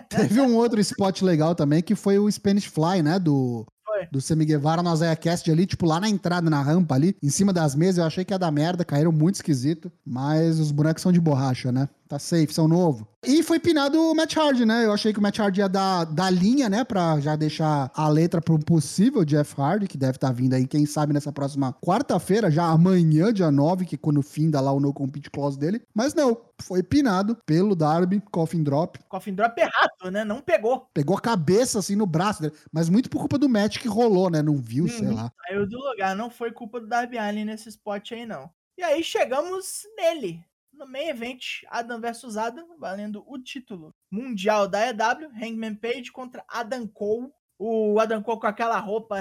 Teve 0.09 0.41
um 0.41 0.55
outro 0.55 0.79
spot 0.79 1.21
legal 1.21 1.55
também, 1.55 1.81
que 1.81 1.95
foi 1.95 2.19
o 2.19 2.31
Spanish 2.31 2.65
Fly, 2.65 3.01
né? 3.01 3.19
Do, 3.19 3.65
Foi. 3.85 4.07
do 4.11 4.21
Sammy 4.21 4.45
Guevara 4.45 4.83
no 4.83 4.93
Isaiah 4.93 5.15
Cast 5.15 5.49
ali, 5.49 5.65
tipo, 5.65 5.85
lá 5.85 5.99
na 5.99 6.09
entrada, 6.09 6.49
na 6.49 6.61
rampa 6.61 6.95
ali, 6.95 7.15
em 7.21 7.29
cima 7.29 7.53
das 7.53 7.75
mesas. 7.75 7.97
Eu 7.97 8.05
achei 8.05 8.25
que 8.25 8.33
ia 8.33 8.39
dar 8.39 8.51
merda, 8.51 8.85
caíram 8.85 9.11
muito 9.11 9.35
esquisito. 9.35 9.91
Mas 10.05 10.59
os 10.59 10.71
bonecos 10.71 11.01
são 11.01 11.11
de 11.11 11.19
borracha, 11.19 11.71
né? 11.71 11.87
Tá 12.11 12.19
safe, 12.19 12.53
são 12.53 12.67
novo. 12.67 13.07
E 13.25 13.41
foi 13.41 13.57
pinado 13.57 13.97
o 13.97 14.13
Matt 14.13 14.35
Hardy, 14.35 14.65
né? 14.65 14.83
Eu 14.83 14.91
achei 14.91 15.13
que 15.13 15.19
o 15.19 15.21
Matt 15.21 15.39
Hardy 15.39 15.61
ia 15.61 15.69
dar, 15.69 16.03
dar 16.03 16.29
linha, 16.29 16.67
né? 16.67 16.83
Pra 16.83 17.17
já 17.21 17.37
deixar 17.37 17.89
a 17.95 18.09
letra 18.09 18.41
um 18.49 18.57
possível 18.59 19.23
Jeff 19.23 19.55
Hardy, 19.57 19.87
que 19.87 19.97
deve 19.97 20.17
estar 20.17 20.33
vindo 20.33 20.53
aí, 20.53 20.67
quem 20.67 20.85
sabe, 20.85 21.13
nessa 21.13 21.31
próxima 21.31 21.71
quarta-feira, 21.81 22.51
já 22.51 22.65
amanhã, 22.65 23.31
dia 23.31 23.49
9, 23.49 23.85
que 23.85 23.95
é 23.95 23.97
quando 23.97 24.21
finda 24.21 24.59
lá 24.59 24.73
o 24.73 24.79
No 24.81 24.93
Compete 24.93 25.31
Clause 25.31 25.57
dele. 25.57 25.81
Mas 25.95 26.13
não, 26.13 26.37
foi 26.61 26.83
pinado 26.83 27.37
pelo 27.45 27.77
Darby, 27.77 28.21
Coffin 28.29 28.61
Drop. 28.61 28.99
Coffin 29.07 29.33
Drop 29.33 29.57
errado, 29.57 30.11
né? 30.11 30.25
Não 30.25 30.41
pegou. 30.41 30.85
Pegou 30.93 31.15
a 31.15 31.21
cabeça 31.21 31.79
assim 31.79 31.95
no 31.95 32.05
braço 32.05 32.41
dele, 32.41 32.55
mas 32.73 32.89
muito 32.89 33.09
por 33.09 33.19
culpa 33.19 33.37
do 33.37 33.47
match 33.47 33.77
que 33.79 33.87
rolou, 33.87 34.29
né? 34.29 34.41
Não 34.41 34.57
viu, 34.57 34.85
sei 34.89 35.07
Uhum. 35.07 35.15
lá. 35.15 35.31
Saiu 35.47 35.65
do 35.65 35.77
lugar. 35.77 36.13
Não 36.13 36.29
foi 36.29 36.51
culpa 36.51 36.81
do 36.81 36.87
Darby 36.87 37.17
Allin 37.17 37.45
nesse 37.45 37.69
spot 37.69 38.11
aí, 38.11 38.25
não. 38.25 38.49
E 38.77 38.83
aí 38.83 39.01
chegamos 39.01 39.83
nele. 39.95 40.43
No 40.81 40.87
main 40.87 41.09
event, 41.09 41.61
Adam 41.69 42.01
vs 42.01 42.37
Adam, 42.37 42.75
valendo 42.79 43.23
o 43.27 43.37
título 43.37 43.93
mundial 44.09 44.67
da 44.67 44.87
EW, 44.87 45.29
Hangman 45.29 45.75
Page 45.75 46.11
contra 46.11 46.43
Adam 46.47 46.87
Cole. 46.87 47.29
O 47.59 47.99
Adam 47.99 48.23
Cole 48.23 48.39
com 48.39 48.47
aquela 48.47 48.79
roupa 48.79 49.17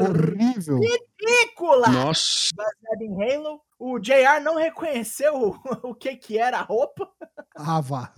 Horrível. 0.00 0.80
ridícula 0.80 1.88
Nossa. 1.88 2.50
baseada 2.56 3.04
em 3.04 3.14
Halo. 3.22 3.60
O 3.78 4.00
JR 4.00 4.42
não 4.42 4.56
reconheceu 4.56 5.36
o, 5.36 5.56
o 5.90 5.94
que 5.94 6.16
que 6.16 6.36
era 6.36 6.58
a 6.58 6.62
roupa. 6.62 7.08
Ah, 7.54 7.80
vá. 7.80 8.12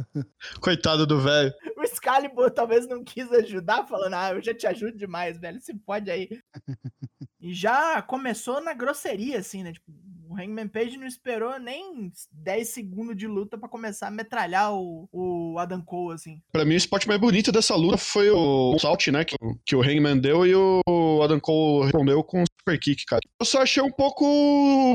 Coitado 0.62 1.06
do 1.06 1.20
velho. 1.20 1.52
O 1.76 1.82
Excalibur 1.82 2.50
talvez 2.50 2.88
não 2.88 3.04
quis 3.04 3.30
ajudar, 3.30 3.86
falando, 3.86 4.14
ah, 4.14 4.32
eu 4.32 4.42
já 4.42 4.54
te 4.54 4.66
ajudo 4.66 4.96
demais, 4.96 5.38
velho, 5.38 5.60
se 5.60 5.74
pode 5.74 6.10
aí. 6.10 6.30
e 7.38 7.52
já 7.52 8.00
começou 8.00 8.62
na 8.62 8.72
grosseria, 8.72 9.40
assim, 9.40 9.62
né? 9.62 9.74
Tipo, 9.74 9.92
o 10.34 10.40
Hangman 10.40 10.68
Page 10.68 10.96
não 10.96 11.06
esperou 11.06 11.58
nem 11.60 12.10
10 12.32 12.68
segundos 12.68 13.16
de 13.16 13.26
luta 13.26 13.56
pra 13.56 13.68
começar 13.68 14.08
a 14.08 14.10
metralhar 14.10 14.74
o, 14.74 15.08
o 15.12 15.58
Adam 15.58 15.80
Cole, 15.80 16.14
assim. 16.14 16.40
Pra 16.52 16.64
mim, 16.64 16.74
o 16.74 16.76
spot 16.76 17.06
mais 17.06 17.20
bonito 17.20 17.52
dessa 17.52 17.76
luta 17.76 17.96
foi 17.96 18.30
o 18.30 18.76
salt, 18.78 19.06
né? 19.08 19.24
Que, 19.24 19.36
que 19.64 19.76
o 19.76 19.82
Hangman 19.82 20.18
deu 20.18 20.44
e 20.44 20.54
o 20.54 21.22
Adam 21.22 21.38
Cole 21.38 21.84
respondeu 21.84 22.22
com 22.24 22.42
um 22.42 22.44
super 22.60 22.78
kick, 22.78 23.04
cara. 23.06 23.20
Eu 23.40 23.46
só 23.46 23.62
achei 23.62 23.82
um 23.82 23.92
pouco 23.92 24.24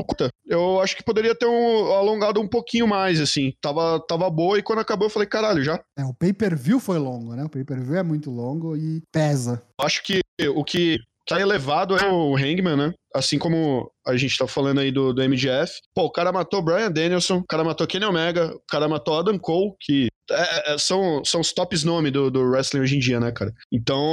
curta. 0.06 0.30
Eu 0.46 0.80
acho 0.80 0.96
que 0.96 1.02
poderia 1.02 1.34
ter 1.34 1.46
um, 1.46 1.92
alongado 1.92 2.40
um 2.40 2.48
pouquinho 2.48 2.86
mais, 2.86 3.20
assim. 3.20 3.54
Tava, 3.60 3.98
tava 4.06 4.28
boa 4.28 4.58
e 4.58 4.62
quando 4.62 4.80
acabou 4.80 5.06
eu 5.06 5.10
falei, 5.10 5.28
caralho, 5.28 5.62
já. 5.62 5.82
É, 5.96 6.04
o 6.04 6.14
pay-per-view 6.14 6.78
foi 6.78 6.98
longo, 6.98 7.34
né? 7.34 7.44
O 7.44 7.48
pay-per-view 7.48 7.96
é 7.96 8.02
muito 8.02 8.30
longo 8.30 8.76
e 8.76 9.02
pesa. 9.10 9.62
Acho 9.80 10.02
que 10.02 10.20
o 10.54 10.64
que 10.64 10.98
tá 11.30 11.40
elevado 11.40 11.96
é 11.96 12.06
o 12.10 12.36
Hangman, 12.36 12.76
né? 12.76 12.92
Assim 13.14 13.38
como 13.38 13.90
a 14.06 14.16
gente 14.16 14.36
tá 14.36 14.46
falando 14.46 14.80
aí 14.80 14.90
do, 14.90 15.12
do 15.12 15.22
MGF. 15.22 15.78
Pô, 15.94 16.04
o 16.04 16.10
cara 16.12 16.32
matou 16.32 16.62
Brian 16.62 16.90
Danielson, 16.90 17.38
o 17.38 17.46
cara 17.46 17.64
matou 17.64 17.86
Kenny 17.86 18.04
Omega, 18.04 18.54
o 18.54 18.60
cara 18.68 18.88
matou 18.88 19.18
Adam 19.18 19.38
Cole, 19.38 19.72
que 19.80 20.08
é- 20.30 20.74
é- 20.74 20.78
são, 20.78 21.24
são 21.24 21.40
os 21.40 21.52
tops 21.52 21.82
nomes 21.84 22.12
do, 22.12 22.30
do 22.30 22.40
wrestling 22.42 22.80
hoje 22.80 22.96
em 22.96 23.00
dia, 23.00 23.18
né, 23.20 23.32
cara? 23.32 23.52
Então, 23.72 24.04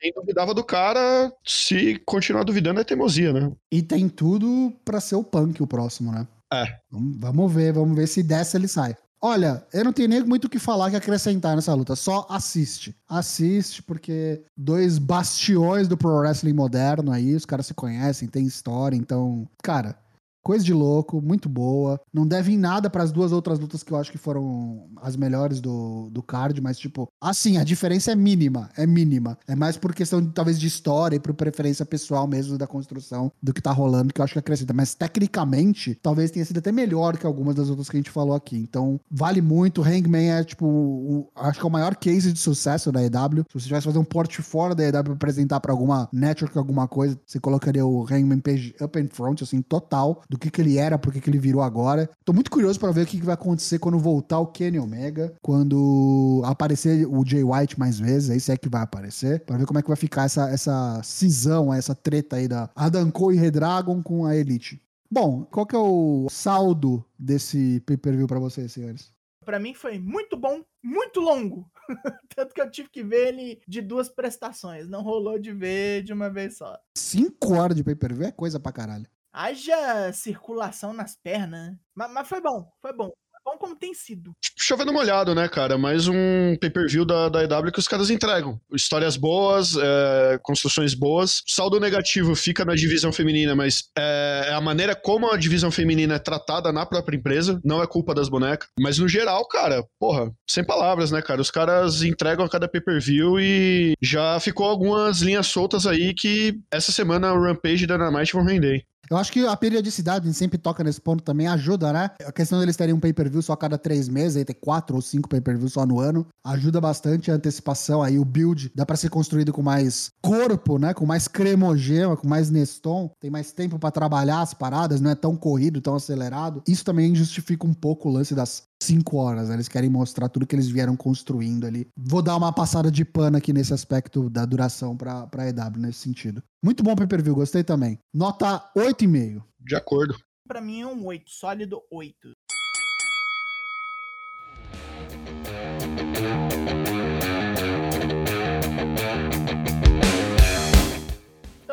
quem 0.00 0.12
duvidava 0.14 0.54
do 0.54 0.64
cara, 0.64 1.32
se 1.44 2.00
continuar 2.06 2.44
duvidando, 2.44 2.80
é 2.80 2.84
teimosia, 2.84 3.32
né? 3.32 3.52
E 3.72 3.82
tem 3.82 4.08
tudo 4.08 4.72
pra 4.84 5.00
ser 5.00 5.16
o 5.16 5.24
Punk 5.24 5.62
o 5.62 5.66
próximo, 5.66 6.12
né? 6.12 6.26
É. 6.52 6.64
Vamos, 6.90 7.16
vamos 7.18 7.52
ver, 7.52 7.72
vamos 7.72 7.96
ver 7.96 8.06
se 8.08 8.22
dessa 8.22 8.56
ele 8.56 8.66
sai. 8.68 8.96
Olha, 9.22 9.66
eu 9.72 9.84
não 9.84 9.92
tenho 9.92 10.08
nem 10.08 10.24
muito 10.24 10.46
o 10.46 10.48
que 10.48 10.58
falar 10.58 10.90
que 10.90 10.96
acrescentar 10.96 11.54
nessa 11.54 11.74
luta, 11.74 11.94
só 11.94 12.26
assiste. 12.30 12.96
Assiste, 13.06 13.82
porque 13.82 14.42
dois 14.56 14.96
bastiões 14.98 15.86
do 15.86 15.96
pro 15.96 16.16
wrestling 16.16 16.54
moderno 16.54 17.12
aí, 17.12 17.34
os 17.34 17.44
caras 17.44 17.66
se 17.66 17.74
conhecem, 17.74 18.26
tem 18.26 18.46
história, 18.46 18.96
então, 18.96 19.46
cara, 19.62 19.94
coisa 20.42 20.64
de 20.64 20.72
louco, 20.72 21.20
muito 21.20 21.48
boa. 21.48 22.00
Não 22.12 22.26
deve 22.26 22.52
em 22.52 22.56
nada 22.58 22.88
para 22.90 23.02
as 23.02 23.12
duas 23.12 23.32
outras 23.32 23.58
lutas 23.58 23.82
que 23.82 23.92
eu 23.92 23.96
acho 23.98 24.10
que 24.10 24.18
foram 24.18 24.86
as 25.02 25.16
melhores 25.16 25.60
do, 25.60 26.08
do 26.10 26.22
card, 26.22 26.60
mas, 26.60 26.78
tipo, 26.78 27.08
assim, 27.20 27.56
a 27.58 27.64
diferença 27.64 28.12
é 28.12 28.14
mínima, 28.16 28.70
é 28.76 28.86
mínima. 28.86 29.38
É 29.46 29.54
mais 29.54 29.76
por 29.76 29.94
questão, 29.94 30.24
talvez, 30.30 30.58
de 30.58 30.66
história 30.66 31.16
e 31.16 31.20
por 31.20 31.34
preferência 31.34 31.84
pessoal 31.84 32.26
mesmo 32.26 32.56
da 32.58 32.66
construção 32.66 33.30
do 33.42 33.52
que 33.52 33.60
tá 33.62 33.70
rolando, 33.72 34.12
que 34.12 34.20
eu 34.20 34.24
acho 34.24 34.32
que 34.34 34.38
acrescenta. 34.38 34.72
Mas, 34.72 34.94
tecnicamente, 34.94 35.94
talvez 36.02 36.30
tenha 36.30 36.44
sido 36.44 36.58
até 36.58 36.72
melhor 36.72 37.16
que 37.16 37.26
algumas 37.26 37.54
das 37.54 37.68
outras 37.68 37.88
que 37.88 37.96
a 37.96 38.00
gente 38.00 38.10
falou 38.10 38.34
aqui. 38.34 38.56
Então, 38.56 39.00
vale 39.10 39.40
muito. 39.40 39.82
Hangman 39.82 40.30
é, 40.30 40.44
tipo, 40.44 40.66
o- 40.66 41.28
acho 41.36 41.58
que 41.60 41.66
é 41.66 41.68
o 41.68 41.72
maior 41.72 41.94
case 41.96 42.32
de 42.32 42.38
sucesso 42.38 42.90
da 42.92 43.02
EW. 43.02 43.44
Se 43.48 43.54
você 43.60 43.66
tivesse 43.66 43.86
fazer 43.86 43.98
um 43.98 44.04
fora 44.42 44.74
da 44.74 44.84
EW 44.84 45.02
pra 45.04 45.12
apresentar 45.14 45.60
pra 45.60 45.72
alguma 45.72 46.08
network, 46.12 46.56
alguma 46.58 46.86
coisa, 46.88 47.18
você 47.26 47.38
colocaria 47.40 47.84
o 47.84 48.02
Hangman 48.04 48.40
Page 48.40 48.74
up 48.80 48.98
in 48.98 49.08
front, 49.08 49.42
assim, 49.42 49.62
total, 49.62 50.22
do 50.30 50.38
que 50.38 50.48
que 50.48 50.60
ele 50.60 50.78
era, 50.78 50.96
por 50.96 51.12
que 51.12 51.20
que 51.20 51.28
ele 51.28 51.40
virou 51.40 51.60
agora. 51.60 52.08
Tô 52.24 52.32
muito 52.32 52.52
curioso 52.52 52.78
pra 52.78 52.92
ver 52.92 53.02
o 53.02 53.06
que 53.06 53.18
que 53.18 53.26
vai 53.26 53.34
acontecer 53.34 53.80
quando 53.80 53.98
voltar 53.98 54.38
o 54.38 54.46
Kenny 54.46 54.78
Omega, 54.78 55.34
quando 55.42 56.40
aparecer 56.44 57.04
o 57.04 57.26
Jay 57.26 57.42
White 57.42 57.76
mais 57.76 57.98
vezes, 57.98 58.30
aí 58.30 58.38
se 58.38 58.52
é 58.52 58.56
que 58.56 58.68
vai 58.68 58.82
aparecer, 58.82 59.44
pra 59.44 59.56
ver 59.56 59.66
como 59.66 59.80
é 59.80 59.82
que 59.82 59.88
vai 59.88 59.96
ficar 59.96 60.26
essa, 60.26 60.48
essa 60.48 61.02
cisão, 61.02 61.74
essa 61.74 61.96
treta 61.96 62.36
aí 62.36 62.46
da 62.46 62.70
Adam 62.76 63.10
Cole 63.10 63.36
e 63.36 63.40
Redragon 63.40 64.00
com 64.00 64.24
a 64.24 64.36
Elite. 64.36 64.80
Bom, 65.10 65.44
qual 65.50 65.66
que 65.66 65.74
é 65.74 65.78
o 65.78 66.28
saldo 66.30 67.04
desse 67.18 67.80
pay-per-view 67.80 68.28
pra 68.28 68.38
vocês, 68.38 68.70
senhores? 68.70 69.12
Pra 69.44 69.58
mim 69.58 69.74
foi 69.74 69.98
muito 69.98 70.36
bom, 70.36 70.62
muito 70.80 71.18
longo. 71.18 71.68
Tanto 72.36 72.54
que 72.54 72.60
eu 72.60 72.70
tive 72.70 72.88
que 72.88 73.02
ver 73.02 73.28
ele 73.28 73.60
de 73.66 73.80
duas 73.80 74.08
prestações. 74.08 74.88
Não 74.88 75.02
rolou 75.02 75.40
de 75.40 75.52
ver 75.52 76.04
de 76.04 76.12
uma 76.12 76.30
vez 76.30 76.58
só. 76.58 76.78
Cinco 76.96 77.54
horas 77.54 77.76
de 77.76 77.82
pay-per-view 77.82 78.28
é 78.28 78.30
coisa 78.30 78.60
pra 78.60 78.70
caralho. 78.70 79.08
Haja 79.32 80.12
circulação 80.12 80.92
nas 80.92 81.16
pernas. 81.16 81.70
né? 81.70 81.76
Mas, 81.94 82.12
mas 82.12 82.28
foi 82.28 82.40
bom, 82.40 82.68
foi 82.80 82.92
bom. 82.92 83.10
bom 83.44 83.56
como 83.58 83.76
tem 83.76 83.94
sido. 83.94 84.32
Chovendo 84.58 84.92
molhado, 84.92 85.34
né, 85.34 85.48
cara? 85.48 85.78
Mais 85.78 86.06
um 86.06 86.56
pay-per-view 86.60 87.04
da, 87.04 87.28
da 87.28 87.42
EW 87.42 87.72
que 87.72 87.78
os 87.78 87.88
caras 87.88 88.10
entregam. 88.10 88.60
Histórias 88.72 89.16
boas, 89.16 89.74
é, 89.76 90.38
construções 90.42 90.94
boas. 90.94 91.42
Saldo 91.46 91.80
negativo 91.80 92.34
fica 92.34 92.64
na 92.64 92.74
divisão 92.74 93.12
feminina, 93.12 93.54
mas 93.54 93.84
é, 93.96 94.46
é, 94.48 94.52
a 94.52 94.60
maneira 94.60 94.94
como 94.94 95.30
a 95.30 95.36
divisão 95.36 95.70
feminina 95.70 96.14
é 96.14 96.18
tratada 96.18 96.72
na 96.72 96.84
própria 96.84 97.16
empresa. 97.16 97.60
Não 97.64 97.82
é 97.82 97.86
culpa 97.86 98.14
das 98.14 98.28
bonecas. 98.28 98.68
Mas 98.78 98.98
no 98.98 99.08
geral, 99.08 99.46
cara, 99.48 99.84
porra, 99.98 100.30
sem 100.48 100.64
palavras, 100.64 101.10
né, 101.10 101.22
cara? 101.22 101.40
Os 101.40 101.50
caras 101.50 102.02
entregam 102.02 102.44
a 102.44 102.48
cada 102.48 102.68
pay-per-view 102.68 103.40
e 103.40 103.94
já 104.00 104.38
ficou 104.40 104.66
algumas 104.66 105.20
linhas 105.20 105.46
soltas 105.46 105.86
aí 105.86 106.12
que 106.14 106.60
essa 106.70 106.92
semana 106.92 107.32
o 107.32 107.42
Rampage 107.42 107.84
e 107.84 107.86
Dynamite 107.86 108.34
vão 108.34 108.44
render. 108.44 108.84
Eu 109.10 109.16
acho 109.16 109.32
que 109.32 109.44
a 109.44 109.56
periodicidade, 109.56 110.24
a 110.24 110.26
gente 110.30 110.38
sempre 110.38 110.58
toca 110.58 110.84
nesse 110.84 111.00
ponto 111.00 111.22
também, 111.22 111.46
ajuda, 111.48 111.92
né? 111.92 112.10
A 112.24 112.30
questão 112.30 112.60
deles 112.60 112.76
terem 112.76 112.94
um 112.94 113.00
pay-per-view 113.00 113.42
só 113.42 113.54
a 113.54 113.56
cada 113.56 113.76
três 113.76 114.08
meses, 114.08 114.36
aí 114.36 114.44
ter 114.44 114.54
quatro 114.54 114.94
ou 114.94 115.02
cinco 115.02 115.28
pay-per-views 115.28 115.72
só 115.72 115.84
no 115.84 115.98
ano, 115.98 116.26
ajuda 116.44 116.80
bastante 116.80 117.30
a 117.30 117.34
antecipação, 117.34 118.02
aí 118.02 118.18
o 118.18 118.24
build 118.24 118.70
dá 118.74 118.86
para 118.86 118.96
ser 118.96 119.08
construído 119.08 119.52
com 119.52 119.62
mais 119.62 120.10
corpo, 120.22 120.78
né? 120.78 120.94
Com 120.94 121.06
mais 121.06 121.26
cremogema, 121.26 122.16
com 122.16 122.28
mais 122.28 122.50
Neston, 122.50 123.10
tem 123.20 123.30
mais 123.30 123.52
tempo 123.52 123.78
para 123.78 123.90
trabalhar 123.90 124.42
as 124.42 124.54
paradas, 124.54 125.00
não 125.00 125.10
é 125.10 125.14
tão 125.14 125.36
corrido, 125.36 125.80
tão 125.80 125.96
acelerado. 125.96 126.62
Isso 126.66 126.84
também 126.84 127.14
justifica 127.14 127.66
um 127.66 127.74
pouco 127.74 128.08
o 128.08 128.12
lance 128.12 128.34
das 128.34 128.69
cinco 128.82 129.16
horas, 129.18 129.48
né? 129.48 129.54
Eles 129.54 129.68
querem 129.68 129.90
mostrar 129.90 130.28
tudo 130.28 130.46
que 130.46 130.54
eles 130.54 130.68
vieram 130.68 130.96
construindo 130.96 131.66
ali. 131.66 131.86
Vou 131.96 132.22
dar 132.22 132.36
uma 132.36 132.52
passada 132.52 132.90
de 132.90 133.04
pano 133.04 133.36
aqui 133.36 133.52
nesse 133.52 133.72
aspecto 133.72 134.28
da 134.30 134.44
duração 134.44 134.96
pra, 134.96 135.26
pra 135.26 135.48
EW, 135.48 135.78
nesse 135.78 136.00
sentido. 136.00 136.42
Muito 136.64 136.82
bom 136.82 136.94
pay-per-view, 136.94 137.34
gostei 137.34 137.62
também. 137.62 137.98
Nota 138.12 138.70
8,5. 138.76 139.42
De 139.60 139.76
acordo. 139.76 140.16
Pra 140.48 140.60
mim 140.60 140.80
é 140.80 140.86
um 140.86 141.04
8, 141.06 141.30
sólido 141.30 141.80
8. 141.90 142.32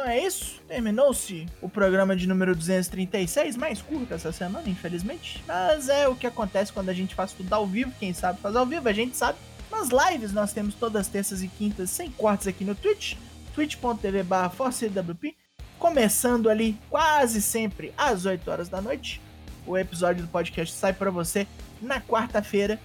É 0.08 0.26
isso. 0.26 0.62
Terminou-se 0.70 1.46
o 1.62 1.68
programa 1.68 2.16
de 2.16 2.28
número 2.28 2.56
236, 2.56 3.58
mais 3.58 3.82
curto 3.82 4.14
essa 4.14 4.32
semana, 4.32 4.70
infelizmente. 4.70 5.44
Mas 5.46 5.90
é 5.90 6.08
o 6.08 6.16
que 6.16 6.26
acontece 6.26 6.72
quando 6.72 6.88
a 6.88 6.94
gente 6.94 7.14
faz 7.14 7.34
tudo 7.34 7.52
ao 7.52 7.68
vivo. 7.68 7.92
Quem 8.00 8.14
sabe 8.14 8.40
faz 8.40 8.56
ao 8.56 8.66
vivo, 8.66 8.88
a 8.88 8.94
gente 8.94 9.18
sabe. 9.18 9.38
Nas 9.70 9.90
lives 9.90 10.32
nós 10.32 10.54
temos 10.54 10.76
todas 10.76 11.02
as 11.02 11.08
terças 11.10 11.44
e 11.44 11.50
quintas 11.50 11.90
sem 11.90 12.10
cortes 12.10 12.48
aqui 12.48 12.64
no 12.64 12.74
Twitch, 12.74 13.16
twitch.tv 13.54 14.24
ForceWP, 14.56 15.36
começando 15.78 16.50
ali 16.50 16.78
quase 16.90 17.42
sempre 17.42 17.94
às 17.98 18.26
8 18.26 18.50
horas 18.50 18.70
da 18.70 18.82
noite. 18.82 19.20
O 19.66 19.78
episódio 19.78 20.24
do 20.24 20.30
podcast 20.30 20.74
sai 20.74 20.94
para 20.94 21.12
você 21.12 21.46
na 21.82 22.00
quarta-feira 22.00 22.80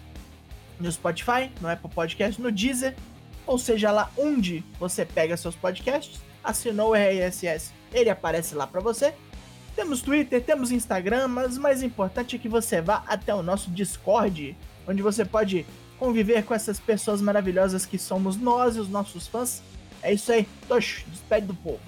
no 0.80 0.90
Spotify, 0.90 1.52
no 1.60 1.68
Apple 1.68 1.88
Podcast, 1.88 2.42
no 2.42 2.50
Deezer, 2.50 2.96
ou 3.46 3.58
seja 3.58 3.92
lá 3.92 4.10
onde 4.18 4.64
você 4.80 5.04
pega 5.04 5.36
seus 5.36 5.54
podcasts 5.54 6.20
assinou 6.42 6.90
o 6.90 6.94
RSS, 6.94 7.72
ele 7.92 8.10
aparece 8.10 8.54
lá 8.54 8.66
para 8.66 8.80
você. 8.80 9.14
Temos 9.74 10.02
Twitter, 10.02 10.42
temos 10.42 10.70
Instagram, 10.70 11.28
mas 11.28 11.56
o 11.56 11.60
mais 11.60 11.82
importante 11.82 12.36
é 12.36 12.38
que 12.38 12.48
você 12.48 12.80
vá 12.80 13.02
até 13.06 13.34
o 13.34 13.42
nosso 13.42 13.70
Discord, 13.70 14.56
onde 14.86 15.02
você 15.02 15.24
pode 15.24 15.64
conviver 15.98 16.44
com 16.44 16.52
essas 16.52 16.78
pessoas 16.78 17.20
maravilhosas 17.20 17.86
que 17.86 17.98
somos 17.98 18.36
nós 18.36 18.76
e 18.76 18.80
os 18.80 18.88
nossos 18.88 19.26
fãs. 19.26 19.62
É 20.02 20.12
isso 20.12 20.32
aí, 20.32 20.46
Tosh, 20.68 21.04
despede 21.08 21.46
do 21.46 21.54
povo. 21.54 21.80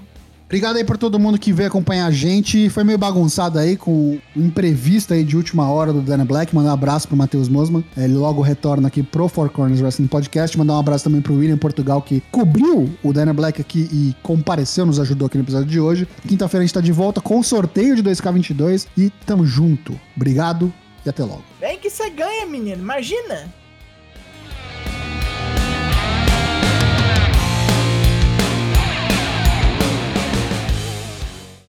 Obrigado 0.47 0.76
aí 0.76 0.84
por 0.84 0.99
todo 0.99 1.18
mundo 1.18 1.38
que 1.38 1.53
veio 1.53 1.68
acompanhar 1.68 2.07
a 2.07 2.11
gente. 2.11 2.68
Foi 2.68 2.84
meio 2.84 2.99
bagunçado 2.99 3.59
aí 3.59 3.76
com 3.76 3.90
o 3.90 4.20
imprevisto 4.40 5.14
aí 5.14 5.24
de 5.24 5.36
última 5.36 5.68
hora 5.68 5.92
do 5.92 6.01
Dana 6.01 6.24
Black. 6.24 6.55
Mandar 6.55 6.70
um 6.70 6.74
abraço 6.74 7.09
pro 7.09 7.16
Matheus 7.16 7.49
Mosman. 7.49 7.84
Ele 7.97 8.14
logo 8.14 8.42
retorna 8.42 8.88
aqui 8.88 9.03
pro 9.03 9.26
Four 9.26 9.51
Corners 9.51 9.80
Wrestling 9.80 10.07
Podcast. 10.07 10.57
Mandar 10.57 10.74
um 10.74 10.78
abraço 10.78 11.05
também 11.05 11.20
pro 11.20 11.34
William 11.34 11.57
Portugal, 11.57 12.03
que 12.03 12.22
cobriu 12.30 12.90
o 13.03 13.12
Dana 13.12 13.32
Black 13.32 13.61
aqui 13.61 13.88
e 13.90 14.14
compareceu, 14.22 14.84
nos 14.86 15.01
ajudou 15.01 15.26
aqui 15.26 15.38
no 15.38 15.45
episódio 15.45 15.66
de 15.66 15.80
hoje. 15.80 16.07
Quinta-feira 16.28 16.62
a 16.62 16.66
gente 16.66 16.74
tá 16.74 16.80
de 16.80 16.92
volta 16.92 17.20
com 17.20 17.38
o 17.38 17.42
sorteio 17.42 17.97
de 17.97 18.03
2K22 18.03 18.86
e 18.97 19.11
tamo 19.26 19.47
junto. 19.47 19.99
Obrigado 20.14 20.72
e 21.05 21.09
até 21.09 21.24
logo. 21.24 21.42
Vem 21.59 21.78
que 21.78 21.90
você 21.90 22.11
ganha, 22.11 22.47
menino. 22.47 22.82
Imagina! 22.82 23.64